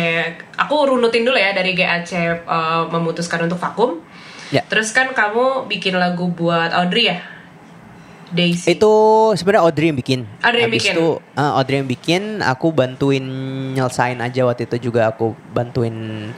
aku 0.56 0.96
runutin 0.96 1.28
dulu 1.28 1.36
ya 1.36 1.52
dari 1.52 1.76
GAC 1.76 2.12
eh, 2.40 2.84
memutuskan 2.88 3.44
untuk 3.44 3.60
vakum. 3.60 4.00
Ya. 4.48 4.64
Terus 4.64 4.96
kan 4.96 5.12
kamu 5.12 5.68
bikin 5.68 6.00
lagu 6.00 6.32
buat 6.32 6.72
Audrey 6.72 7.12
ya, 7.12 7.20
Daisy. 8.36 8.76
Itu 8.76 8.94
sebenarnya 9.40 9.64
Audrey 9.64 9.88
yang 9.90 9.98
bikin. 9.98 10.28
Audrey 10.44 10.68
yang 10.68 10.72
Habis 10.76 10.84
bikin. 10.84 10.94
itu 11.00 11.08
uh, 11.40 11.52
Audrey 11.56 11.76
yang 11.80 11.90
bikin, 11.90 12.22
aku 12.44 12.68
bantuin 12.76 13.26
nyelesain 13.74 14.20
aja 14.20 14.44
waktu 14.44 14.68
itu 14.68 14.92
juga 14.92 15.16
aku 15.16 15.32
bantuin 15.56 16.30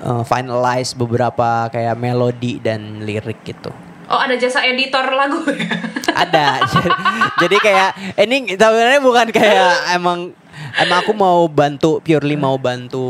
uh, 0.00 0.22
finalize 0.22 0.94
beberapa 0.94 1.68
kayak 1.68 1.98
melodi 1.98 2.62
dan 2.62 3.02
lirik 3.02 3.42
gitu. 3.42 3.74
Oh 4.10 4.18
ada 4.18 4.34
jasa 4.34 4.66
editor 4.66 5.06
lagu 5.14 5.38
ya? 5.54 5.70
Ada. 6.14 6.66
jadi, 6.66 6.90
jadi 7.46 7.56
kayak 7.62 7.90
ini 8.18 8.36
sebenarnya 8.58 9.00
bukan 9.02 9.26
kayak 9.30 9.74
emang 9.98 10.34
emang 10.76 10.98
aku 11.00 11.12
mau 11.12 11.44
bantu 11.44 11.98
purely 11.98 12.34
mau 12.34 12.54
bantu 12.54 13.04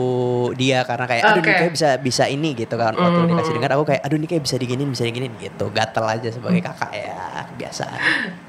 dia 0.52 0.80
karena 0.82 1.04
kayak 1.04 1.22
aduh 1.24 1.32
Oke. 1.36 1.44
ini 1.44 1.58
kayak 1.58 1.72
bisa 1.72 1.88
bisa 1.96 2.24
ini 2.24 2.50
gitu 2.54 2.74
kan 2.74 2.92
waktu 2.92 3.18
Mhm. 3.18 3.28
dikasih 3.30 3.52
dengar 3.54 3.70
aku 3.74 3.84
kayak 3.86 4.02
aduh 4.02 4.16
ini 4.16 4.26
kayak 4.26 4.42
bisa 4.42 4.56
diginin 4.56 4.88
bisa 4.88 5.02
diginin 5.02 5.32
gitu 5.36 5.64
gatel 5.68 6.04
aja 6.04 6.28
sebagai 6.28 6.60
kakak 6.60 6.90
ya 6.92 7.18
biasa 7.52 7.84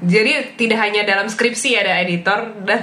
Jadi 0.00 0.30
tidak 0.56 0.78
hanya 0.80 1.02
dalam 1.02 1.26
skripsi 1.26 1.74
ada 1.74 1.98
editor 1.98 2.40
dan 2.62 2.80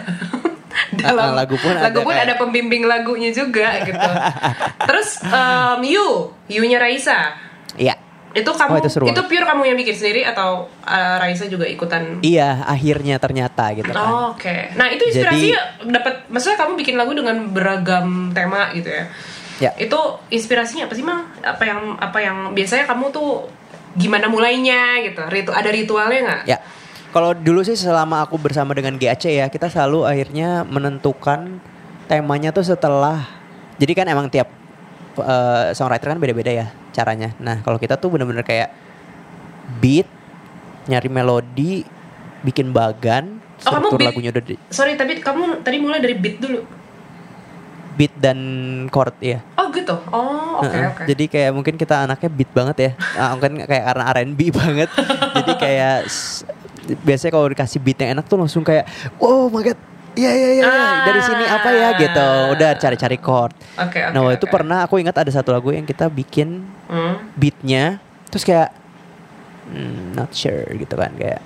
dalam 1.01 1.31
Ah, 1.31 1.35
lagu 1.35 1.55
pun 1.55 1.71
ada 1.71 1.87
lagu 1.87 2.01
pun 2.01 2.11
kayak- 2.11 2.25
ada 2.25 2.33
pembimbing 2.35 2.83
lagunya 2.83 3.29
juga 3.29 3.81
gitu. 3.81 4.09
Terus 4.87 5.09
um, 5.23 5.79
You, 5.81 6.07
You-nya 6.45 6.77
Raisa. 6.77 7.35
iya 7.75 7.97
Itu 8.29 8.53
kamu 8.53 8.69
Oh, 8.69 8.77
itu 8.77 8.89
seru 8.93 9.03
banget. 9.09 9.25
pure 9.25 9.45
kamu 9.45 9.61
yang 9.73 9.77
bikin 9.77 9.95
sendiri 9.97 10.21
atau 10.21 10.69
uh, 10.85 11.15
Raisa 11.17 11.49
juga 11.49 11.65
ikutan? 11.65 12.21
Iya, 12.21 12.61
akhirnya 12.65 13.17
ternyata 13.17 13.73
gitu 13.73 13.89
kan. 13.89 14.05
Oh, 14.05 14.37
Oke. 14.37 14.69
Nah, 14.77 14.85
itu 14.93 15.01
inspirasinya 15.09 15.59
dapat 15.89 16.29
maksudnya 16.29 16.57
kamu 16.61 16.71
bikin 16.77 16.95
lagu 16.95 17.11
dengan 17.17 17.49
beragam 17.49 18.29
tema 18.29 18.69
gitu 18.77 18.89
ya. 18.89 19.09
Ya. 19.59 19.71
Itu 19.75 19.97
inspirasinya 20.29 20.85
apa 20.87 20.93
sih, 20.93 21.03
Mal? 21.03 21.25
Apa 21.41 21.63
yang 21.65 21.79
apa 21.97 22.17
yang 22.21 22.37
biasanya 22.53 22.85
kamu 22.85 23.11
tuh 23.11 23.49
gimana 23.97 24.29
mulainya 24.29 25.01
gitu? 25.03 25.25
Ritu 25.25 25.51
ada 25.51 25.69
ritualnya 25.73 26.19
nggak? 26.21 26.43
Ya. 26.45 26.57
Kalau 27.09 27.33
dulu 27.33 27.65
sih 27.65 27.73
selama 27.73 28.21
aku 28.21 28.37
bersama 28.37 28.77
dengan 28.77 28.93
GAC 28.93 29.33
ya, 29.33 29.49
kita 29.49 29.65
selalu 29.73 30.05
akhirnya 30.05 30.61
menentukan 30.69 31.57
temanya 32.05 32.53
tuh 32.53 32.61
setelah 32.61 33.25
jadi 33.79 33.93
kan 33.97 34.05
emang 34.05 34.29
tiap 34.29 34.58
eh, 35.15 35.73
songwriter 35.73 36.07
kan 36.09 36.19
beda-beda 36.19 36.51
ya 36.51 36.67
caranya. 36.89 37.33
Nah, 37.37 37.59
kalau 37.59 37.75
kita 37.75 37.95
tuh 37.95 38.09
bener-bener 38.09 38.41
kayak 38.41 38.69
beat, 39.77 40.05
nyari 40.85 41.07
melodi, 41.07 41.85
bikin 42.41 42.69
bagan, 42.69 43.37
Oh, 43.59 43.75
kamu 43.75 43.83
struktur 43.83 43.97
beat- 43.97 44.07
lagunya 44.07 44.29
udah 44.31 44.43
di, 44.43 44.55
Sorry, 44.69 44.95
tapi 44.95 45.19
kamu 45.19 45.61
tadi 45.61 45.77
mulai 45.77 45.99
dari 45.99 46.15
beat 46.15 46.37
dulu. 46.37 46.61
beat 47.91 48.15
dan 48.15 48.39
chord 48.87 49.11
ya. 49.19 49.43
Oh 49.59 49.67
gitu. 49.69 49.91
Oh 50.09 50.63
oke 50.63 50.71
Heeh. 50.71 50.87
oke. 50.87 51.03
Jadi 51.03 51.23
kayak 51.27 51.51
mungkin 51.51 51.75
kita 51.75 52.07
anaknya 52.07 52.31
beat 52.31 52.47
banget 52.49 52.77
ya. 52.79 52.91
Ah, 53.19 53.35
mungkin 53.35 53.59
kayak 53.59 53.83
karena 53.85 54.03
R&B 54.09 54.39
banget. 54.49 54.89
Jadi 55.35 55.51
kayak 55.59 55.97
biasanya 57.03 57.31
kalau 57.31 57.47
dikasih 57.47 57.77
beat 57.77 57.99
yang 57.99 58.15
enak 58.15 58.25
tuh 58.25 58.39
langsung 58.39 58.63
kayak 58.63 58.87
wow 59.19 59.45
my 59.47 59.59
god. 59.61 59.75
Iya 60.17 60.31
iya 60.31 60.49
iya 60.55 60.63
iya. 60.65 60.89
dari 61.05 61.21
sini 61.21 61.45
apa 61.45 61.69
ya 61.69 61.89
gitu. 61.95 62.27
Udah 62.53 62.71
cari-cari 62.75 63.17
chord. 63.17 63.53
Oke 63.77 63.99
oke. 63.99 64.13
nah, 64.13 64.19
waktu 64.25 64.37
itu 64.41 64.47
pernah 64.47 64.77
aku 64.83 64.97
ingat 64.97 65.15
ada 65.21 65.31
satu 65.31 65.53
lagu 65.53 65.69
yang 65.69 65.85
kita 65.85 66.07
bikin 66.07 66.65
Hmm. 66.89 67.21
beatnya 67.37 68.01
terus 68.29 68.41
kayak 68.41 68.73
hmm, 69.69 70.17
not 70.17 70.33
sure 70.33 70.65
gitu 70.73 70.97
kan 70.97 71.13
kayak 71.13 71.37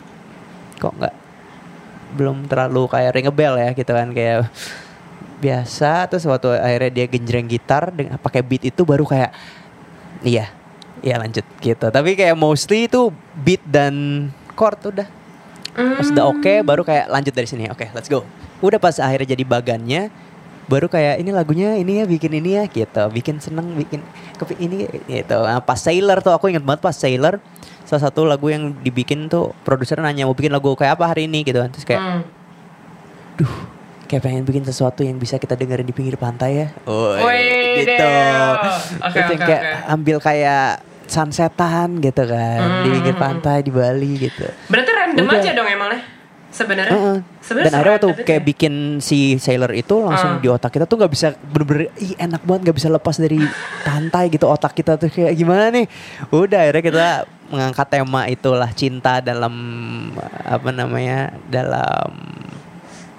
kok 0.79 0.95
nggak 0.95 1.15
belum 2.15 2.47
terlalu 2.47 2.87
kayak 2.87 3.11
ring 3.11 3.27
a 3.27 3.33
bell 3.35 3.59
ya 3.59 3.75
gitu 3.75 3.91
kan 3.91 4.07
kayak 4.15 4.47
biasa 5.39 6.07
terus 6.07 6.23
waktu 6.23 6.55
akhirnya 6.55 6.91
dia 6.95 7.05
genjreng 7.11 7.47
gitar 7.47 7.91
dengan 7.91 8.15
pakai 8.15 8.39
beat 8.39 8.63
itu 8.63 8.87
baru 8.87 9.03
kayak 9.03 9.35
iya 10.23 10.47
iya 11.03 11.19
lanjut 11.19 11.43
gitu 11.59 11.91
tapi 11.91 12.15
kayak 12.15 12.39
mostly 12.39 12.87
itu 12.87 13.11
beat 13.35 13.59
dan 13.67 14.27
chord 14.55 14.79
udah 14.79 15.07
pas 15.75 16.07
udah 16.07 16.25
oke 16.31 16.53
baru 16.63 16.87
kayak 16.87 17.11
lanjut 17.11 17.33
dari 17.35 17.47
sini 17.51 17.67
oke 17.67 17.91
let's 17.91 18.07
go 18.07 18.23
udah 18.63 18.79
pas 18.79 18.95
akhirnya 18.97 19.35
jadi 19.35 19.43
bagannya 19.43 20.07
baru 20.63 20.87
kayak 20.87 21.19
ini 21.19 21.35
lagunya 21.35 21.75
ini 21.75 21.99
ya 21.99 22.05
bikin 22.07 22.31
ini 22.33 22.55
ya 22.55 22.63
gitu. 22.65 23.03
Bikin 23.11 23.43
seneng 23.43 23.75
bikin 23.75 23.99
kepi 24.39 24.55
ini 24.57 24.87
gitu. 25.05 25.35
Nah, 25.37 25.59
pas 25.59 25.75
Sailor 25.75 26.23
tuh 26.23 26.31
aku 26.31 26.47
inget 26.47 26.63
banget 26.63 26.79
pas 26.79 26.95
Sailor 26.95 27.43
salah 27.83 28.07
satu 28.07 28.23
lagu 28.23 28.47
yang 28.47 28.71
dibikin 28.79 29.27
tuh 29.27 29.51
produser 29.61 29.99
nanya 29.99 30.23
mau 30.23 30.31
bikin 30.31 30.49
lagu 30.49 30.71
kayak 30.73 30.95
apa 30.95 31.11
hari 31.11 31.27
ini? 31.27 31.43
Gitu 31.43 31.59
kan. 31.59 31.67
Terus 31.67 31.83
kayak 31.83 32.01
Hmm. 32.01 32.21
duh 33.33 33.53
kayak 34.07 34.23
pengen 34.23 34.43
bikin 34.45 34.63
sesuatu 34.63 35.01
yang 35.01 35.17
bisa 35.17 35.35
kita 35.35 35.53
dengerin 35.53 35.83
di 35.83 35.91
pinggir 35.91 36.15
pantai 36.15 36.51
ya. 36.55 36.67
Oh 36.85 37.17
gitu. 37.17 37.91
Terus 37.91 38.77
yang 39.11 39.27
oke, 39.27 39.35
kayak 39.41 39.61
oke. 39.61 39.91
ambil 39.91 40.17
kayak 40.21 40.65
sunsetan 41.03 41.99
gitu 41.99 42.23
kan 42.23 42.59
di 42.81 42.87
Hmm, 42.87 42.95
pinggir 42.95 43.13
hmm, 43.13 43.21
pantai 43.21 43.57
di 43.61 43.69
Bali 43.69 44.11
gitu. 44.21 44.47
Berarti 44.71 44.91
random 44.91 45.25
Udah. 45.27 45.41
aja 45.41 45.51
dong 45.51 45.67
emangnya? 45.67 45.99
Sebenarnya. 46.53 46.93
Heeh. 46.93 47.17
Sebenarnya 47.41 47.65
Dan 47.65 47.73
akhirnya 47.75 47.97
waktu 47.97 48.09
kayak 48.23 48.39
ya? 48.39 48.45
bikin 48.45 48.73
si 48.99 49.19
Sailor 49.35 49.73
itu 49.73 49.95
langsung 49.97 50.37
Ah. 50.37 50.39
di 50.39 50.47
otak 50.47 50.69
kita 50.69 50.85
tuh 50.85 50.95
nggak 50.95 51.09
bisa 51.09 51.33
bener-bener 51.43 51.89
ih 51.97 52.13
enak 52.15 52.45
banget 52.45 52.61
nggak 52.63 52.77
bisa 52.77 52.89
lepas 52.89 53.15
dari 53.17 53.41
pantai 53.87 54.29
gitu 54.29 54.45
otak 54.45 54.71
kita 54.71 54.95
tuh 54.95 55.09
kayak 55.09 55.33
gimana 55.33 55.67
nih 55.67 55.89
udah 56.29 56.59
akhirnya 56.61 56.83
kita 56.83 57.07
mengangkat 57.49 57.87
tema 57.89 58.21
itulah 58.27 58.69
cinta 58.71 59.17
dalam 59.19 59.53
apa 60.39 60.69
namanya 60.69 61.19
dalam 61.47 62.09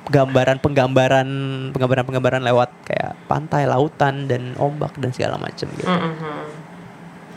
gambaran 0.04 0.60
penggambaran 0.60 1.28
penggambaran 1.70 2.04
penggambaran 2.04 2.42
lewat 2.44 2.70
kayak 2.84 3.18
pantai 3.24 3.64
lautan 3.64 4.24
dan 4.24 4.54
ombak 4.54 4.94
dan 4.94 5.10
segala 5.10 5.34
macam 5.36 5.66
gitu 5.70 5.90
Mhm. 5.90 6.44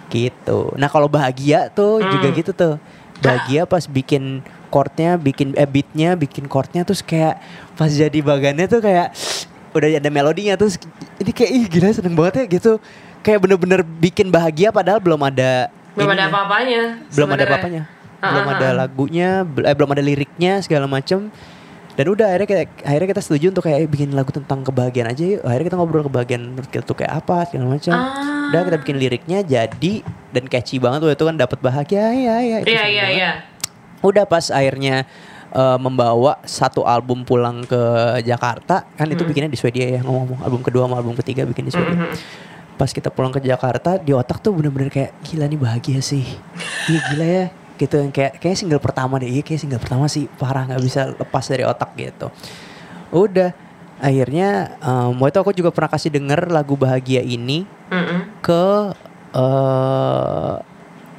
gitu. 0.08 0.72
Nah 0.74 0.88
kalau 0.88 1.08
bahagia 1.08 1.68
tuh 1.70 2.00
Hmm. 2.00 2.08
juga 2.10 2.28
gitu 2.32 2.52
tuh. 2.52 2.76
Bahagia 3.18 3.66
pas 3.66 3.82
bikin 3.84 4.46
chordnya, 4.68 5.16
bikin 5.16 5.56
eh, 5.56 5.66
beatnya, 5.66 6.14
bikin 6.14 6.46
chordnya 6.46 6.84
terus 6.84 7.02
kayak 7.02 7.40
pas 7.74 7.90
jadi 7.90 8.20
bagannya 8.22 8.68
tuh 8.68 8.80
kayak 8.80 9.12
udah 9.72 9.90
ada 9.94 10.10
melodinya 10.10 10.58
terus 10.58 10.82
ini 11.18 11.32
kayak 11.32 11.52
ih 11.54 11.64
gila 11.70 11.90
seneng 11.94 12.16
banget 12.16 12.46
ya 12.46 12.60
gitu. 12.60 12.72
Kayak 13.22 13.44
bener-bener 13.44 13.82
bikin 13.84 14.32
bahagia 14.32 14.72
padahal 14.72 15.04
belum 15.04 15.20
ada 15.20 15.68
Belum 15.98 16.14
ada 16.14 16.30
apa-apanya. 16.30 16.82
belum 17.10 17.30
ada 17.34 17.44
apa-apanya. 17.44 17.84
Ah, 18.18 18.30
Belum 18.34 18.46
ah, 18.50 18.54
ada 18.56 18.68
ah. 18.68 18.74
lagunya, 18.86 19.30
eh, 19.46 19.76
belum 19.78 19.90
ada 19.94 20.02
liriknya 20.02 20.58
segala 20.62 20.90
macem 20.90 21.30
Dan 21.94 22.14
udah 22.14 22.30
akhirnya 22.30 22.46
kita, 22.46 22.62
akhirnya 22.86 23.10
kita 23.10 23.22
setuju 23.26 23.46
untuk 23.50 23.66
kayak 23.66 23.80
eh, 23.82 23.90
bikin 23.90 24.14
lagu 24.14 24.30
tentang 24.30 24.62
kebahagiaan 24.62 25.10
aja 25.10 25.24
yuk. 25.26 25.42
Akhirnya 25.42 25.66
kita 25.66 25.78
ngobrol 25.82 26.06
kebahagiaan 26.06 26.44
menurut 26.46 26.70
kita 26.70 26.86
tuh 26.86 26.94
kayak 26.94 27.26
apa 27.26 27.50
segala 27.50 27.74
macam. 27.74 27.94
Ah. 27.98 28.54
Udah 28.54 28.62
kita 28.70 28.78
bikin 28.86 28.98
liriknya 29.02 29.40
jadi 29.42 29.94
dan 30.30 30.44
catchy 30.46 30.78
banget 30.78 31.02
tuh 31.02 31.10
itu 31.10 31.24
kan 31.26 31.36
dapat 31.36 31.58
bahagia 31.58 32.06
ya 32.14 32.36
ya 32.38 32.58
itu 32.62 32.70
Iya 32.70 32.86
iya 32.86 33.06
iya. 33.10 33.32
Udah 34.02 34.26
pas 34.26 34.50
akhirnya 34.50 35.06
eh, 35.48 35.78
membawa 35.80 36.38
satu 36.44 36.84
album 36.84 37.24
pulang 37.24 37.64
ke 37.64 37.82
Jakarta 38.22 38.84
kan 38.94 39.08
itu 39.08 39.24
Hmm. 39.24 39.30
bikinnya 39.32 39.50
di 39.50 39.60
Swedia 39.60 39.88
ya 39.98 40.02
ngomong 40.04 40.44
album 40.44 40.62
kedua 40.62 40.86
sama 40.86 41.00
album 41.00 41.16
ketiga 41.18 41.48
bikin 41.48 41.66
di 41.66 41.72
Swedia. 41.72 41.96
Mhm. 41.96 42.16
Pas 42.78 42.92
kita 42.92 43.10
pulang 43.10 43.32
ke 43.32 43.42
Jakarta 43.42 43.98
di 43.98 44.14
otak 44.14 44.44
tuh 44.44 44.54
bener-bener 44.54 44.92
kayak 44.92 45.16
gila 45.24 45.48
nih 45.48 45.58
bahagia 45.58 46.00
sih. 46.04 46.28
Iya 46.92 47.00
gila 47.10 47.26
ya 47.26 47.46
gitu 47.78 47.94
yang 48.02 48.10
kayak 48.10 48.42
kayak 48.42 48.58
single 48.58 48.82
pertama 48.82 49.22
deh 49.22 49.30
iya 49.30 49.46
kayak 49.46 49.62
single 49.62 49.78
pertama 49.78 50.10
sih 50.10 50.26
parah 50.26 50.66
nggak 50.66 50.82
bisa 50.82 51.14
lepas 51.14 51.46
dari 51.46 51.62
otak 51.62 51.94
gitu 51.94 52.34
udah 53.14 53.54
akhirnya 54.02 54.82
um, 54.82 55.14
waktu 55.22 55.38
itu 55.38 55.40
aku 55.46 55.52
juga 55.54 55.70
pernah 55.70 55.94
kasih 55.94 56.10
denger 56.10 56.50
lagu 56.50 56.74
bahagia 56.74 57.22
ini 57.22 57.70
Mm-mm. 57.94 58.42
ke 58.42 58.66
eh 59.38 60.56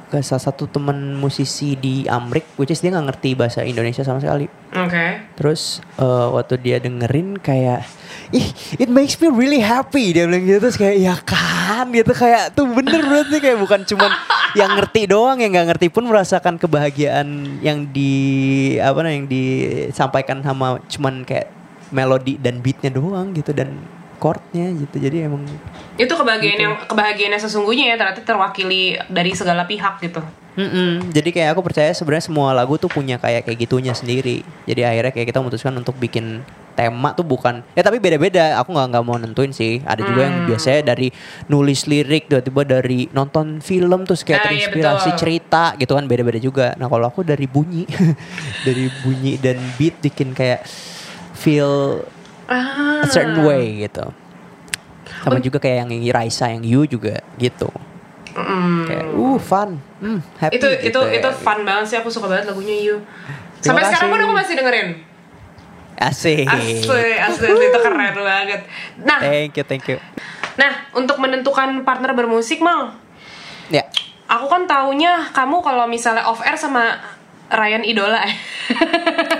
ke 0.09 0.19
salah 0.25 0.41
satu 0.41 0.65
teman 0.65 1.15
musisi 1.15 1.77
di 1.77 2.09
Amrik, 2.09 2.57
which 2.57 2.73
is 2.73 2.81
dia 2.81 2.89
nggak 2.89 3.13
ngerti 3.13 3.37
bahasa 3.37 3.61
Indonesia 3.61 4.01
sama 4.01 4.17
sekali. 4.17 4.49
Oke. 4.73 5.05
Terus 5.37 5.79
eh, 6.01 6.27
waktu 6.33 6.57
dia 6.57 6.77
dengerin 6.81 7.37
kayak, 7.37 7.85
ih, 8.33 8.49
it 8.81 8.89
makes 8.89 9.17
me 9.21 9.29
really 9.29 9.61
happy 9.61 10.13
dia 10.13 10.25
bilang 10.25 10.45
gitu 10.45 10.59
terus 10.61 10.77
kayak 10.77 10.97
ya 10.97 11.15
kan 11.21 11.89
gitu 11.93 12.13
kayak 12.13 12.53
tuh 12.53 12.65
bener 12.69 13.01
berarti 13.05 13.37
kayak 13.41 13.57
bukan 13.61 13.81
cuman 13.85 14.11
yang 14.57 14.71
ngerti 14.77 15.01
doang 15.05 15.37
yang 15.41 15.53
nggak 15.53 15.67
ngerti 15.75 15.87
pun 15.93 16.05
merasakan 16.09 16.57
kebahagiaan 16.57 17.61
yang 17.61 17.85
di 17.89 18.75
apa 18.81 18.97
namanya 19.01 19.15
yang 19.21 19.27
disampaikan 19.29 20.41
sama 20.41 20.81
cuman 20.89 21.21
kayak 21.25 21.53
melodi 21.89 22.37
dan 22.37 22.61
beatnya 22.61 22.93
doang 22.93 23.33
gitu 23.33 23.53
dan 23.53 23.77
chordnya 24.19 24.67
gitu 24.69 24.99
jadi 24.99 25.25
emang 25.25 25.47
Itu 25.95 26.13
kebahagiaan 26.13 26.53
Gitu. 26.53 26.63
yang 26.63 26.75
kebahagiaan 26.81 27.31
yang 27.33 27.41
sesungguhnya 27.41 27.85
ya 27.85 27.95
ternyata 27.95 28.21
terwakili 28.21 28.81
dari 29.07 29.31
segala 29.31 29.63
pihak 29.63 29.99
gitu. 30.01 30.21
Mm-mm. 30.51 31.11
Jadi 31.11 31.29
kayak 31.29 31.53
aku 31.53 31.61
percaya 31.61 31.87
sebenarnya 31.89 32.25
semua 32.25 32.51
lagu 32.51 32.75
tuh 32.75 32.87
punya 32.87 33.15
kayak 33.15 33.43
kayak 33.43 33.59
gitunya 33.61 33.91
sendiri. 33.91 34.43
Jadi 34.65 34.81
akhirnya 34.81 35.11
kayak 35.11 35.27
kita 35.29 35.39
memutuskan 35.39 35.71
untuk 35.73 35.95
bikin 35.95 36.43
tema 36.73 37.11
tuh 37.11 37.23
bukan 37.23 37.63
ya 37.73 37.79
tapi 37.79 37.95
beda-beda. 37.97 38.59
Aku 38.59 38.71
nggak 38.71 38.87
nggak 38.89 39.03
mau 39.03 39.15
nentuin 39.15 39.51
sih. 39.51 39.79
Ada 39.81 40.01
juga 40.01 40.21
yang 40.21 40.35
Hmm. 40.37 40.47
biasanya 40.47 40.81
dari 40.85 41.07
nulis 41.47 41.83
lirik 41.85 42.27
tiba-tiba 42.27 42.61
dari 42.65 43.07
nonton 43.09 43.59
film 43.59 44.03
terus 44.03 44.21
kayak 44.21 44.35
Ah, 44.37 44.43
iya, 44.43 44.47
terinspirasi 44.67 45.09
betul. 45.09 45.19
cerita 45.19 45.63
gitu 45.75 45.91
kan 45.95 46.05
beda-beda 46.05 46.39
juga. 46.39 46.67
Nah 46.75 46.87
kalau 46.87 47.07
aku 47.07 47.23
dari 47.23 47.43
bunyi, 47.45 47.87
dari 48.67 48.87
bunyi 49.01 49.35
dan 49.35 49.55
beat 49.75 49.95
bikin 50.01 50.31
kayak 50.33 50.63
feel 51.33 52.03
Ah. 52.49 53.05
a 53.05 53.07
certain 53.07 53.45
way 53.45 53.85
gitu. 53.85 54.09
Sama 55.21 55.37
juga 55.37 55.61
kayak 55.61 55.85
yang 55.85 55.89
Raisa 56.09 56.49
yang 56.49 56.65
You 56.65 56.89
juga 56.89 57.21
gitu. 57.37 57.69
Mm. 58.33 58.85
Kayak 58.87 59.05
uh 59.13 59.37
fun, 59.37 59.69
hmm, 59.99 60.19
happy 60.37 60.57
itu 60.57 60.67
itu 60.69 60.79
gitu 60.89 61.01
ya. 61.01 61.17
itu 61.19 61.29
fun 61.37 61.59
banget 61.65 61.85
sih 61.91 61.97
aku 61.97 62.09
suka 62.09 62.25
banget 62.25 62.49
lagunya 62.49 62.73
You. 62.77 62.97
Terima 63.59 63.81
Sampai 63.81 63.83
sekarang 63.91 64.07
pun 64.09 64.17
kasih. 64.17 64.25
aku 64.25 64.33
masih 64.37 64.53
dengerin. 64.57 64.89
Asik. 65.99 66.47
Asli, 66.47 67.11
asli, 67.19 67.47
asli, 67.51 67.65
itu 67.67 67.79
keren 67.83 68.15
banget. 68.15 68.61
Nah, 69.03 69.19
Thank 69.19 69.59
you, 69.59 69.65
thank 69.67 69.83
you. 69.91 69.99
nah 70.55 70.87
untuk 70.95 71.19
menentukan 71.19 71.83
partner 71.83 72.15
bermusik 72.15 72.63
mal, 72.63 72.95
Ya. 73.67 73.83
aku 74.25 74.47
kan 74.47 74.63
taunya 74.63 75.27
kamu 75.35 75.59
kalau 75.59 75.83
misalnya 75.91 76.23
off 76.23 76.39
air 76.39 76.55
sama 76.55 76.95
Ryan 77.49 77.83
Idola. 77.83 78.21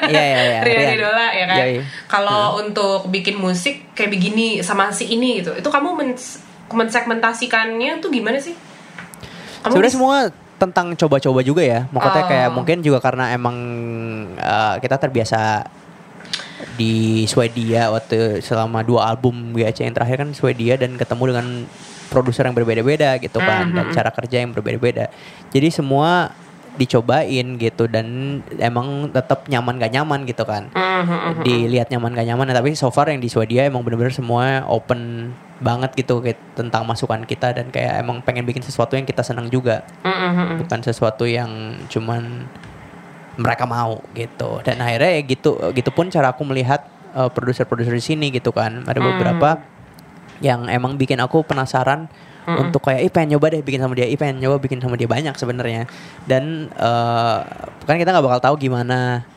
Iya, 0.09 0.23
iya, 0.25 0.39
iya, 0.41 0.59
Ryan 0.65 0.79
Ryan. 0.81 0.97
Idola 0.97 1.25
ya 1.29 1.45
kan. 1.45 1.57
Iya, 1.61 1.65
iya. 1.69 1.81
Kalau 2.09 2.57
untuk 2.57 3.13
bikin 3.13 3.37
musik 3.37 3.93
kayak 3.93 4.09
begini 4.09 4.57
sama 4.59 4.89
si 4.89 5.05
ini 5.05 5.37
gitu, 5.39 5.53
itu 5.53 5.69
kamu 5.69 5.93
men 5.93 6.17
mensegmentasikannya 6.69 8.01
tuh 8.01 8.09
gimana 8.09 8.41
sih? 8.41 8.57
Kamu 9.61 9.69
Sebenarnya 9.69 9.93
semua 9.93 10.17
tentang 10.57 10.97
coba-coba 10.97 11.39
juga 11.41 11.61
ya. 11.61 11.85
Makanya 11.89 12.23
Oh. 12.25 12.29
kayak 12.29 12.49
mungkin 12.51 12.77
juga 12.81 12.97
karena 12.99 13.29
emang 13.31 13.57
uh, 14.33 14.81
kita 14.81 14.97
terbiasa 14.97 15.69
di 16.73 17.23
Swedia 17.25 17.93
waktu 17.93 18.41
selama 18.41 18.81
dua 18.81 19.07
album 19.07 19.53
GAC 19.53 19.85
yang 19.85 19.93
terakhir 19.93 20.17
kan 20.19 20.29
Swedia 20.33 20.73
dan 20.75 20.97
ketemu 20.97 21.23
dengan 21.29 21.47
produser 22.09 22.43
yang 22.43 22.57
berbeda-beda 22.57 23.21
gitu 23.21 23.37
kan 23.37 23.69
dan 23.69 23.85
Mhm. 23.87 23.93
cara 23.93 24.09
kerja 24.09 24.41
yang 24.41 24.51
berbeda-beda. 24.51 25.13
Jadi 25.53 25.69
semua 25.69 26.33
dicobain 26.79 27.59
gitu 27.59 27.91
dan 27.91 28.39
emang 28.55 29.11
tetap 29.11 29.45
nyaman 29.51 29.75
gak 29.75 29.91
nyaman 29.91 30.23
gitu 30.23 30.47
kan. 30.47 30.71
Mhm. 30.71 31.43
dilihat 31.43 31.91
nyaman 31.91 32.11
gak 32.15 32.27
nyaman 32.27 32.51
tapi 32.55 32.75
so 32.75 32.87
far 32.91 33.11
yang 33.11 33.19
di 33.19 33.27
Swedia 33.27 33.67
emang 33.67 33.83
bener-bener 33.83 34.11
semua 34.15 34.63
open 34.67 35.31
banget 35.59 35.91
gitu 35.99 36.23
kayak 36.23 36.39
tentang 36.55 36.87
masukan 36.87 37.27
kita 37.27 37.51
dan 37.51 37.67
kayak 37.67 37.99
emang 37.99 38.23
pengen 38.23 38.47
bikin 38.47 38.63
sesuatu 38.63 38.95
yang 38.95 39.03
kita 39.03 39.21
senang 39.21 39.51
juga. 39.51 39.83
Bukan 40.63 40.79
sesuatu 40.79 41.27
yang 41.27 41.75
cuman 41.91 42.47
mereka 43.35 43.67
mau 43.67 43.99
gitu. 44.15 44.63
Dan 44.63 44.79
akhirnya 44.79 45.19
ya 45.19 45.21
gitu 45.23 45.59
gitu 45.75 45.89
pun 45.91 46.07
cara 46.07 46.31
aku 46.31 46.47
melihat 46.47 46.87
uh, 47.15 47.27
produser-produser 47.27 47.95
di 47.95 48.03
sini 48.03 48.27
gitu 48.31 48.55
kan. 48.55 48.87
Ada 48.87 48.99
beberapa 49.03 49.59
yang 50.39 50.71
emang 50.71 50.95
bikin 50.95 51.19
aku 51.19 51.43
penasaran 51.43 52.07
untuk 52.57 52.81
kayak 52.85 53.01
ih 53.05 53.11
pengen 53.11 53.37
nyoba 53.37 53.53
deh 53.53 53.61
bikin 53.61 53.79
sama 53.83 53.93
dia 53.93 54.07
ih 54.09 54.17
pengen 54.17 54.41
nyoba 54.41 54.57
bikin 54.57 54.79
sama 54.81 54.95
dia 54.97 55.05
banyak 55.05 55.35
sebenarnya. 55.37 55.85
Dan 56.25 56.73
uh, 56.77 57.45
kan 57.85 57.95
kita 57.99 58.09
nggak 58.09 58.25
bakal 58.25 58.41
tahu 58.41 58.55
gimana 58.69 59.27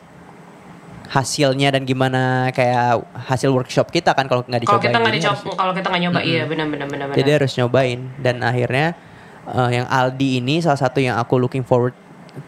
hasilnya 1.13 1.69
dan 1.69 1.85
gimana 1.85 2.49
kayak 2.57 3.05
hasil 3.29 3.53
workshop 3.53 3.93
kita 3.93 4.17
kan 4.17 4.25
kalau 4.25 4.41
nggak 4.41 4.65
Kalau 4.65 4.81
dicoba 4.81 4.89
kita 4.89 4.97
nggak 4.97 5.15
dicoba, 5.21 5.51
kalau 5.53 5.73
kita 5.77 5.87
nggak 5.93 6.03
nyoba, 6.09 6.19
iya 6.25 6.43
benar 6.49 6.65
benar 6.65 7.13
jadi 7.13 7.29
harus 7.37 7.53
nyobain. 7.53 7.99
Dan 8.17 8.41
akhirnya 8.41 8.97
uh, 9.45 9.69
yang 9.69 9.85
Aldi 9.85 10.41
ini 10.41 10.57
salah 10.63 10.79
satu 10.79 10.97
yang 10.97 11.19
aku 11.21 11.37
looking 11.37 11.61
forward 11.61 11.93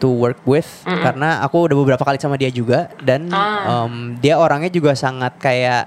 to 0.02 0.10
work 0.10 0.42
with 0.42 0.66
karena 0.82 1.38
aku 1.46 1.70
udah 1.70 1.76
beberapa 1.78 2.02
kali 2.02 2.18
sama 2.18 2.34
dia 2.34 2.50
juga 2.50 2.90
dan 3.06 3.30
Ah. 3.30 3.86
um, 3.86 4.18
dia 4.18 4.34
orangnya 4.34 4.66
juga 4.66 4.98
sangat 4.98 5.38
kayak 5.38 5.86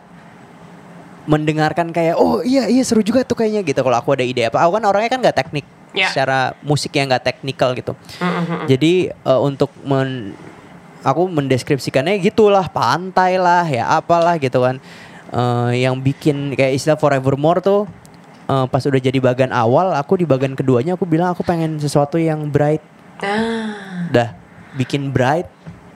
mendengarkan 1.26 1.90
kayak 1.90 2.16
oh 2.16 2.40
iya 2.42 2.68
iya 2.68 2.82
seru 2.82 3.02
juga 3.02 3.24
tuh 3.24 3.36
kayaknya 3.36 3.62
gitu 3.62 3.80
kalau 3.80 3.96
aku 3.96 4.14
ada 4.14 4.24
ide 4.24 4.48
apa 4.48 4.60
aku 4.60 4.78
kan 4.78 4.84
orangnya 4.86 5.10
kan 5.10 5.20
nggak 5.20 5.38
teknik 5.38 5.66
Ya. 5.90 6.06
secara 6.06 6.54
musik 6.62 6.94
yang 6.94 7.10
nggak 7.10 7.26
teknikal 7.26 7.74
gitu 7.74 7.98
Mhm. 8.22 8.70
jadi 8.70 8.94
uh, 9.26 9.42
untuk 9.42 9.74
men 9.82 10.38
aku 11.02 11.26
mendeskripsikannya 11.26 12.22
gitulah 12.22 12.70
pantai 12.70 13.36
lah 13.36 13.66
ya 13.66 13.90
apalah 13.92 14.38
gitu 14.38 14.62
kan 14.62 14.78
Eh, 15.30 15.86
yang 15.86 15.94
bikin 15.96 16.54
kayak 16.54 16.74
istilah 16.74 16.98
forevermore 16.98 17.58
tuh 17.60 17.86
eh, 18.46 18.66
pas 18.66 18.82
udah 18.82 18.98
jadi 19.00 19.14
bagian 19.20 19.50
awal 19.50 19.94
aku 19.94 20.18
di 20.18 20.26
bagian 20.26 20.54
keduanya 20.54 20.94
aku 20.94 21.06
bilang 21.06 21.30
aku 21.30 21.42
pengen 21.42 21.78
sesuatu 21.78 22.18
yang 22.18 22.50
bright 22.50 22.82
Ah. 23.22 24.10
dah 24.10 24.34
bikin 24.74 25.10
bright 25.10 25.46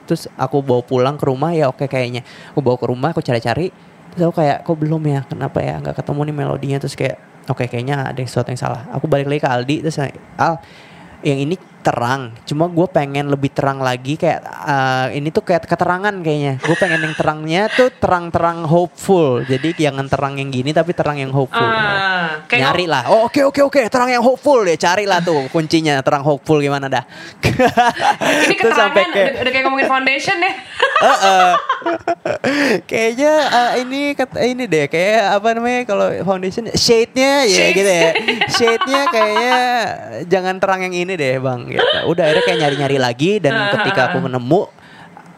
terus 0.04 0.30
aku 0.34 0.58
bawa 0.58 0.82
pulang 0.82 1.14
ke 1.14 1.24
rumah 1.24 1.50
ya 1.50 1.66
oke 1.66 1.82
kayaknya 1.84 2.22
aku 2.48 2.60
bawa 2.60 2.76
ke 2.76 2.86
rumah 2.86 3.10
aku 3.10 3.22
cari-cari 3.22 3.74
terus 4.14 4.30
aku 4.30 4.34
kayak 4.40 4.62
kok 4.62 4.78
belum 4.78 5.02
ya 5.10 5.20
kenapa 5.26 5.58
ya 5.58 5.82
nggak 5.82 5.98
ketemu 6.02 6.20
nih 6.30 6.34
melodinya 6.34 6.78
terus 6.78 6.94
kayak 6.94 7.18
oke 7.50 7.64
kayaknya 7.66 8.14
ada 8.14 8.20
sesuatu 8.22 8.48
yang 8.54 8.60
salah. 8.60 8.82
Aku 8.94 9.10
balik 9.10 9.28
lagi 9.28 9.42
ke 9.42 9.50
Aldi 9.50 9.76
terus 9.84 9.98
Al 10.38 10.62
yang 11.24 11.40
ini 11.40 11.56
terang. 11.84 12.32
Cuma 12.42 12.64
gue 12.66 12.86
pengen 12.88 13.28
lebih 13.28 13.52
terang 13.52 13.78
lagi 13.78 14.16
kayak 14.16 14.40
eh, 14.42 15.06
ini 15.14 15.28
tuh 15.28 15.44
kayak 15.44 15.68
keterangan 15.68 16.14
kayaknya. 16.16 16.56
Gue 16.58 16.72
pengen 16.74 17.00
yang 17.02 17.14
terangnya 17.14 17.62
tuh 17.68 17.92
terang-terang 17.92 18.64
hopeful. 18.64 19.44
Jadi 19.44 19.76
jangan 19.78 20.08
terang 20.08 20.40
yang 20.40 20.48
gini 20.48 20.72
tapi 20.72 20.96
terang 20.96 21.20
yang 21.20 21.28
hopeful. 21.28 21.60
Ah, 21.60 22.40
kayak 22.48 22.60
nyari 22.64 22.86
lah. 22.88 23.04
Oh 23.12 23.28
oke 23.28 23.44
oke 23.44 23.60
oke. 23.62 23.80
Terang 23.86 24.08
yang 24.08 24.24
hopeful 24.24 24.64
ya 24.64 24.74
carilah 24.74 25.20
tuh 25.20 25.44
kuncinya. 25.52 26.00
Terang 26.00 26.24
hopeful 26.24 26.56
gimana 26.58 26.88
dah. 26.88 27.04
Ini 27.44 28.56
Terus 28.56 28.72
sampai 28.72 29.04
keterangan. 29.04 29.12
kayak- 29.12 29.28
udah, 29.28 29.40
udah 29.44 29.50
kayak 29.52 29.64
ngomongin 29.68 29.86
foundation 29.86 30.36
ya. 30.40 30.52
Heeh. 31.04 31.50
kayaknya 32.84 33.32
eh, 33.44 33.70
ini 33.84 34.00
ini 34.46 34.64
deh. 34.64 34.86
Kayak 34.88 35.36
apa 35.36 35.48
namanya 35.52 35.80
kalau 35.84 36.06
foundation? 36.24 36.64
Shade-nya 36.72 37.44
ya 37.44 37.52
Shade. 37.52 37.74
gitu 37.74 37.90
ya. 37.90 38.10
Shade-nya 38.48 39.02
kayaknya 39.10 39.56
jangan 40.24 40.56
terang 40.56 40.80
yang 40.80 40.94
ini 40.96 41.12
deh 41.14 41.36
bang 41.36 41.60
gitu. 41.76 41.98
udah 42.06 42.22
akhirnya 42.22 42.44
kayak 42.44 42.58
nyari-nyari 42.60 42.98
lagi 42.98 43.30
dan 43.38 43.52
ketika 43.74 44.08
aku 44.08 44.18
menemu 44.20 44.60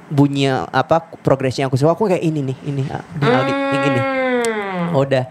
bunyi 0.07 0.47
apa 0.53 1.03
progresnya 1.18 1.66
aku 1.66 1.74
suka 1.74 1.93
aku 1.93 2.07
kayak 2.07 2.22
ini 2.22 2.41
nih 2.45 2.59
ini 2.64 2.82
ah, 2.87 3.03
ini 3.03 3.26
Aldi, 3.26 3.53
yang 3.53 3.84
ini 3.84 4.01
Hmm. 4.76 4.93
udah 4.95 5.24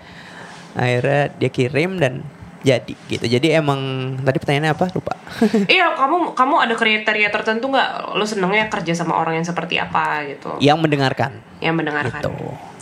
akhirnya 0.74 1.32
dia 1.32 1.50
kirim 1.50 1.96
dan 1.96 2.26
jadi 2.60 2.98
gitu 3.08 3.26
jadi 3.30 3.62
emang 3.62 3.78
tadi 4.20 4.36
pertanyaannya 4.36 4.74
apa 4.74 4.86
lupa 4.92 5.14
Iya, 5.70 5.94
kamu 5.94 6.34
kamu 6.34 6.56
ada 6.60 6.74
kriteria 6.74 7.30
tertentu 7.30 7.70
nggak? 7.70 7.90
Lo 8.12 8.26
senengnya 8.26 8.66
kerja 8.68 8.92
sama 8.92 9.16
orang 9.16 9.38
yang 9.38 9.46
seperti 9.46 9.78
apa 9.78 10.26
gitu? 10.26 10.58
yang 10.60 10.76
mendengarkan 10.76 11.40
Yang 11.58 11.76
mendengarkan. 11.78 12.20
gitu 12.20 12.34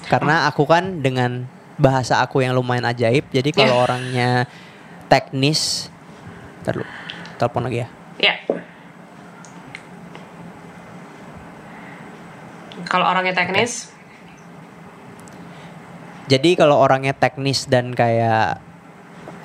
karena 0.03 0.47
aku 0.47 0.63
kan 0.63 0.99
dengan 0.99 1.45
bahasa 1.76 2.19
aku 2.19 2.39
yang 2.39 2.53
lumayan 2.53 2.84
ajaib 2.86 3.28
jadi 3.28 3.49
kalau 3.51 3.69
Iya. 3.69 3.84
orangnya 3.84 4.30
teknis 5.07 5.91
Ntar 6.63 6.74
dulu, 6.76 6.88
telepon 7.38 7.61
lagi 7.61 7.78
ya 7.84 7.88
Ya. 8.24 8.39
Kalau 12.88 13.03
orangnya 13.09 13.36
teknis, 13.36 13.91
jadi 16.32 16.55
kalau 16.55 16.80
orangnya 16.80 17.11
teknis 17.11 17.67
dan 17.67 17.91
kayak 17.91 18.63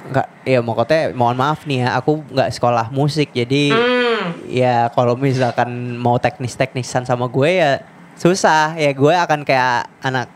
nggak 0.09 0.29
ya 0.47 0.59
mau 0.63 0.73
kata 0.79 1.13
mohon 1.13 1.37
maaf 1.37 1.69
nih 1.69 1.85
ya 1.85 2.01
aku 2.01 2.25
nggak 2.33 2.49
sekolah 2.57 2.89
musik 2.89 3.29
jadi 3.37 3.77
hmm, 3.77 4.49
ya 4.49 4.89
kalau 4.97 5.19
misalkan 5.21 6.01
mau 6.01 6.17
teknis 6.17 6.57
teknisan 6.57 7.05
sama 7.05 7.29
gue 7.29 7.51
ya 7.51 7.83
susah. 8.19 8.75
Ya 8.75 8.91
gue 8.93 9.15
akan 9.15 9.47
kayak 9.47 9.89
anak 10.03 10.27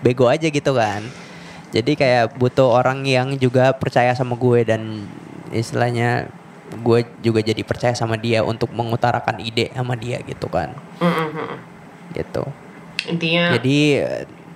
bego 0.00 0.30
aja 0.30 0.46
gitu 0.48 0.72
kan. 0.72 1.02
Jadi 1.74 1.98
kayak 1.98 2.38
butuh 2.38 2.70
orang 2.70 3.02
yang 3.04 3.34
juga 3.36 3.74
percaya 3.74 4.14
sama 4.14 4.38
gue 4.38 4.62
dan 4.62 5.04
istilahnya 5.50 6.30
gue 6.72 6.98
juga 7.20 7.40
jadi 7.44 7.62
percaya 7.62 7.92
sama 7.92 8.16
dia 8.16 8.40
untuk 8.40 8.72
mengutarakan 8.72 9.40
ide 9.44 9.68
sama 9.76 9.92
dia 9.94 10.18
gitu 10.24 10.48
kan 10.48 10.72
hmm, 10.98 11.12
hmm, 11.12 11.30
hmm. 11.36 11.56
gitu 12.16 12.42
intinya 13.12 13.44
jadi 13.58 13.78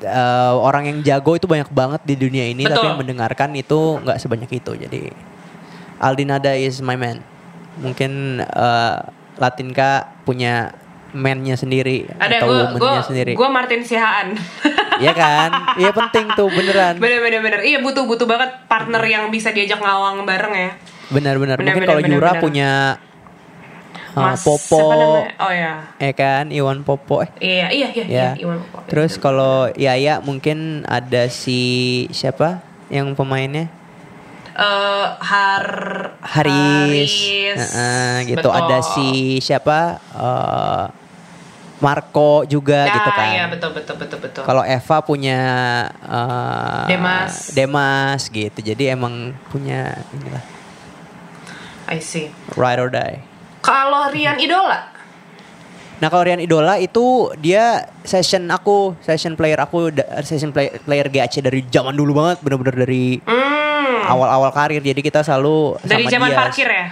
eh, 0.00 0.54
orang 0.56 0.88
yang 0.88 0.98
jago 1.04 1.36
itu 1.36 1.44
banyak 1.44 1.68
banget 1.70 2.00
di 2.08 2.14
dunia 2.16 2.48
ini 2.48 2.64
tapi 2.64 2.80
Betul. 2.80 2.88
yang 2.88 2.98
mendengarkan 2.98 3.50
itu 3.54 4.00
nggak 4.00 4.18
sebanyak 4.20 4.50
itu 4.52 4.72
jadi 4.76 5.12
Aldinada 5.96 6.52
is 6.52 6.80
my 6.84 6.96
man 6.96 7.20
mungkin 7.80 8.40
eh, 8.40 8.96
Latinka 9.36 10.16
punya 10.24 10.72
man-nya 11.16 11.56
sendiri 11.56 12.08
Ada 12.20 12.44
atau 12.44 12.48
woman-nya 12.52 13.02
sendiri 13.04 13.32
gue 13.32 13.48
Martin 13.48 13.82
Sihaan. 13.84 14.36
Iya 14.96 15.12
kan 15.12 15.76
iya 15.76 15.92
penting 15.92 16.24
tuh 16.32 16.48
beneran 16.48 16.96
bener 16.96 17.20
bener 17.20 17.44
bener. 17.44 17.60
Iya 17.60 17.84
butuh 17.84 18.08
butuh 18.08 18.24
banget 18.24 18.64
partner 18.64 19.04
yang 19.04 19.28
bisa 19.28 19.52
diajak 19.52 19.76
ngawang 19.76 20.24
bareng 20.24 20.56
ya. 20.56 20.72
Benar-benar 21.08 21.56
mungkin 21.58 21.84
kalau 21.84 22.02
Yura 22.02 22.30
bener. 22.34 22.42
punya 22.42 22.70
eh, 24.10 24.18
Mas 24.18 24.42
Popo? 24.42 24.82
Oh 25.28 25.52
ya. 25.52 25.92
eh 25.96 26.10
kan 26.10 26.50
Iwan 26.50 26.82
Popo 26.82 27.22
eh 27.22 27.30
Iya 27.38 27.68
iya 27.70 27.88
iya. 27.90 28.04
ya. 28.04 28.08
iya, 28.08 28.30
Iwan 28.38 28.58
Popo. 28.64 28.88
Terus 28.88 29.14
kalau 29.16 29.70
Yaya 29.72 30.18
mungkin 30.18 30.82
ada 30.84 31.28
si 31.28 31.60
siapa 32.10 32.58
yang 32.88 33.14
pemainnya? 33.14 33.70
Eh, 34.56 35.06
Har 35.20 35.66
Haris, 36.24 37.12
Haris. 37.12 37.60
Heeh, 37.60 38.12
gitu. 38.32 38.48
Betul. 38.48 38.56
Ada 38.56 38.78
si 38.82 39.08
siapa? 39.38 40.00
Eh, 40.16 40.84
Marco 41.76 42.40
juga 42.48 42.88
Nah, 42.88 42.94
gitu 42.96 43.10
kan. 43.12 43.28
Iya 43.28 43.44
betul 43.52 43.70
betul 43.76 43.94
betul 44.00 44.18
betul. 44.24 44.42
Kalau 44.42 44.64
Eva 44.64 44.96
punya 45.04 45.38
eh, 45.92 46.84
Demas. 46.88 47.52
Demas 47.52 48.22
gitu. 48.32 48.58
Jadi 48.64 48.88
emang 48.88 49.36
punya 49.52 49.92
inilah 50.10 50.55
I 51.86 51.98
see. 51.98 52.30
ride 52.54 52.78
or 52.78 52.88
die. 52.88 53.22
Kalau 53.62 54.10
Rian 54.10 54.38
Idola, 54.38 54.94
Nah 55.96 56.12
kalau 56.12 56.28
Rian 56.28 56.38
Idola 56.38 56.76
itu 56.76 57.32
dia 57.36 57.88
session 58.04 58.44
aku, 58.46 58.92
session 59.00 59.32
player 59.32 59.56
aku, 59.56 59.88
session 60.20 60.52
play- 60.52 60.76
player 60.78 61.08
GAC 61.08 61.40
dari 61.40 61.64
zaman 61.64 61.96
dulu 61.96 62.20
banget, 62.20 62.44
bener-bener 62.44 62.76
dari 62.76 63.16
hmm, 63.16 64.04
awal-awal 64.04 64.52
karir. 64.52 64.84
Jadi 64.84 65.00
kita 65.00 65.24
selalu 65.24 65.80
dari 65.80 66.04
sama 66.04 66.12
zaman 66.12 66.28
dia. 66.28 66.36
parkir 66.36 66.68
ya. 66.68 66.86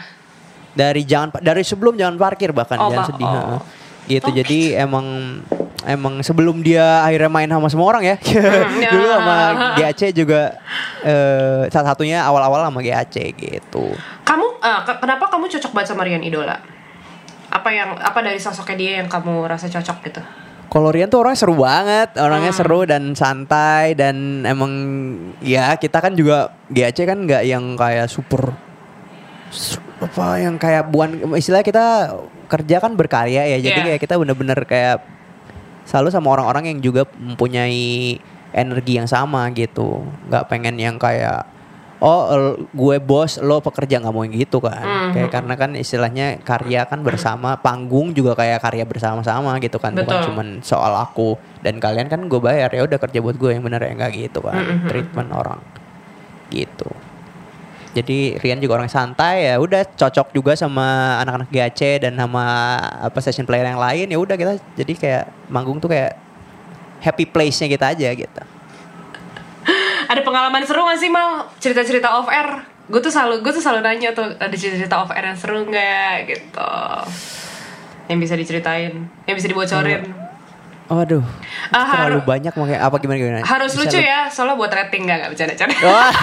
Dari 0.74 1.02
jangan 1.04 1.28
dari 1.38 1.62
sebelum 1.62 1.94
jangan 1.94 2.16
parkir 2.16 2.50
bahkan 2.50 2.80
Oh, 2.80 2.88
jangan 2.88 3.06
sedih. 3.12 3.28
Oh. 3.28 3.60
Gitu. 4.04 4.28
Jadi 4.30 4.74
emang 4.74 5.40
emang 5.84 6.20
sebelum 6.20 6.60
dia 6.60 7.00
akhirnya 7.00 7.28
main 7.28 7.48
sama 7.48 7.68
semua 7.68 7.88
orang 7.88 8.04
ya. 8.04 8.16
ya. 8.84 8.90
dulu 8.90 9.06
sama 9.06 9.36
GAC 9.76 10.12
juga 10.12 10.56
eh 11.02 11.68
salah 11.68 11.92
satunya 11.92 12.20
awal-awal 12.20 12.64
sama 12.64 12.80
GAC 12.80 13.32
gitu. 13.32 13.92
Kamu 14.22 14.46
ke- 14.60 14.98
kenapa 14.98 15.28
kamu 15.28 15.48
cocok 15.50 15.72
banget 15.72 15.88
sama 15.88 16.04
Rian 16.04 16.20
Idola? 16.20 16.56
Apa 17.48 17.70
yang 17.70 17.94
apa 17.94 18.18
dari 18.18 18.40
sosoknya 18.40 18.76
dia 18.76 18.92
yang 18.98 19.08
kamu 19.08 19.44
rasa 19.44 19.68
cocok 19.68 19.98
gitu? 20.04 20.20
Kalau 20.64 20.90
Rian 20.90 21.06
tuh 21.06 21.22
orangnya 21.22 21.38
seru 21.38 21.54
banget, 21.54 22.18
orangnya 22.18 22.50
Hmm. 22.50 22.58
seru 22.58 22.82
dan 22.82 23.14
santai 23.14 23.94
dan 23.94 24.42
emang 24.42 24.72
ya 25.38 25.76
kita 25.76 26.02
kan 26.02 26.12
juga 26.12 26.50
GAC 26.66 27.04
kan 27.04 27.22
nggak 27.22 27.42
yang 27.44 27.76
kayak 27.76 28.08
super 28.08 28.50
su- 28.50 28.73
apa 30.00 30.26
yang 30.36 30.54
kayak 30.56 30.84
buan 30.86 31.10
istilahnya 31.32 31.64
kita 31.64 31.84
kerja 32.46 32.76
kan 32.78 32.92
berkarya 32.92 33.46
ya, 33.46 33.58
jadi 33.58 33.72
Iya. 33.74 33.86
kayak 33.88 34.00
kita 34.00 34.14
bener-bener 34.14 34.58
kayak 34.64 35.00
selalu 35.84 36.08
sama 36.08 36.32
orang-orang 36.32 36.70
yang 36.70 36.78
juga 36.80 37.02
mempunyai 37.14 38.18
energi 38.50 38.92
yang 38.94 39.06
sama 39.06 39.48
gitu, 39.50 40.02
nggak 40.28 40.44
pengen 40.46 40.76
yang 40.76 40.96
kayak 40.96 41.46
oh 41.98 42.28
gue 42.68 42.96
bos 43.00 43.40
lo 43.40 43.58
pekerja 43.58 43.96
nggak 43.96 44.12
mau 44.12 44.22
yang 44.22 44.36
gitu 44.36 44.60
kan 44.60 44.84
Mhm. 44.84 45.10
kayak 45.16 45.30
karena 45.32 45.54
kan 45.56 45.70
istilahnya 45.72 46.26
karya 46.38 46.84
kan 46.84 47.00
bersama 47.00 47.56
panggung 47.56 48.12
juga 48.12 48.36
kayak 48.36 48.60
karya 48.60 48.84
bersama-sama 48.84 49.56
gitu 49.56 49.80
kan 49.80 49.96
bukan 49.96 50.04
Betul. 50.12 50.26
cuman 50.28 50.46
soal 50.60 50.92
aku 50.92 51.40
dan 51.64 51.80
kalian 51.80 52.12
kan 52.12 52.28
gue 52.28 52.36
bayar 52.36 52.68
ya 52.68 52.84
udah 52.84 53.00
kerja 53.00 53.24
buat 53.24 53.40
gue 53.40 53.56
yang 53.56 53.64
bener 53.64 53.80
ya 53.80 53.96
nggak 53.96 54.12
gitu 54.20 54.44
kan 54.44 54.52
Mhm. 54.58 54.88
treatment 54.90 55.30
orang 55.32 55.60
gitu 56.50 56.90
jadi 57.94 58.42
Rian 58.42 58.58
juga 58.58 58.82
orang 58.82 58.90
santai 58.90 59.48
ya 59.48 59.62
udah 59.62 59.86
cocok 59.94 60.34
juga 60.34 60.58
sama 60.58 61.16
anak-anak 61.22 61.48
GAC 61.48 62.02
dan 62.02 62.18
sama 62.18 62.44
apa 62.98 63.18
session 63.22 63.46
player 63.46 63.70
yang 63.70 63.78
lain 63.78 64.10
ya 64.10 64.18
udah 64.18 64.34
kita 64.34 64.58
jadi 64.74 64.92
kayak 64.98 65.24
manggung 65.46 65.78
tuh 65.78 65.94
kayak 65.94 66.18
happy 67.00 67.24
place-nya 67.30 67.70
kita 67.70 67.94
aja 67.94 68.10
gitu 68.10 68.42
Ada 70.12 70.20
pengalaman 70.20 70.64
seru 70.68 70.84
gak 70.84 71.00
sih 71.00 71.08
mal 71.08 71.48
cerita-cerita 71.60 72.12
off 72.12 72.28
air? 72.28 72.68
Gue 72.84 73.00
tuh 73.00 73.08
selalu 73.08 73.40
gue 73.40 73.52
tuh 73.56 73.62
selalu 73.64 73.80
nanya 73.80 74.12
tuh 74.12 74.36
ada 74.36 74.52
cerita-cerita 74.52 75.00
off 75.00 75.12
air 75.16 75.32
yang 75.32 75.38
seru 75.40 75.64
nggak 75.64 76.14
gitu. 76.28 76.72
Yang 78.12 78.18
bisa 78.28 78.34
diceritain, 78.36 79.08
yang 79.24 79.36
bisa 79.40 79.48
dibocorin. 79.48 80.23
Waduh, 80.84 81.24
Ah, 81.70 81.88
terlalu 81.88 82.20
haru- 82.20 82.28
banyak 82.28 82.52
makanya 82.52 82.80
apa 82.82 82.96
gimana 82.98 83.16
gimana? 83.16 83.40
Harus 83.40 83.72
Bisa 83.72 83.88
lucu 83.88 83.98
lu- 83.98 84.04
ya, 84.04 84.28
soalnya 84.28 84.52
buat 84.54 84.68
rating 84.68 85.02
nggak 85.02 85.16
nggak 85.16 85.30
bercanda-canda. 85.32 85.76
Wah, 85.80 86.12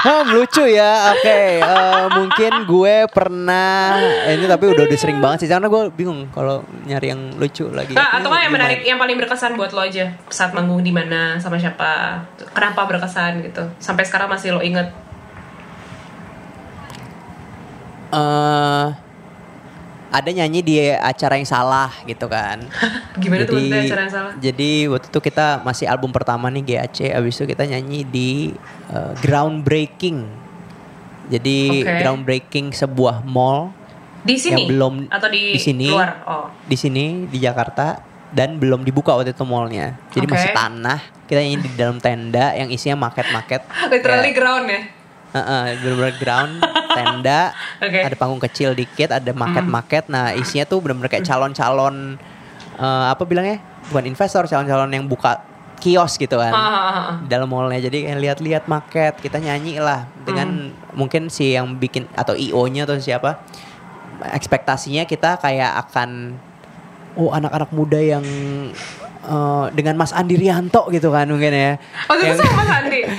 Hmm, 0.00 0.24
lucu 0.30 0.64
ya. 0.66 1.12
Oke, 1.12 1.40
eh, 1.60 2.04
mungkin 2.10 2.52
gue 2.64 2.94
pernah 3.06 3.94
ini 4.26 4.44
tapi 4.44 4.64
udah 4.66 4.82
udah 4.82 4.98
sering 4.98 5.20
banget 5.20 5.44
sih 5.44 5.48
karena 5.48 5.68
gue 5.68 5.82
bingung 5.90 6.26
kalau 6.28 6.64
nyari 6.82 7.12
yang 7.12 7.36
lucu 7.36 7.68
lagi. 7.68 7.92
Nah, 7.92 8.18
atau 8.18 8.32
yang 8.32 8.50
menarik, 8.50 8.80
yang 8.82 8.96
paling 8.96 9.14
berkesan 9.14 9.54
buat 9.54 9.70
lo 9.70 9.80
aja 9.80 10.08
saat 10.26 10.50
manggung 10.50 10.80
di 10.80 10.90
mana 10.90 11.36
sama 11.38 11.54
siapa, 11.54 12.24
kenapa 12.50 12.82
berkesan 12.84 13.44
gitu, 13.44 13.68
sampai 13.78 14.02
sekarang 14.02 14.26
masih 14.26 14.48
lo 14.50 14.60
inget. 14.60 14.88
eh 18.10 18.86
ada 20.14 20.30
nyanyi 20.30 20.60
di 20.62 20.76
acara 20.94 21.34
yang 21.34 21.48
salah 21.48 21.90
gitu 22.06 22.30
kan. 22.30 22.62
Gimana 23.22 23.42
tuh 23.42 23.58
maksudnya 23.58 23.82
acara 23.82 24.00
yang 24.06 24.14
salah? 24.14 24.32
Jadi 24.38 24.70
waktu 24.86 25.06
itu 25.10 25.18
kita 25.18 25.46
masih 25.66 25.90
album 25.90 26.14
pertama 26.14 26.46
nih 26.54 26.62
GAC, 26.62 27.10
abis 27.10 27.42
itu 27.42 27.50
kita 27.50 27.66
nyanyi 27.66 28.06
di 28.06 28.30
eh, 28.94 29.12
groundbreaking. 29.18 30.22
Jadi 31.34 31.82
Oke. 31.82 31.98
groundbreaking 31.98 32.70
sebuah 32.70 33.26
mall 33.26 33.74
Di 34.22 34.38
sini? 34.38 34.52
yang 34.54 34.66
belum 34.70 34.94
atau 35.10 35.28
di, 35.32 35.56
di 35.56 35.60
sini 35.60 35.88
luar? 35.88 36.20
Oh. 36.28 36.46
di 36.68 36.76
sini 36.76 37.24
di 37.28 37.40
Jakarta 37.40 37.96
dan 38.30 38.60
belum 38.62 38.86
dibuka 38.86 39.18
waktu 39.18 39.34
itu 39.34 39.42
mallnya. 39.42 39.98
Jadi 40.14 40.30
Oke. 40.30 40.32
masih 40.38 40.50
tanah. 40.54 41.00
Kita 41.24 41.40
nyanyi 41.40 41.58
di 41.64 41.70
dalam 41.74 41.98
tenda 41.98 42.52
yang 42.54 42.68
isinya 42.70 43.08
market-market. 43.08 43.66
Literally 43.92 44.30
ground 44.36 44.66
ya. 44.70 44.80
Heeh, 45.34 45.64
bener-bener 45.82 46.14
ground, 46.14 46.62
tenda, 46.94 47.50
Oke. 47.82 48.00
ada 48.06 48.14
panggung 48.14 48.38
kecil 48.38 48.70
dikit, 48.70 49.10
ada 49.10 49.34
market-market. 49.34 50.06
Nah, 50.06 50.30
isinya 50.30 50.62
tuh 50.62 50.78
bener-bener 50.78 51.10
kayak 51.10 51.26
calon-calon 51.26 52.14
eh, 52.78 53.06
apa 53.10 53.22
bilangnya? 53.26 53.58
Bukan 53.90 54.06
investor, 54.06 54.46
calon-calon 54.46 54.88
yang 54.88 55.04
buka 55.04 55.42
kios 55.82 56.14
gitu 56.16 56.38
kan. 56.38 56.54
Ah, 56.54 56.62
ah, 56.62 56.78
ah. 56.86 57.14
Di 57.18 57.28
dalam 57.28 57.50
mallnya 57.50 57.82
jadi 57.82 58.08
kayak 58.08 58.20
lihat-lihat 58.22 58.64
market, 58.64 59.18
kita 59.18 59.36
nyanyi 59.36 59.82
lah 59.82 60.06
dengan 60.22 60.70
mungkin 60.94 61.26
si 61.26 61.52
yang 61.52 61.76
bikin 61.76 62.06
atau 62.14 62.32
IO-nya 62.32 62.86
atau 62.86 62.94
siapa 62.96 63.42
ekspektasinya 64.24 65.04
kita 65.04 65.36
kayak 65.36 65.82
akan 65.84 66.38
oh 67.14 67.30
anak-anak 67.30 67.70
muda 67.70 67.98
yang 67.98 68.24
eh, 69.24 69.64
dengan 69.74 69.98
Mas 69.98 70.14
Andi 70.14 70.38
Rianto 70.38 70.86
gitu 70.88 71.10
kan 71.10 71.26
mungkin 71.26 71.50
ya. 71.52 71.72
Oh, 72.06 72.14
itu 72.16 72.32
Yang- 72.32 72.38
sama 72.40 72.54
Mas 72.56 72.70
Andi. 72.70 73.00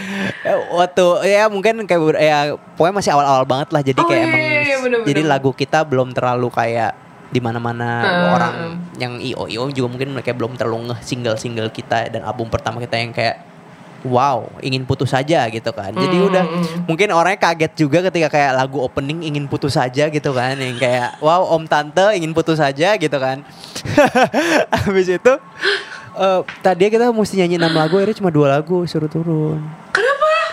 Waktu 0.72 1.06
ya 1.26 1.44
mungkin 1.48 1.84
kayak 1.84 2.02
ya 2.16 2.38
pokoknya 2.76 2.96
masih 2.96 3.12
awal-awal 3.12 3.44
banget 3.44 3.70
lah 3.70 3.82
jadi 3.82 4.00
Oh, 4.00 4.06
kayak 4.06 4.18
iya, 4.18 4.28
emang 4.28 4.42
iya, 4.42 4.62
iya, 4.62 4.78
bener, 4.80 5.00
jadi 5.04 5.22
bener. 5.22 5.32
lagu 5.32 5.52
kita 5.52 5.80
belum 5.82 6.12
terlalu 6.12 6.48
kayak 6.50 6.92
di 7.26 7.40
mana-mana 7.40 7.90
Hmm. 8.00 8.26
orang 8.32 8.56
yang 8.96 9.14
IO 9.18 9.50
IO 9.50 9.68
juga 9.70 9.88
mungkin 9.90 10.14
mereka 10.14 10.32
belum 10.32 10.56
terlalu 10.56 10.88
ngeh 10.88 11.00
single-single 11.02 11.68
kita 11.70 12.08
dan 12.08 12.22
album 12.22 12.48
pertama 12.48 12.78
kita 12.78 12.96
yang 12.96 13.12
kayak 13.12 13.42
wow 14.06 14.46
ingin 14.62 14.86
putus 14.86 15.10
saja 15.10 15.50
gitu 15.50 15.74
kan 15.74 15.90
jadi 15.90 16.14
Hmm, 16.16 16.30
udah 16.30 16.46
hmm. 16.46 16.86
mungkin 16.86 17.10
orangnya 17.10 17.42
kaget 17.42 17.74
juga 17.76 18.06
ketika 18.06 18.30
kayak 18.30 18.54
lagu 18.54 18.78
opening 18.78 19.26
ingin 19.26 19.50
putus 19.50 19.74
saja 19.74 20.08
gitu 20.08 20.30
kan 20.30 20.54
yang 20.56 20.78
kayak 20.78 21.18
wow 21.18 21.42
om 21.50 21.66
tante 21.66 22.14
ingin 22.14 22.30
putus 22.30 22.62
saja 22.62 22.94
gitu 22.96 23.18
kan 23.18 23.42
habis 24.86 25.10
itu 25.10 25.34
eh 26.16 26.40
tadi 26.62 26.88
kita 26.88 27.10
mesti 27.10 27.36
nyanyi 27.36 27.58
enam 27.58 27.74
lagu 27.74 27.98
akhirnya 27.98 28.16
cuma 28.16 28.30
dua 28.30 28.48
lagu 28.54 28.86
suruh 28.86 29.10
turun? 29.10 29.60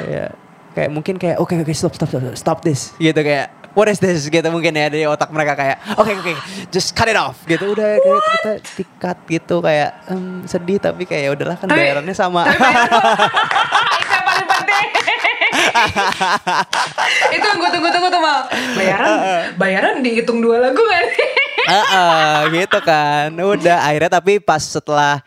Kayak 0.00 0.30
kayak 0.72 0.90
mungkin 0.92 1.14
kayak 1.20 1.36
oke 1.36 1.52
oke 1.52 1.72
stop 1.76 1.92
stop 1.92 2.08
stop 2.08 2.24
stop 2.36 2.58
this. 2.64 2.96
Gitu 2.96 3.20
kayak 3.20 3.52
what 3.76 3.88
is 3.88 4.00
this? 4.00 4.28
Gitu 4.28 4.44
mungkin 4.48 4.72
ya 4.72 4.88
dari 4.88 5.04
otak 5.04 5.28
mereka 5.32 5.56
kayak 5.56 5.76
oke 6.00 6.12
oke 6.12 6.32
just 6.72 6.96
cut 6.96 7.08
it 7.08 7.18
off. 7.18 7.36
Gitu 7.44 7.62
udah 7.62 8.00
kayak 8.00 8.20
kita 8.20 8.52
tikat 8.80 9.18
gitu 9.28 9.56
kayak 9.60 9.90
em, 10.08 10.44
sedih 10.48 10.78
tapi 10.80 11.04
kayak 11.04 11.22
ya 11.28 11.30
udahlah 11.36 11.56
kan 11.60 11.68
bayarannya 11.68 12.16
sama. 12.16 12.48
itu 12.48 14.12
yang 14.12 14.24
paling 14.24 14.48
penting. 14.48 14.86
itu 17.36 17.44
yang 17.44 17.58
gue 17.60 17.70
tunggu-tunggu 17.72 18.08
tuh 18.08 18.22
mal. 18.22 18.40
Bayaran, 18.76 19.12
bayaran 19.60 19.94
dihitung 20.00 20.40
dua 20.40 20.60
lagu 20.60 20.80
kan? 20.80 21.04
Heeh, 21.62 22.36
gitu 22.62 22.78
kan. 22.82 23.28
Udah 23.36 23.86
akhirnya 23.86 24.10
tapi 24.18 24.42
pas 24.42 24.62
setelah 24.62 25.22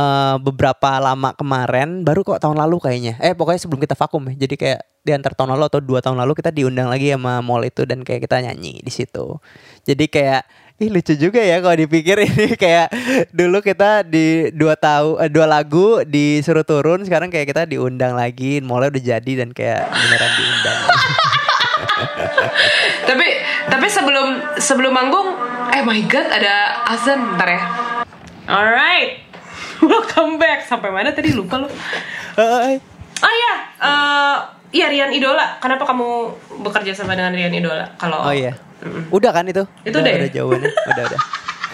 eh, 0.00 0.36
beberapa 0.40 0.96
lama 0.96 1.36
kemarin 1.36 2.00
baru 2.00 2.24
kok 2.24 2.40
tahun 2.40 2.56
lalu 2.56 2.80
kayaknya 2.80 3.14
eh 3.20 3.36
pokoknya 3.36 3.60
sebelum 3.60 3.80
kita 3.84 3.92
vakum 3.92 4.24
ya 4.32 4.48
jadi 4.48 4.54
kayak 4.56 4.80
di 5.04 5.10
antar 5.12 5.36
tahun 5.36 5.56
lalu 5.56 5.64
atau 5.68 5.80
dua 5.84 6.00
tahun 6.00 6.16
lalu 6.24 6.32
kita 6.40 6.50
diundang 6.52 6.88
lagi 6.88 7.12
sama 7.12 7.44
mall 7.44 7.60
itu 7.64 7.84
dan 7.84 8.00
kayak 8.00 8.24
kita 8.24 8.40
nyanyi 8.40 8.80
di 8.80 8.92
situ 8.92 9.36
jadi 9.84 10.04
kayak 10.08 10.42
Ih 10.80 10.88
lucu 10.88 11.12
juga 11.12 11.44
ya 11.44 11.60
kalau 11.60 11.76
dipikir 11.76 12.16
ini 12.24 12.56
kayak 12.56 12.88
dulu 13.36 13.60
kita 13.60 14.00
di 14.00 14.48
dua 14.56 14.80
tahu 14.80 15.20
eh, 15.20 15.28
dua 15.28 15.44
lagu 15.44 16.00
disuruh 16.08 16.64
turun 16.64 17.04
sekarang 17.04 17.28
kayak 17.28 17.52
kita 17.52 17.68
diundang 17.68 18.16
lagi 18.16 18.64
mulai 18.64 18.88
udah 18.88 19.04
jadi 19.04 19.44
dan 19.44 19.52
kayak 19.52 19.84
beneran 19.92 20.32
diundang. 20.40 20.80
tapi 23.12 23.28
tapi 23.68 23.86
sebelum 23.92 24.26
sebelum 24.56 24.92
manggung, 24.96 25.36
eh 25.68 25.84
my 25.84 26.00
god 26.08 26.24
ada 26.32 26.80
azan 26.88 27.36
ntar 27.36 27.60
ya. 27.60 27.62
Alright, 28.48 29.29
welcome 29.84 30.36
back. 30.40 30.64
Sampai 30.64 30.92
mana 30.92 31.12
tadi 31.12 31.32
lupa 31.32 31.60
lo? 31.60 31.68
Hai. 32.36 32.80
Oh 33.20 33.32
iya, 33.32 33.54
eh 33.84 34.36
iya 34.72 34.86
Rian 34.88 35.12
Idola. 35.12 35.60
Kenapa 35.60 35.84
kamu 35.84 36.32
bekerja 36.64 36.96
sama 36.96 37.12
dengan 37.16 37.36
Rian 37.36 37.52
Idola? 37.52 37.84
Kalau 38.00 38.24
Oh 38.24 38.34
iya. 38.34 38.56
Udah 39.12 39.30
kan 39.32 39.44
itu? 39.44 39.64
Itu 39.84 40.00
udah, 40.00 40.08
udah 40.08 40.12
ya? 40.12 40.18
udah 40.24 40.30
jawabannya. 40.32 40.70
udah 40.72 41.04
udah. 41.08 41.20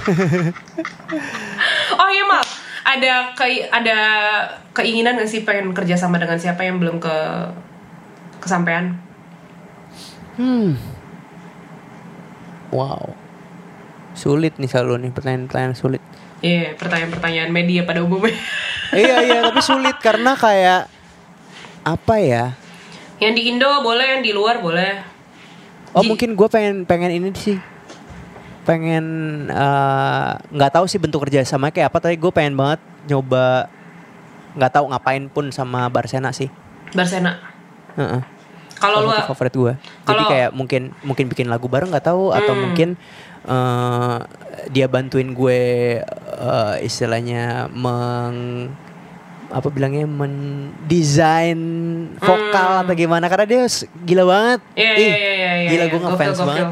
Oh 1.97 2.09
iya 2.13 2.23
mal, 2.29 2.45
ada 2.87 3.35
ke 3.35 3.67
ada 3.67 3.99
keinginan 4.71 5.19
nggak 5.19 5.27
sih 5.27 5.43
pengen 5.43 5.75
kerja 5.75 5.99
sama 5.99 6.21
dengan 6.21 6.39
siapa 6.39 6.63
yang 6.63 6.79
belum 6.79 7.03
ke 7.03 7.17
kesampaian? 8.39 8.95
Hmm. 10.39 10.79
Wow. 12.71 13.17
Sulit 14.15 14.55
nih 14.61 14.71
selalu 14.71 15.09
nih 15.09 15.11
pertanyaan-pertanyaan 15.11 15.75
sulit. 15.75 16.03
Iya, 16.39 16.77
pertanyaan-pertanyaan 16.77 17.49
media 17.49 17.81
pada 17.83 18.01
umumnya. 18.01 18.37
iya 18.93 19.17
iya 19.21 19.39
tapi 19.43 19.61
sulit 19.61 19.97
karena 19.99 20.33
kayak 20.33 20.87
apa 21.83 22.15
ya? 22.19 22.45
yang 23.17 23.33
di 23.33 23.49
Indo 23.49 23.81
boleh, 23.81 24.05
yang 24.13 24.21
di 24.21 24.29
luar 24.31 24.61
boleh. 24.61 25.01
Oh 25.91 26.05
Ji- 26.05 26.09
mungkin 26.09 26.37
gue 26.37 26.49
pengen 26.49 26.85
pengen 26.85 27.09
ini 27.11 27.33
sih 27.33 27.57
pengen 28.63 29.07
eh, 29.47 30.31
nggak 30.51 30.73
tahu 30.73 30.85
sih 30.85 30.99
bentuk 30.99 31.23
kerja 31.23 31.41
sama 31.41 31.71
kayak 31.71 31.89
apa 31.89 32.03
tapi 32.03 32.19
gue 32.19 32.29
pengen 32.29 32.53
banget 32.53 32.77
nyoba 33.07 33.71
nggak 34.53 34.73
tahu 34.73 34.91
ngapain 34.91 35.25
pun 35.27 35.49
sama 35.49 35.89
Barsena 35.89 36.29
sih. 36.31 36.53
Barsena. 36.93 37.41
Heeh. 37.95 38.21
Kalau 38.77 39.01
lu 39.01 39.13
favorit 39.25 39.55
gue. 39.55 39.73
Jadi 40.05 40.23
kayak 40.27 40.51
mungkin 40.53 40.93
mungkin 41.01 41.27
bikin 41.27 41.49
lagu 41.49 41.65
bareng 41.65 41.89
nggak 41.89 42.05
tahu 42.05 42.37
atau 42.37 42.53
Hmm. 42.53 42.63
mungkin 42.63 42.89
eh, 43.47 44.19
dia 44.69 44.85
bantuin 44.87 45.31
gue 45.31 45.61
eh, 46.37 46.77
istilahnya 46.83 47.45
meng 47.69 48.69
apa 49.47 49.69
bilangnya 49.69 50.05
mendesain 50.05 51.61
vokal 52.19 52.83
atau 52.83 52.95
gimana 52.95 53.27
karena 53.27 53.47
dia 53.47 53.63
gila 54.03 54.25
banget. 54.27 54.61
Hmm. 54.65 54.75
Iya 54.77 54.93
Ih, 54.93 55.07
iya 55.07 55.15
iya 55.33 55.33
iya. 55.57 55.69
Gila 55.71 55.85
gue 55.87 56.01
ngefans 56.03 56.35
gokil. 56.35 56.47
banget. 56.47 56.67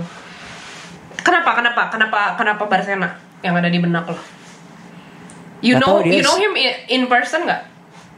Kenapa? 1.23 1.51
Kenapa? 1.55 1.83
Kenapa? 1.89 2.21
Kenapa 2.35 2.63
Barsena 2.67 3.09
yang 3.41 3.55
ada 3.55 3.69
di 3.69 3.79
benak 3.79 4.05
lo? 4.05 4.19
You 5.63 5.79
Nggak 5.79 5.87
know, 5.87 6.05
you 6.05 6.21
know 6.21 6.37
him 6.37 6.53
in 6.91 7.07
person 7.07 7.47
nggak? 7.47 7.63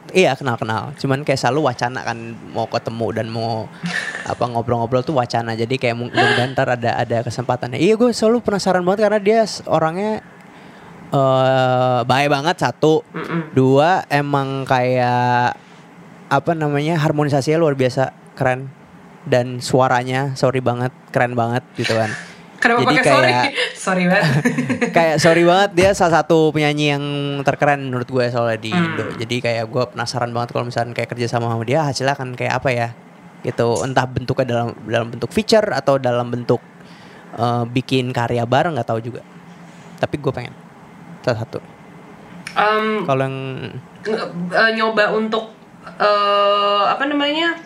Iya 0.09 0.35
kenal 0.35 0.57
kenal. 0.57 0.95
Cuman 0.97 1.21
kayak 1.21 1.37
selalu 1.37 1.67
wacana 1.67 2.01
kan 2.01 2.17
mau 2.49 2.67
ketemu 2.67 3.07
dan 3.13 3.27
mau 3.29 3.67
apa 4.31 4.43
ngobrol-ngobrol 4.43 5.03
tuh 5.03 5.15
wacana. 5.15 5.53
Jadi 5.53 5.77
kayak 5.77 5.95
mung- 5.95 6.11
mudah-mudahan 6.11 6.51
ntar 6.53 6.73
ada 6.73 6.97
ada 6.97 7.23
kesempatannya. 7.23 7.77
Iya 7.77 7.95
gue 7.95 8.11
selalu 8.11 8.41
penasaran 8.41 8.83
banget 8.83 9.01
karena 9.05 9.21
dia 9.21 9.41
orangnya 9.67 10.25
eh 11.17 12.01
baik 12.05 12.29
banget 12.29 12.57
satu, 12.59 13.01
Mm-mm. 13.09 13.53
dua 13.53 14.05
emang 14.07 14.63
kayak 14.63 15.57
apa 16.27 16.53
namanya 16.53 16.99
harmonisasinya 16.99 17.57
luar 17.57 17.73
biasa 17.73 18.11
keren 18.35 18.69
dan 19.25 19.59
suaranya 19.59 20.35
sorry 20.35 20.61
banget 20.61 20.93
keren 21.09 21.33
banget 21.33 21.65
gitu 21.75 21.93
kan. 21.93 22.11
Kenapa 22.57 22.83
Jadi 22.83 22.89
pakai 22.91 23.05
sorry? 23.07 23.31
kayak- 23.31 23.55
sorry 23.85 24.05
banget. 24.07 24.33
kayak 24.97 25.17
sorry 25.19 25.43
banget 25.45 25.71
dia 25.73 25.91
salah 25.93 26.15
satu 26.17 26.51
penyanyi 26.51 26.87
yang 26.91 27.05
terkeren 27.43 27.81
menurut 27.85 28.07
gue 28.07 28.25
soalnya 28.27 28.59
di 28.59 28.71
Hmm. 28.71 28.87
Indo. 28.87 29.07
Jadi 29.15 29.37
kayak 29.39 29.65
gue 29.67 29.85
penasaran 29.89 30.31
banget 30.31 30.51
kalau 30.51 30.65
misalnya 30.65 30.93
kayak 30.93 31.11
kerja 31.11 31.27
sama 31.29 31.47
sama 31.47 31.63
dia 31.63 31.81
hasilnya 31.83 32.13
akan 32.13 32.33
kayak 32.33 32.55
apa 32.55 32.69
ya 32.71 32.89
gitu. 33.43 33.81
Entah 33.81 34.05
bentuknya 34.05 34.47
dalam 34.49 34.69
dalam 34.83 35.09
bentuk 35.09 35.31
feature 35.31 35.69
atau 35.71 35.97
dalam 35.97 36.27
bentuk 36.27 36.59
eh, 37.35 37.65
bikin 37.67 38.11
karya 38.11 38.43
bareng 38.43 38.75
nggak 38.75 38.89
tahu 38.89 39.01
juga. 39.01 39.21
Tapi 39.97 40.17
gue 40.17 40.33
pengen 40.35 40.55
salah 41.27 41.43
satu. 41.43 41.59
Em, 42.57 43.03
Kalau 43.03 43.23
yang 43.27 43.37
eh, 44.07 44.71
nyoba 44.79 45.11
untuk 45.13 45.51
eh 45.99 46.83
apa 46.87 47.05
namanya 47.11 47.59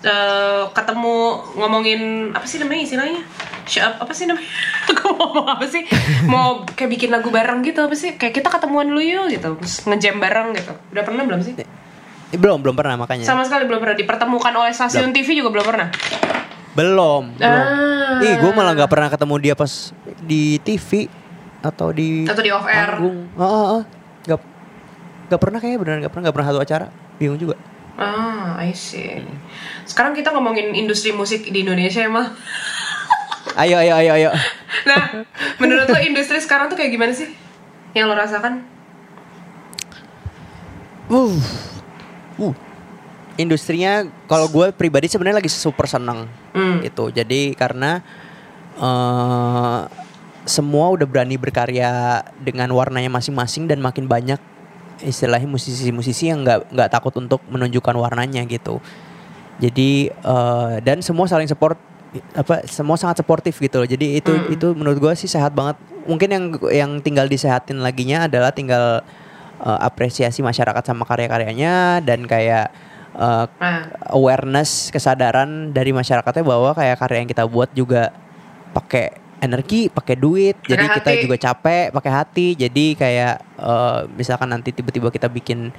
eh 0.00 0.62
ketemu 0.72 1.16
ngomongin 1.58 2.32
apa 2.32 2.46
sih 2.48 2.56
namanya 2.56 2.82
istilahnya 2.86 3.22
up, 3.84 3.94
apa 4.06 4.12
sih 4.16 4.24
namanya 4.26 4.48
aku 4.90 5.12
mau 5.12 5.14
ngomong 5.28 5.46
apa 5.60 5.66
sih 5.68 5.82
mau 6.26 6.64
kayak 6.64 6.90
bikin 6.96 7.10
lagu 7.12 7.28
bareng 7.28 7.60
gitu 7.62 7.84
apa 7.84 7.94
sih 7.94 8.16
kayak 8.16 8.32
kita 8.40 8.48
ketemuan 8.48 8.88
dulu 8.88 8.98
yuk 9.04 9.28
gitu 9.30 9.54
terus 9.60 9.84
ngejam 9.84 10.18
bareng 10.18 10.56
gitu 10.56 10.72
udah 10.72 11.04
pernah 11.04 11.22
belum 11.28 11.40
sih 11.44 11.52
eh, 11.60 11.68
belum 12.38 12.64
belum 12.64 12.74
pernah 12.74 12.96
makanya. 12.96 13.28
sama 13.28 13.44
sekali 13.44 13.68
belum 13.68 13.78
pernah 13.78 13.96
dipertemukan 13.98 14.54
oleh 14.56 14.72
stasiun 14.72 15.12
TV 15.12 15.36
juga 15.36 15.52
belum 15.52 15.66
pernah 15.68 15.88
Belum. 16.70 17.34
belum. 17.34 17.42
Ah. 17.42 18.22
Ih 18.22 18.34
gue 18.38 18.52
malah 18.54 18.78
nggak 18.78 18.90
pernah 18.90 19.10
ketemu 19.10 19.34
dia 19.42 19.54
pas 19.58 19.90
di 20.22 20.62
TV 20.62 21.10
atau 21.60 21.88
di 21.90 22.24
Atau 22.24 22.40
di 22.40 22.50
off 22.50 22.64
air. 22.64 22.90
panggung. 22.90 23.28
Ah, 23.34 23.42
ah, 23.42 23.66
ah. 23.76 23.82
Nggak 24.24 24.40
nggak 25.26 25.40
pernah 25.40 25.58
kayaknya 25.58 25.78
beneran 25.78 25.98
nggak 26.00 26.10
pernah 26.10 26.24
nggak 26.24 26.36
pernah 26.36 26.48
satu 26.48 26.60
acara. 26.60 26.86
Bingung 27.16 27.38
juga. 27.38 27.56
ah 27.94 28.56
I 28.56 28.72
see 28.72 29.20
sekarang 29.84 30.16
kita 30.16 30.32
ngomongin 30.32 30.72
industri 30.72 31.12
musik 31.12 31.44
di 31.44 31.60
Indonesia 31.60 32.00
emang 32.00 32.32
Ayo 33.60 33.76
ayo 33.76 33.92
ayo 33.94 34.10
ayo. 34.14 34.30
nah 34.82 35.20
menurut 35.58 35.84
lo 35.84 36.00
industri 36.00 36.40
sekarang 36.40 36.66
tuh 36.66 36.80
kayak 36.80 36.90
gimana 36.90 37.12
sih 37.12 37.28
yang 37.92 38.08
lo 38.08 38.16
rasakan 38.16 38.64
Uh. 41.10 41.34
Uh. 42.38 42.54
Industrinya 43.34 44.00
kalau 44.24 44.46
gue 44.46 44.70
pribadi 44.70 45.04
sebenarnya 45.04 45.40
lagi 45.40 45.50
super 45.50 45.84
seneng 45.84 46.24
Hmm. 46.50 46.80
gitu. 46.80 47.10
Jadi 47.10 47.52
karena 47.52 48.00
eh 48.74 49.80
semua 50.48 50.88
udah 50.92 51.04
berani 51.04 51.36
berkarya 51.36 52.22
dengan 52.40 52.72
warnanya 52.72 53.12
masing-masing 53.12 53.68
dan 53.68 53.78
makin 53.80 54.08
banyak 54.08 54.40
istilahnya 55.00 55.48
musisi-musisi 55.48 56.28
yang 56.28 56.44
nggak 56.44 56.72
nggak 56.72 56.88
takut 56.92 57.12
untuk 57.16 57.40
menunjukkan 57.48 57.96
warnanya 57.96 58.44
gitu. 58.48 58.80
Jadi 59.60 60.08
eh 60.08 60.74
dan 60.80 61.04
semua 61.04 61.28
saling 61.28 61.48
support 61.48 61.76
apa 62.34 62.66
semua 62.66 62.96
sangat 62.98 63.22
suportif 63.22 63.60
gitu 63.60 63.84
loh. 63.84 63.88
Jadi 63.88 64.18
itu 64.18 64.32
Hmm. 64.32 64.50
itu 64.50 64.66
menurut 64.72 64.98
gue 64.98 65.12
sih 65.16 65.28
sehat 65.28 65.52
banget. 65.52 65.76
Mungkin 66.08 66.28
yang 66.32 66.44
yang 66.72 66.90
tinggal 67.04 67.28
disehatin 67.28 67.80
laginya 67.80 68.26
adalah 68.26 68.50
tinggal 68.50 69.04
eh, 69.60 69.78
apresiasi 69.84 70.40
masyarakat 70.40 70.80
sama 70.84 71.04
karya-karyanya 71.04 72.00
dan 72.00 72.24
kayak 72.24 72.72
nah 73.10 73.90
awareness 74.14 74.88
kesadaran 74.94 75.74
dari 75.74 75.90
masyarakatnya 75.90 76.46
bahwa 76.46 76.70
kayak 76.72 76.96
karya 76.96 77.18
yang 77.26 77.28
kita 77.28 77.44
buat 77.44 77.68
juga 77.74 78.14
pakai 78.70 79.19
energi, 79.40 79.88
pakai 79.88 80.14
duit, 80.14 80.56
Pakai 80.56 80.70
jadi 80.70 80.84
kita 80.92 81.10
hati. 81.10 81.22
juga 81.24 81.36
capek, 81.36 81.84
pakai 81.90 82.12
hati. 82.12 82.46
Jadi 82.54 82.86
kayak 82.94 83.34
eh, 83.56 84.00
misalkan 84.12 84.48
nanti 84.48 84.70
tiba-tiba 84.70 85.08
kita 85.08 85.26
bikin 85.26 85.72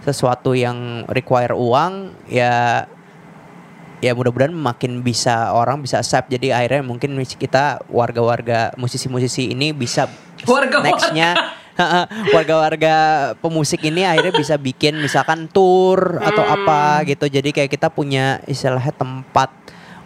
sesuatu 0.00 0.54
yang 0.54 1.04
require 1.06 1.52
uang, 1.52 2.14
ya 2.26 2.86
ya 4.00 4.16
mudah-mudahan 4.16 4.56
makin 4.56 5.04
bisa 5.04 5.52
orang 5.52 5.84
bisa 5.84 6.00
accept. 6.00 6.32
Jadi 6.32 6.50
akhirnya 6.50 6.80
mungkin 6.80 7.12
kita 7.20 7.84
warga-warga 7.86 8.72
musisi-musisi 8.74 9.52
ini 9.52 9.76
bisa 9.76 10.08
Warga-warga. 10.48 10.88
nextnya 10.88 11.30
warga-warga 12.34 12.94
pemusik 13.38 13.84
ini 13.84 14.04
akhirnya 14.04 14.32
bisa 14.32 14.56
bikin 14.56 14.96
misalkan 14.96 15.48
tour 15.48 16.16
atau 16.18 16.44
Hmm. 16.44 16.56
apa 16.56 16.80
gitu 17.04 17.28
jadi 17.28 17.48
kayak 17.50 17.70
kita 17.70 17.88
punya 17.88 18.40
istilahnya 18.44 18.92
tempat 18.92 19.52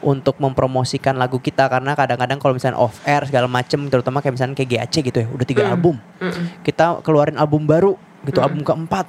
untuk 0.04 0.36
mempromosikan 0.36 1.16
lagu 1.16 1.40
kita. 1.40 1.66
Karena 1.66 1.96
kadang-kadang 1.96 2.36
kalau 2.36 2.52
misalnya 2.52 2.76
off 2.76 3.00
air 3.02 3.24
segala 3.24 3.48
macem 3.48 3.88
terutama 3.88 4.20
kayak 4.20 4.36
misalnya 4.36 4.54
kayak 4.54 4.70
GAC 4.84 4.94
gitu 5.02 5.18
ya 5.24 5.28
udah 5.32 5.46
tiga 5.48 5.62
Hmm. 5.64 5.72
album. 5.72 5.96
Mm-mm. 6.20 6.44
kita 6.60 7.00
keluarin 7.00 7.40
album 7.40 7.64
baru 7.64 7.96
gitu 8.22 8.38
Hmm. 8.38 8.46
album 8.46 8.62
keempat. 8.62 9.06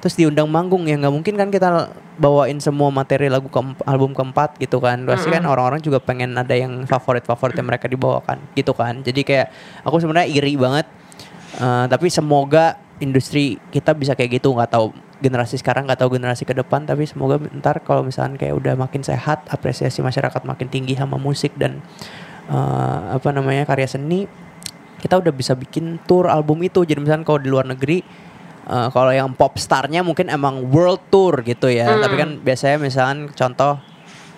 Terus 0.00 0.16
diundang 0.16 0.48
manggung 0.48 0.88
ya 0.88 0.96
nggak 0.96 1.12
mungkin 1.12 1.36
kan 1.36 1.52
kita 1.52 1.92
bawain 2.16 2.56
semua 2.56 2.88
materi 2.88 3.28
lagu 3.28 3.52
ke 3.52 3.60
album 3.84 4.16
keempat 4.16 4.56
gitu 4.56 4.80
kan. 4.80 5.04
Pasti 5.04 5.28
kan 5.28 5.44
orang-orang 5.44 5.84
juga 5.84 6.00
pengen 6.00 6.32
ada 6.34 6.56
yang 6.56 6.88
favorit 6.88 7.20
favorit 7.22 7.52
yang 7.52 7.68
mereka 7.68 7.84
dibawakan 7.84 8.40
gitu 8.56 8.72
kan. 8.72 9.04
Jadi 9.04 9.20
kayak 9.22 9.52
aku 9.84 10.00
sebenarnya 10.00 10.32
iri 10.32 10.56
banget. 10.56 10.88
Eh, 11.50 11.84
tapi 11.86 12.08
semoga 12.08 12.80
industri 12.96 13.60
kita 13.68 13.92
bisa 13.92 14.16
kayak 14.16 14.40
gitu 14.40 14.56
nggak 14.56 14.72
tahu 14.72 14.88
generasi 15.20 15.60
sekarang 15.60 15.86
nggak 15.86 16.00
tahu 16.00 16.16
generasi 16.16 16.48
ke 16.48 16.56
depan 16.56 16.88
tapi 16.88 17.04
semoga 17.04 17.36
ntar 17.60 17.84
kalau 17.84 18.02
misalnya 18.04 18.40
kayak 18.40 18.56
udah 18.56 18.74
makin 18.74 19.04
sehat 19.04 19.44
apresiasi 19.52 20.00
masyarakat 20.00 20.42
makin 20.48 20.66
tinggi 20.72 20.96
sama 20.96 21.20
musik 21.20 21.54
dan 21.60 21.84
eh, 22.48 23.00
apa 23.14 23.28
namanya 23.30 23.68
karya 23.68 23.86
seni 23.86 24.24
kita 25.00 25.16
udah 25.16 25.32
bisa 25.32 25.56
bikin 25.56 25.96
tour 26.04 26.28
album 26.28 26.60
itu. 26.60 26.84
Jadi 26.84 27.00
misalnya 27.00 27.24
kalau 27.24 27.40
di 27.40 27.48
luar 27.48 27.64
negeri 27.64 28.04
eh, 28.68 28.88
kalau 28.92 29.12
yang 29.12 29.32
pop 29.36 29.56
starnya 29.56 30.04
mungkin 30.04 30.28
emang 30.28 30.64
world 30.68 31.00
tour 31.12 31.40
gitu 31.44 31.68
ya. 31.68 31.88
Hmm. 31.88 32.02
tapi 32.04 32.14
kan 32.16 32.30
biasanya 32.40 32.76
misalkan 32.80 33.28
contoh 33.32 33.80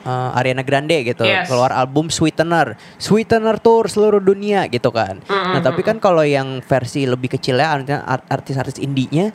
uh, 0.07 0.39
Ariana 0.39 0.63
Grande 0.67 1.03
gitu 1.07 1.23
Yes. 1.27 1.49
keluar 1.49 1.71
album 1.75 2.11
Sweetener. 2.11 2.75
Sweetener 2.99 3.59
tour 3.59 3.87
seluruh 3.87 4.23
dunia 4.23 4.67
gitu 4.69 4.91
kan. 4.91 5.23
Nah 5.29 5.61
tapi 5.63 5.83
kan 5.87 6.03
kalau 6.03 6.23
yang 6.27 6.61
versi 6.63 7.07
lebih 7.07 7.39
kecilnya 7.39 8.03
artis-artis 8.29 8.83
indie-nya 8.83 9.31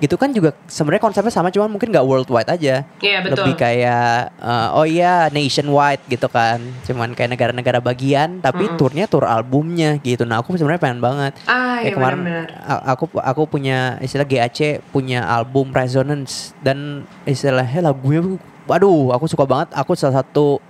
gitu 0.00 0.16
kan 0.16 0.32
juga 0.32 0.56
sebenarnya 0.64 1.04
konsepnya 1.04 1.28
sama 1.28 1.52
cuman 1.52 1.68
mungkin 1.68 1.92
nggak 1.92 2.02
worldwide 2.02 2.48
aja. 2.48 2.88
Iya, 2.98 3.20
betul. 3.20 3.44
lebih 3.44 3.54
kayak 3.54 4.32
uh, 4.36 4.72
oh 4.72 4.82
iya 4.82 5.28
nationwide 5.28 6.00
gitu 6.08 6.24
kan. 6.26 6.56
Cuman 6.82 7.12
kayak 7.12 7.36
negara-negara 7.36 7.78
bagian 7.78 8.40
tapi 8.40 8.64
turnya 8.74 9.04
tur 9.04 9.24
albumnya 9.24 10.00
gitu. 10.00 10.24
Nah 10.24 10.40
aku 10.40 10.56
sebenarnya 10.56 10.80
pengen 10.80 11.00
banget. 11.00 11.36
Ah, 11.44 11.78
Kayak 11.78 11.84
iya 11.84 11.92
kemarin 11.92 12.18
benar-benar. 12.18 12.48
a- 12.64 12.84
aku 12.90 13.04
aku 13.14 13.42
punya 13.46 13.78
istilah 14.00 14.24
GAC 14.24 14.80
punya 14.88 15.20
album 15.22 15.68
Resonance. 15.70 16.56
Dan 16.58 17.04
istilahnya 17.22 17.84
lagunya 17.84 18.40
waduh 18.64 19.12
aku 19.12 19.28
suka 19.28 19.44
banget. 19.44 19.68
Aku 19.76 19.92
salah 19.92 20.24
satu 20.24 20.64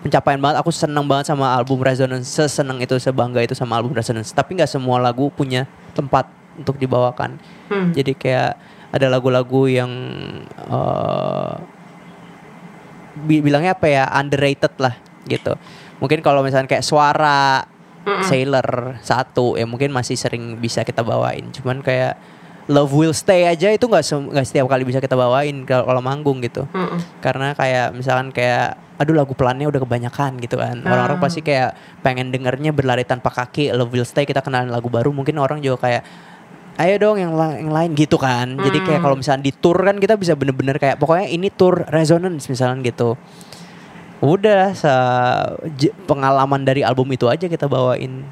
pencapaian 0.00 0.36
banget. 0.36 0.60
Aku 0.60 0.68
seneng 0.68 1.08
banget 1.08 1.32
sama 1.32 1.48
album 1.50 1.80
Resonance. 1.80 2.28
Seseneng 2.28 2.76
itu 2.78 2.92
sebangga 3.00 3.40
itu 3.40 3.56
sama 3.56 3.80
album 3.80 3.96
Resonance. 3.96 4.30
Tapi 4.30 4.52
nggak 4.54 4.68
semua 4.68 5.00
lagu 5.00 5.32
punya 5.32 5.64
tempat 5.96 6.28
untuk 6.56 6.76
dibawakan. 6.76 7.38
Hmm. 7.66 7.90
jadi 7.92 8.12
kayak 8.12 8.50
ada 8.90 9.06
lagu-lagu 9.10 9.66
yang 9.66 9.90
bi- 13.26 13.42
bilangnya 13.42 13.74
apa 13.74 13.86
ya 13.86 14.04
underrated 14.12 14.74
lah 14.78 14.94
gitu. 15.26 15.56
Mungkin 15.98 16.20
kalau 16.20 16.44
misalnya 16.44 16.68
kayak 16.68 16.84
suara 16.84 17.64
Sailor 18.22 19.02
satu 19.02 19.58
ya 19.58 19.66
mungkin 19.66 19.90
masih 19.90 20.14
sering 20.14 20.62
bisa 20.62 20.86
kita 20.86 21.02
bawain. 21.02 21.50
Cuman 21.50 21.82
kayak 21.82 22.14
Love 22.66 22.94
Will 22.94 23.10
Stay 23.10 23.42
aja 23.42 23.70
itu 23.70 23.82
nggak 23.82 24.30
nggak 24.30 24.46
setiap 24.46 24.70
kali 24.70 24.86
bisa 24.86 25.02
kita 25.02 25.18
bawain 25.18 25.66
kalau 25.66 25.98
manggung 25.98 26.38
gitu. 26.38 26.70
Mm-mm. 26.70 27.02
karena 27.18 27.50
kayak 27.54 27.90
misalkan 27.90 28.30
kayak 28.30 28.78
aduh 28.96 29.10
lagu 29.12 29.34
pelannya 29.34 29.66
udah 29.66 29.82
kebanyakan 29.82 30.38
gitu 30.38 30.54
kan. 30.54 30.86
Orang-orang 30.86 31.18
Ah. 31.18 31.22
pasti 31.22 31.42
kayak 31.42 31.74
pengen 32.00 32.30
dengernya 32.30 32.70
berlari 32.70 33.02
tanpa 33.02 33.34
kaki 33.34 33.74
Love 33.74 33.90
Will 33.90 34.06
Stay 34.06 34.22
kita 34.22 34.38
kenalin 34.38 34.70
lagu 34.70 34.86
baru. 34.86 35.10
Mungkin 35.10 35.34
orang 35.36 35.58
juga 35.58 35.90
kayak 35.90 36.02
ayo 36.76 36.94
dong 36.98 37.16
yang, 37.16 37.32
la- 37.32 37.56
yang 37.56 37.70
lain 37.70 37.90
gitu 37.92 38.16
kan 38.16 38.52
jadi 38.54 38.78
kayak 38.78 39.00
Hmm. 39.00 39.04
kalau 39.04 39.16
misalnya 39.16 39.42
di 39.42 39.52
tour 39.52 39.78
kan 39.78 39.96
kita 39.96 40.14
bisa 40.14 40.32
bener-bener 40.32 40.76
kayak 40.76 40.96
pokoknya 40.96 41.26
ini 41.26 41.48
tour 41.48 41.84
resonance 41.86 42.46
misalnya 42.46 42.84
gitu 42.84 43.16
udah 44.18 44.72
se- 44.72 45.56
pengalaman 46.04 46.64
dari 46.64 46.80
album 46.80 47.08
itu 47.10 47.26
aja 47.26 47.44
kita 47.44 47.64
bawain 47.66 48.24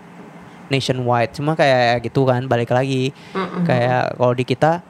nationwide 0.66 1.32
cuma 1.32 1.52
kayak 1.52 2.00
gitu 2.02 2.24
kan 2.24 2.44
balik 2.44 2.68
lagi 2.68 3.12
Mm-mm. 3.32 3.64
kayak 3.64 4.16
kalau 4.16 4.32
di 4.32 4.44
kita 4.44 4.80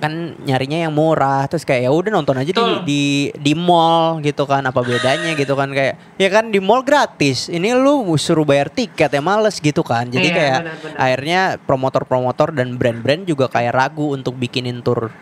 kan 0.00 0.12
nyarinya 0.40 0.88
yang 0.88 0.96
murah 0.96 1.44
terus 1.44 1.62
kayak 1.62 1.84
ya 1.84 1.90
udah 1.92 2.08
nonton 2.10 2.40
aja 2.40 2.48
di, 2.48 2.56
Betul. 2.56 2.82
di 2.88 3.02
di 3.36 3.52
mall 3.52 4.24
gitu 4.24 4.48
kan 4.48 4.64
apa 4.64 4.80
bedanya 4.80 5.36
gitu 5.36 5.52
kan 5.52 5.68
kayak 5.70 6.16
ya 6.16 6.28
kan 6.32 6.48
di 6.48 6.56
mall 6.56 6.80
gratis 6.80 7.52
ini 7.52 7.76
lu 7.76 8.08
suruh 8.16 8.48
bayar 8.48 8.72
tiket 8.72 9.12
ya 9.12 9.20
males 9.20 9.60
gitu 9.60 9.84
kan 9.84 10.08
jadi 10.08 10.24
Iya, 10.24 10.34
kayak 10.34 10.58
benar-benar. 10.64 10.96
akhirnya 10.96 11.40
promotor-promotor 11.60 12.48
dan 12.50 12.80
brand-brand 12.80 13.28
juga 13.28 13.46
kayak 13.46 13.76
ragu 13.76 14.16
untuk 14.16 14.40
bikinin 14.40 14.80
tour 14.80 15.12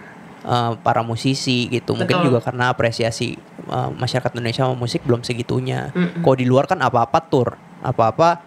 uh, 0.47 0.79
para 0.79 1.03
musisi 1.03 1.67
gitu 1.67 1.99
mungkin 1.99 2.23
Betul. 2.23 2.27
juga 2.31 2.39
karena 2.47 2.71
apresiasi 2.71 3.35
uh, 3.67 3.91
masyarakat 3.91 4.31
Indonesia 4.33 4.63
sama 4.63 4.79
musik 4.79 5.03
belum 5.03 5.27
segitunya 5.27 5.91
Mm-mm. 5.91 6.23
kalau 6.23 6.37
di 6.39 6.47
luar 6.47 6.71
kan 6.71 6.79
apa-apa 6.79 7.19
tour 7.27 7.59
apa-apa 7.83 8.47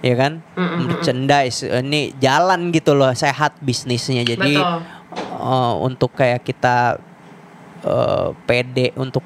ya 0.00 0.12
kan 0.14 0.44
Mm-mm. 0.52 0.92
merchandise 0.92 1.64
ini 1.64 2.12
jalan 2.20 2.68
gitu 2.68 2.92
loh 2.92 3.16
sehat 3.16 3.56
bisnisnya 3.58 4.20
jadi 4.22 4.60
Betul. 4.60 4.80
Eh, 5.18 5.74
untuk 5.80 6.10
kayak 6.14 6.42
kita 6.44 6.98
eh, 7.84 8.28
pede 8.46 8.90
untuk 8.98 9.22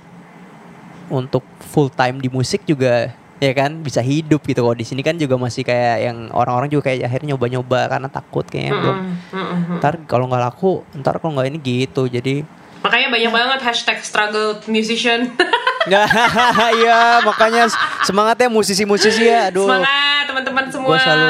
untuk 1.09 1.45
full 1.73 1.89
time 1.89 2.21
di 2.21 2.29
musik 2.29 2.65
juga 2.69 3.13
ya 3.39 3.53
kan 3.55 3.71
bisa 3.81 4.03
hidup 4.03 4.43
gitu 4.43 4.67
kalau 4.67 4.75
di 4.75 4.83
sini 4.83 5.01
kan 5.01 5.15
juga 5.15 5.39
masih 5.39 5.63
kayak 5.63 6.11
yang 6.11 6.19
orang-orang 6.35 6.69
juga 6.75 6.91
kayak 6.91 7.07
akhirnya 7.07 7.35
nyoba-nyoba 7.35 7.87
karena 7.87 8.09
takut 8.11 8.45
kayaknya 8.51 8.75
belum 8.75 8.97
Mm-mm. 8.99 9.15
Mm-mm. 9.31 9.79
ntar 9.79 9.95
kalau 10.11 10.27
nggak 10.27 10.43
laku 10.43 10.83
ntar 10.99 11.23
kalau 11.23 11.39
nggak 11.39 11.55
ini 11.55 11.59
gitu 11.63 12.11
jadi 12.11 12.43
Makanya 12.79 13.09
banyak 13.09 13.31
banget 13.31 13.61
hashtag 13.61 13.99
struggle 14.01 14.63
musician. 14.67 15.35
nggak 15.81 16.05
iya 16.79 17.23
makanya 17.23 17.65
semangatnya 18.03 18.47
musisi-musisi 18.47 19.25
ya 19.25 19.49
aduh 19.49 19.65
Semangat 19.65 20.23
teman-teman 20.29 20.65
semua. 20.69 20.85
gue 20.87 20.99
selalu 21.01 21.29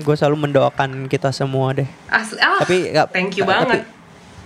gue 0.00 0.14
selalu 0.14 0.36
mendoakan 0.38 0.90
kita 1.06 1.30
semua 1.30 1.72
deh 1.72 1.88
Asli, 2.06 2.36
ah, 2.38 2.60
tapi 2.60 2.92
nggak- 2.92 3.08
thank 3.08 3.32
you 3.34 3.42
tapi- 3.42 3.56
banget. 3.72 3.80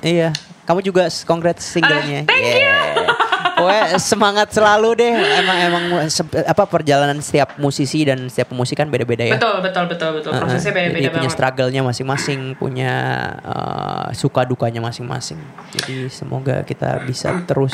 iya 0.01 0.31
kamu 0.63 0.81
juga 0.83 1.03
congrats 1.25 1.67
singlenya 1.67 2.23
Ah, 2.23 2.31
thank 2.31 2.47
you 2.47 3.04
Pokoknya 3.65 3.99
semangat 3.99 4.49
selalu 4.51 4.89
deh 4.97 5.13
emang 5.13 5.59
emang 5.65 5.85
apa 6.45 6.65
perjalanan 6.65 7.19
setiap 7.19 7.57
musisi 7.57 8.03
dan 8.03 8.29
setiap 8.29 8.51
pemusik 8.51 8.77
kan 8.77 8.87
beda-beda 8.87 9.25
ya 9.25 9.37
Betul, 9.37 9.61
betul, 9.61 9.85
betul, 9.87 10.11
betul. 10.15 10.31
Prosesnya 10.33 10.73
beda-beda 10.73 11.09
punya 11.09 11.23
banget. 11.25 11.33
struggle-nya 11.33 11.81
masing-masing 11.81 12.41
punya 12.55 12.93
uh, 13.41 14.09
suka 14.13 14.45
dukanya 14.45 14.79
masing-masing 14.79 15.41
jadi 15.73 16.09
semoga 16.09 16.63
kita 16.63 17.03
bisa 17.03 17.33
terus 17.45 17.73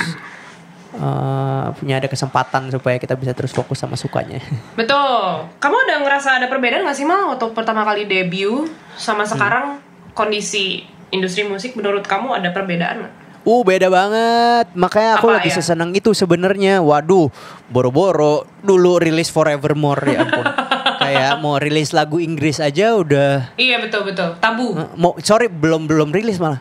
uh, 0.97 1.71
punya 1.77 1.99
ada 1.99 2.07
kesempatan 2.07 2.69
supaya 2.69 2.97
kita 2.97 3.15
bisa 3.15 3.33
terus 3.33 3.51
fokus 3.51 3.79
sama 3.79 3.95
sukanya 3.95 4.41
Betul. 4.75 5.47
Kamu 5.57 5.77
udah 5.87 5.99
ngerasa 6.03 6.41
ada 6.41 6.47
perbedaan 6.47 6.83
gak 6.83 6.97
sih 6.97 7.05
Mal 7.05 7.31
waktu 7.31 7.47
pertama 7.53 7.83
kali 7.83 8.07
debut 8.07 8.67
sama 8.97 9.23
Hmm. 9.23 9.31
sekarang 9.31 9.67
kondisi 10.13 10.83
industri 11.11 11.43
musik 11.43 11.75
menurut 11.75 12.03
kamu 12.03 12.35
ada 12.35 12.51
perbedaan 12.51 13.03
nggak? 13.03 13.15
Uh 13.41 13.63
beda 13.63 13.89
banget 13.89 14.69
Makanya 14.75 15.17
aku 15.17 15.27
Apa 15.27 15.41
lagi 15.41 15.49
ya? 15.49 15.57
sesenang 15.57 15.91
itu 15.91 16.13
sebenarnya 16.13 16.79
Waduh 16.79 17.33
Boro-boro 17.67 18.45
Dulu 18.61 19.01
rilis 19.01 19.29
Forevermore 19.29 20.05
ya 20.07 20.21
ampun 20.21 20.45
Kayak 21.03 21.41
mau 21.41 21.57
rilis 21.57 21.91
lagu 21.91 22.21
Inggris 22.21 22.61
aja 22.61 22.93
udah 22.93 23.57
Iya 23.57 23.81
betul 23.81 24.05
betul. 24.05 24.37
Tabu. 24.37 24.77
mau 24.95 25.17
Sorry 25.19 25.49
belum 25.49 25.89
belum 25.89 26.13
rilis 26.13 26.37
malah 26.37 26.61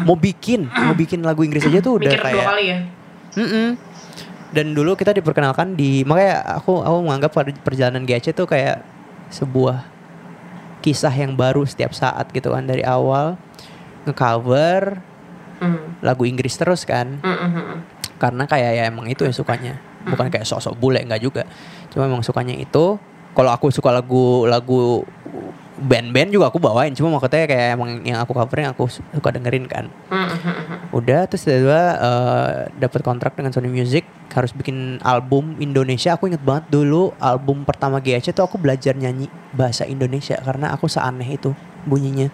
Mau 0.00 0.14
bikin 0.14 0.70
Mau 0.70 0.94
bikin 0.94 1.20
lagu 1.20 1.42
Inggris 1.42 1.66
aja 1.66 1.82
tuh 1.82 1.98
udah 1.98 2.06
Mikir 2.06 2.20
dua 2.20 2.26
kayak 2.30 2.46
kali 2.46 2.64
ya. 2.64 2.78
Mm-mm. 3.34 3.68
Dan 4.50 4.66
dulu 4.70 4.94
kita 4.94 5.10
diperkenalkan 5.10 5.74
di 5.74 6.02
Makanya 6.02 6.46
aku 6.56 6.78
aku 6.78 6.98
menganggap 7.02 7.30
per- 7.30 7.58
perjalanan 7.60 8.02
GAC 8.02 8.30
tuh 8.30 8.46
kayak 8.46 8.86
Sebuah 9.28 9.82
Kisah 10.78 11.12
yang 11.12 11.34
baru 11.34 11.62
setiap 11.62 11.90
saat 11.90 12.30
gitu 12.30 12.50
kan 12.50 12.62
Dari 12.62 12.80
awal 12.80 13.34
Ngecover 14.06 15.09
Hmm. 15.60 16.00
Lagu 16.00 16.24
Inggris 16.24 16.56
terus 16.56 16.88
kan. 16.88 17.20
Hmm, 17.20 17.36
hmm, 17.36 17.52
hmm. 17.52 17.78
karena 18.20 18.44
kayak 18.44 18.70
ya 18.76 18.82
emang 18.88 19.08
itu 19.08 19.24
yang 19.24 19.36
sukanya. 19.36 19.80
Bukan 20.04 20.32
kayak 20.32 20.48
sosok 20.48 20.76
bule 20.76 21.04
nggak 21.04 21.20
juga. 21.20 21.44
Cuma 21.92 22.08
emang 22.08 22.24
sukanya 22.24 22.56
itu. 22.56 22.96
Kalau 23.30 23.50
aku 23.54 23.70
suka 23.70 23.94
lagu 23.94 24.44
lagu 24.44 25.04
band-band 25.80 26.28
juga 26.28 26.52
aku 26.52 26.60
bawain. 26.60 26.92
Cuma 26.92 27.08
maksudnya 27.16 27.48
kayak 27.48 27.80
emang 27.80 28.04
yang 28.04 28.20
aku 28.20 28.36
cover 28.36 28.58
yang 28.60 28.72
aku 28.76 28.92
su- 28.92 29.04
suka 29.16 29.32
dengerin 29.32 29.64
kan. 29.64 29.88
Udah 30.92 31.24
terus 31.30 31.48
tiba-tiba 31.48 31.82
eh, 31.96 32.50
dapat 32.76 33.00
kontrak 33.00 33.32
dengan 33.36 33.54
Sony 33.54 33.72
Music. 33.72 34.04
Harus 34.30 34.52
bikin 34.52 35.00
album 35.00 35.56
Indonesia. 35.56 36.14
Aku 36.14 36.28
inget 36.28 36.44
banget 36.44 36.68
dulu 36.68 37.16
album 37.16 37.64
pertama 37.64 38.02
GAC 38.04 38.36
tuh 38.36 38.44
aku 38.44 38.60
belajar 38.60 38.92
nyanyi 38.92 39.32
bahasa 39.56 39.88
Indonesia. 39.88 40.36
Karena 40.44 40.76
aku 40.76 40.90
seaneh 40.90 41.40
itu 41.40 41.56
bunyinya 41.88 42.28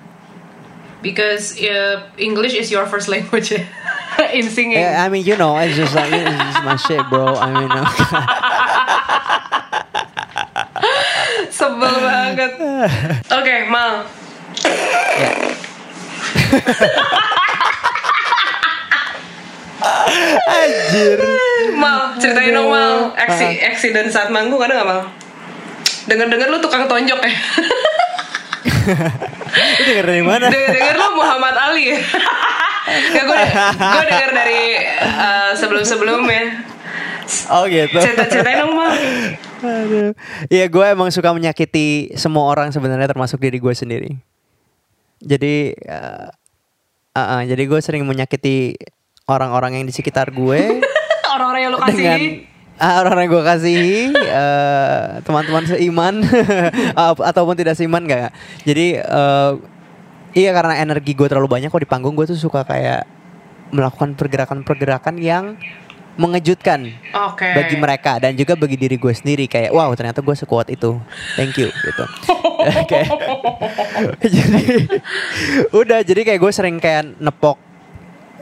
Because 1.03 1.55
uh, 1.61 2.09
English 2.19 2.55
is 2.55 2.71
your 2.71 2.87
first 2.87 3.09
language 3.09 3.53
in 4.33 4.49
singing. 4.51 4.79
Eh, 4.79 4.97
I 4.97 5.09
mean 5.09 5.25
you 5.25 5.37
know 5.37 5.57
it's 5.59 5.77
just 5.77 5.95
like 5.95 6.13
it's 6.13 6.31
just 6.31 6.65
my 6.65 6.77
shit 6.77 7.05
bro 7.09 7.37
I 7.37 7.53
mean 7.53 7.69
Sebel 11.57 11.95
banget. 12.05 12.53
Oke, 13.33 13.55
Mal. 13.73 14.05
ya. 15.17 15.33
Anjir. 20.47 21.19
Mal, 21.77 22.01
ceritain 22.21 22.53
dong 22.53 22.69
Mal. 22.69 23.13
Aksi, 23.17 23.61
accident 23.65 24.09
saat 24.13 24.29
manggung 24.29 24.61
ada 24.61 24.85
gak 24.85 24.89
Mal? 24.89 25.01
Dengar-dengar 26.07 26.49
lu 26.53 26.61
tukang 26.63 26.87
tonjok 26.87 27.21
ya? 27.25 27.33
Itu 29.77 29.83
denger 29.87 30.07
dari 30.07 30.23
mana? 30.25 30.47
Dengar-dengar 30.49 30.95
lu 30.97 31.09
Muhammad 31.19 31.55
Ali? 31.57 31.85
Gak, 33.17 33.25
gue, 33.27 33.39
gue 33.75 34.05
denger 34.07 34.31
dari 34.31 34.63
uh, 35.03 35.51
sebelum-sebelumnya. 35.59 36.63
Oh 37.51 37.67
gitu. 37.67 37.99
Cerita-ceritain 37.99 38.63
dong 38.63 38.79
Mal. 38.79 38.95
Aduh. 39.67 40.11
Iya 40.47 40.71
gue 40.71 40.87
emang 40.87 41.11
suka 41.11 41.35
menyakiti 41.35 42.15
semua 42.15 42.47
orang 42.47 42.71
sebenarnya 42.71 43.11
termasuk 43.11 43.43
diri 43.43 43.59
gue 43.59 43.75
sendiri. 43.75 44.11
Jadi, 45.19 45.75
eh, 45.75 46.29
uh, 47.17 47.19
uh, 47.19 47.43
jadi 47.43 47.63
gue 47.67 47.81
sering 47.83 48.07
menyakiti 48.07 48.79
orang-orang 49.27 49.81
yang 49.81 49.85
di 49.89 49.95
sekitar 49.95 50.31
gue 50.31 50.79
Orang-orang 51.37 51.61
yang 51.67 51.73
lu 51.75 51.79
dengan 51.83 51.91
kasihi. 51.91 52.29
ah, 52.47 52.56
orang-orang 52.77 53.23
yang 53.25 53.33
gue 53.33 53.45
kasihi, 53.45 54.01
eh, 54.13 55.05
teman-teman 55.25 55.65
seiman 55.65 56.15
ap- 56.99 57.25
ataupun 57.25 57.57
tidak 57.57 57.75
seiman 57.77 58.05
gak? 58.05 58.33
Jadi 58.69 59.01
eh, 59.01 59.53
iya 60.37 60.51
karena 60.53 60.77
energi 60.77 61.17
gue 61.17 61.25
terlalu 61.25 61.49
banyak 61.49 61.73
kok 61.73 61.81
di 61.81 61.89
panggung 61.89 62.13
gue 62.13 62.29
tuh 62.29 62.37
suka 62.37 62.63
kayak 62.69 63.09
melakukan 63.73 64.15
pergerakan-pergerakan 64.15 65.17
yang 65.19 65.57
mengejutkan 66.17 66.97
Oke. 67.13 67.45
bagi 67.53 67.77
mereka 67.77 68.17
dan 68.17 68.33
juga 68.33 68.57
bagi 68.57 68.81
diri 68.81 68.97
gue 68.97 69.13
sendiri 69.13 69.45
kayak 69.45 69.69
wow 69.69 69.93
ternyata 69.93 70.25
gue 70.25 70.33
sekuat 70.33 70.73
itu 70.73 70.97
thank 71.37 71.53
you 71.61 71.69
gitu 71.69 72.05
jadi 74.25 74.65
udah 75.77 76.01
jadi 76.01 76.21
kayak 76.25 76.41
gue 76.41 76.53
sering 76.57 76.81
kayak 76.81 77.21
nepok 77.21 77.61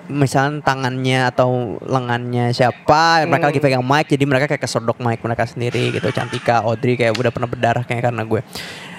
misalnya 0.06 0.60
tangannya 0.60 1.26
atau 1.26 1.48
lengannya 1.80 2.50
siapa 2.50 3.24
mereka 3.24 3.48
lagi 3.48 3.58
pegang 3.58 3.80
mic 3.80 4.04
jadi 4.06 4.20
mereka 4.22 4.44
kayak 4.46 4.60
kesodok 4.60 4.98
mic 4.98 5.18
mereka 5.18 5.44
sendiri 5.44 5.90
gitu 5.90 6.08
Cantika 6.10 6.60
Audrey 6.60 6.94
kayak 6.94 7.14
udah 7.14 7.28
pernah 7.28 7.46
berdarah 7.46 7.82
kayak 7.82 8.02
karena 8.04 8.22
gue 8.22 8.40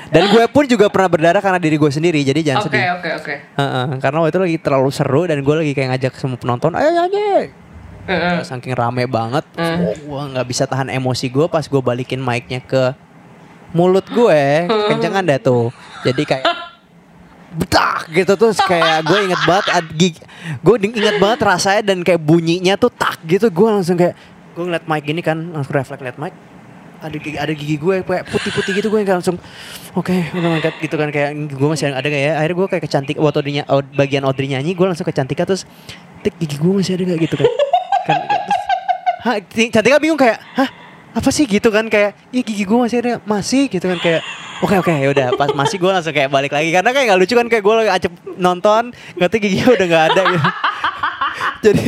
dan 0.06 0.24
gue 0.28 0.44
pun 0.48 0.64
juga 0.64 0.86
pernah 0.88 1.06
berdarah 1.08 1.40
karena 1.40 1.58
diri 1.58 1.76
gue 1.76 1.90
sendiri 1.90 2.20
jadi 2.20 2.42
jangan 2.44 2.62
Oke 2.62 2.70
sedih 2.72 2.90
oke 2.92 3.10
oke. 3.16 3.34
Heeh, 3.54 3.86
karena 4.00 4.18
waktu 4.20 4.32
itu 4.32 4.40
lagi 4.40 4.58
terlalu 4.60 4.90
seru 4.90 5.22
dan 5.24 5.38
gue 5.40 5.56
lagi 5.56 5.72
kayak 5.72 5.88
ngajak 5.94 6.14
semua 6.16 6.38
penonton 6.38 6.74
ayo 6.74 6.90
nyanyi 6.92 7.50
Heeh. 8.06 8.38
saking 8.42 8.74
rame 8.74 9.06
banget 9.06 9.46
Hmm. 9.54 9.82
oh, 9.84 9.94
gue 9.94 10.22
nggak 10.32 10.46
bisa 10.46 10.66
tahan 10.66 10.90
emosi 10.90 11.26
gue 11.28 11.46
pas 11.46 11.62
gue 11.62 11.82
balikin 11.82 12.18
mic-nya 12.18 12.60
ke 12.60 12.94
mulut 13.72 14.06
gue 14.08 14.42
Hmm. 14.66 14.90
kencengan 14.90 15.22
dah 15.22 15.38
tuh 15.38 15.70
jadi 16.02 16.22
kayak 16.24 16.46
betak 17.56 18.12
gitu. 18.12 18.36
Terus 18.36 18.60
kayak 18.62 19.08
gue 19.08 19.20
inget 19.32 19.42
banget 19.48 19.66
gue 20.62 20.76
inget 20.84 21.18
banget 21.18 21.40
rasanya 21.42 21.82
dan 21.94 22.04
kayak 22.04 22.22
bunyinya 22.22 22.76
tuh 22.76 22.92
tak 22.92 23.20
gitu. 23.26 23.48
Gue 23.50 23.72
langsung 23.72 23.96
kayak 23.96 24.14
gue 24.56 24.64
ngeliat 24.64 24.86
mic 24.88 25.04
gini 25.04 25.22
kan 25.24 25.38
langsung 25.52 25.74
refleks 25.74 26.04
liat 26.04 26.20
mic. 26.20 26.36
Ada 26.96 27.22
gigi, 27.22 27.38
ada 27.38 27.54
gigi 27.54 27.76
gue 27.78 28.02
kayak 28.02 28.24
putih-putih 28.32 28.82
gitu 28.82 28.88
gue 28.90 29.04
kayak 29.04 29.20
langsung 29.20 29.38
oke 29.94 30.10
udah 30.10 30.50
ngangkat 30.58 30.74
gitu 30.80 30.96
kan. 30.96 31.10
Kayak 31.12 31.32
gue 31.54 31.68
masih 31.68 31.92
ada 31.92 32.08
ya 32.08 32.40
akhirnya 32.40 32.56
gue 32.56 32.68
kayak 32.72 32.84
kecantik 32.88 33.16
waktu 33.20 33.38
Audrey 33.44 33.62
Aud- 33.62 33.94
bagian 33.94 34.24
Audrey 34.26 34.48
nyanyi 34.50 34.74
gue 34.74 34.86
langsung 34.88 35.06
kecantika 35.06 35.44
terus 35.46 35.68
tik 36.24 36.34
gigi 36.42 36.58
gue 36.58 36.72
masih 36.72 36.98
ada 36.98 37.04
gak 37.14 37.20
gitu 37.30 37.36
kan. 37.38 37.50
Kan 38.06 38.18
terus, 38.26 38.58
Cantika 39.74 39.98
bingung 40.02 40.18
kayak 40.18 40.38
hah 40.58 40.70
apa 41.14 41.30
sih? 41.30 41.46
Gitu 41.46 41.68
kan 41.70 41.86
kayak 41.92 42.18
ih 42.34 42.42
gigi 42.42 42.64
gue 42.64 42.78
masih 42.80 42.98
ada 43.06 43.14
masih 43.28 43.70
gitu 43.70 43.86
kan 43.86 44.00
kayak 44.02 44.22
oke 44.62 44.76
oke 44.80 44.94
ya 44.94 45.10
udah 45.10 45.28
pas 45.36 45.50
masih 45.52 45.76
gue 45.76 45.92
langsung 45.92 46.14
kayak 46.14 46.30
balik 46.30 46.52
lagi 46.52 46.72
karena 46.72 46.92
kayak 46.92 47.06
nggak 47.10 47.20
lucu 47.20 47.34
kan 47.36 47.48
kayak 47.48 47.64
gue 47.64 47.74
lagi 47.76 47.92
acep 47.92 48.14
nonton 48.36 48.84
ngerti 49.16 49.38
giginya 49.40 49.68
udah 49.74 49.86
nggak 49.88 50.06
ada 50.12 50.22
gitu 50.30 50.50
jadi 51.66 51.84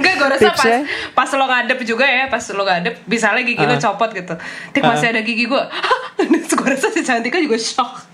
Enggak, 0.00 0.14
gue 0.16 0.28
rasa 0.30 0.40
pas, 0.40 0.56
Tipsnya? 0.56 0.78
pas 1.12 1.30
lo 1.36 1.44
ngadep 1.44 1.78
juga 1.84 2.06
ya, 2.08 2.26
pas 2.26 2.40
lo 2.48 2.64
ngadep, 2.64 2.94
misalnya 3.04 3.42
gigi 3.44 3.60
lo 3.60 3.76
Ah. 3.76 3.80
copot 3.80 4.10
gitu. 4.10 4.34
Tik 4.72 4.80
masih 4.80 5.12
ada 5.12 5.20
gigi 5.20 5.44
gue. 5.44 5.62
gue 6.58 6.66
rasa 6.66 6.88
si 6.88 7.04
Cantika 7.04 7.36
juga 7.36 7.60
shock. 7.60 8.08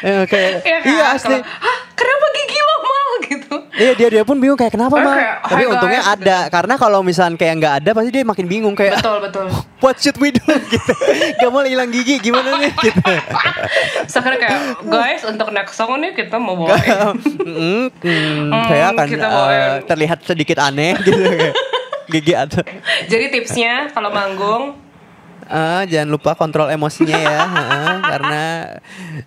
Eh, 0.00 0.24
kayak 0.24 0.50
Iya 0.62 0.78
kan? 0.78 0.90
iya 0.90 1.04
asli 1.12 1.36
Hah, 1.36 1.76
kenapa 1.92 2.26
gigi 2.32 2.58
lo 2.58 2.74
mal 2.78 3.08
gitu? 3.22 3.54
Iya 3.72 3.92
dia 3.94 4.08
dia 4.10 4.22
pun 4.22 4.36
bingung 4.36 4.54
kayak 4.54 4.72
kenapa 4.72 4.92
mah. 4.94 5.14
kayak, 5.14 5.34
Tapi 5.42 5.54
"Hi, 5.56 5.66
untungnya 5.66 6.02
guys," 6.02 6.14
ada 6.14 6.38
karena 6.48 6.74
kalau 6.76 7.00
misalnya 7.00 7.34
kayak 7.34 7.54
nggak 7.56 7.74
ada 7.78 7.90
pasti 7.92 8.10
dia 8.10 8.22
makin 8.22 8.46
bingung 8.46 8.74
kayak 8.74 8.98
Betul, 8.98 9.18
betul. 9.20 9.46
what 9.78 9.96
should 9.96 10.16
we 10.16 10.28
do 10.28 10.42
gitu. 10.68 10.92
Gak 11.34 11.48
mau 11.48 11.62
hilang 11.62 11.88
gigi 11.88 12.18
gimana 12.18 12.58
nih 12.58 12.72
gitu. 12.86 13.00
Akhirnya 14.10 14.38
kayak, 14.38 14.60
guys 14.84 15.22
untuk 15.22 15.48
next 15.50 15.74
song 15.74 15.96
nih 15.96 16.12
kita 16.12 16.36
mau 16.36 16.56
bawain. 16.56 17.16
Mm, 17.40 17.88
mm, 17.94 18.50
saya 18.66 18.84
akan 18.90 19.06
kita 19.06 19.26
bawain. 19.26 19.80
terlihat 19.86 20.18
sedikit 20.22 20.58
aneh 20.58 20.92
gitu 20.98 21.16
kayak 21.16 21.54
gigi 22.06 22.34
atau 22.34 22.60
Jadi 23.06 23.24
tipsnya 23.30 23.88
kalau 23.88 24.10
manggung, 24.10 24.76
Ah, 25.46 25.82
jangan 25.82 26.06
lupa 26.08 26.34
kontrol 26.34 26.68
emosinya 26.68 27.16
ya, 27.16 27.38
Heeh, 27.42 27.94
karena 28.10 28.42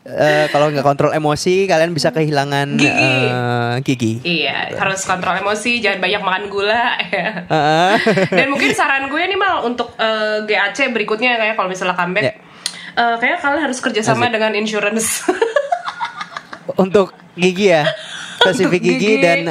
eh, 0.03 0.45
kalau 0.47 0.68
nggak 0.68 0.84
kontrol 0.84 1.10
emosi 1.10 1.65
kalian 1.65 1.91
bisa 1.91 2.10
kehilangan 2.10 2.76
Gigi. 2.76 2.91
eh, 2.91 3.73
gigi. 3.81 4.14
iya 4.22 4.72
harus 4.73 5.01
kontrol 5.01 5.34
emosi, 5.35 5.80
jangan 5.80 5.99
banyak 5.99 6.22
makan 6.22 6.43
gula. 6.47 6.85
ya. 7.05 7.27
Heeh. 7.45 7.93
Dan 8.38 8.47
mungkin 8.49 8.72
saran 8.72 9.07
gue 9.07 9.22
nih 9.22 9.35
mal 9.35 9.64
untuk 9.64 9.95
eh, 9.95 10.43
GAC 10.43 10.89
berikutnya 10.89 11.35
kayak 11.35 11.53
kalau 11.53 11.68
misalnya 11.68 11.93
comeback, 11.93 12.23
Ya. 12.23 12.34
eh, 12.95 13.15
kayaknya 13.18 13.39
kalian 13.39 13.61
harus 13.64 13.80
kerjasama 13.80 14.26
Asik. 14.26 14.34
dengan 14.34 14.51
insurance. 14.53 15.07
Untuk 16.76 17.11
gigi 17.34 17.69
ya, 17.69 17.84
spesifik 18.39 18.80
gigi, 18.81 19.19
gigi. 19.19 19.22
dan 19.22 19.43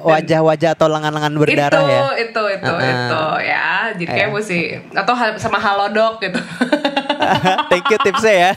wajah-wajah 0.00 0.72
atau 0.72 0.86
lengan-lengan 0.86 1.34
berdarah 1.34 1.74
itu, 1.74 1.82
ya. 1.84 2.02
itu, 2.22 2.42
itu, 2.54 2.70
Uh-uh. 2.70 2.86
itu, 2.86 3.22
ya. 3.44 3.66
Jadi 3.90 4.04
kayak 4.06 4.28
Iya. 4.28 4.32
mesti 4.32 4.58
atau 4.94 5.14
hal- 5.16 5.38
sama 5.38 5.58
halodoc 5.58 6.22
gitu. 6.22 6.38
Thank 7.72 7.86
you 7.90 7.98
tipsnya 8.00 8.34
ya. 8.34 8.50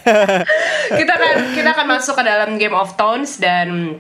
kita 0.99 1.11
akan 1.15 1.33
kita 1.55 1.69
akan 1.73 1.87
masuk 1.87 2.13
ke 2.19 2.23
dalam 2.23 2.49
Game 2.59 2.75
of 2.75 2.93
Thrones 2.99 3.39
dan 3.39 3.99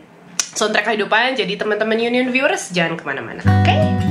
soundtrack 0.53 0.93
kehidupan. 0.93 1.37
Jadi 1.37 1.57
teman-teman 1.57 1.97
Union 1.97 2.29
viewers 2.29 2.69
jangan 2.73 2.99
ke 2.99 3.03
mana-mana. 3.05 3.41
Oke? 3.41 4.02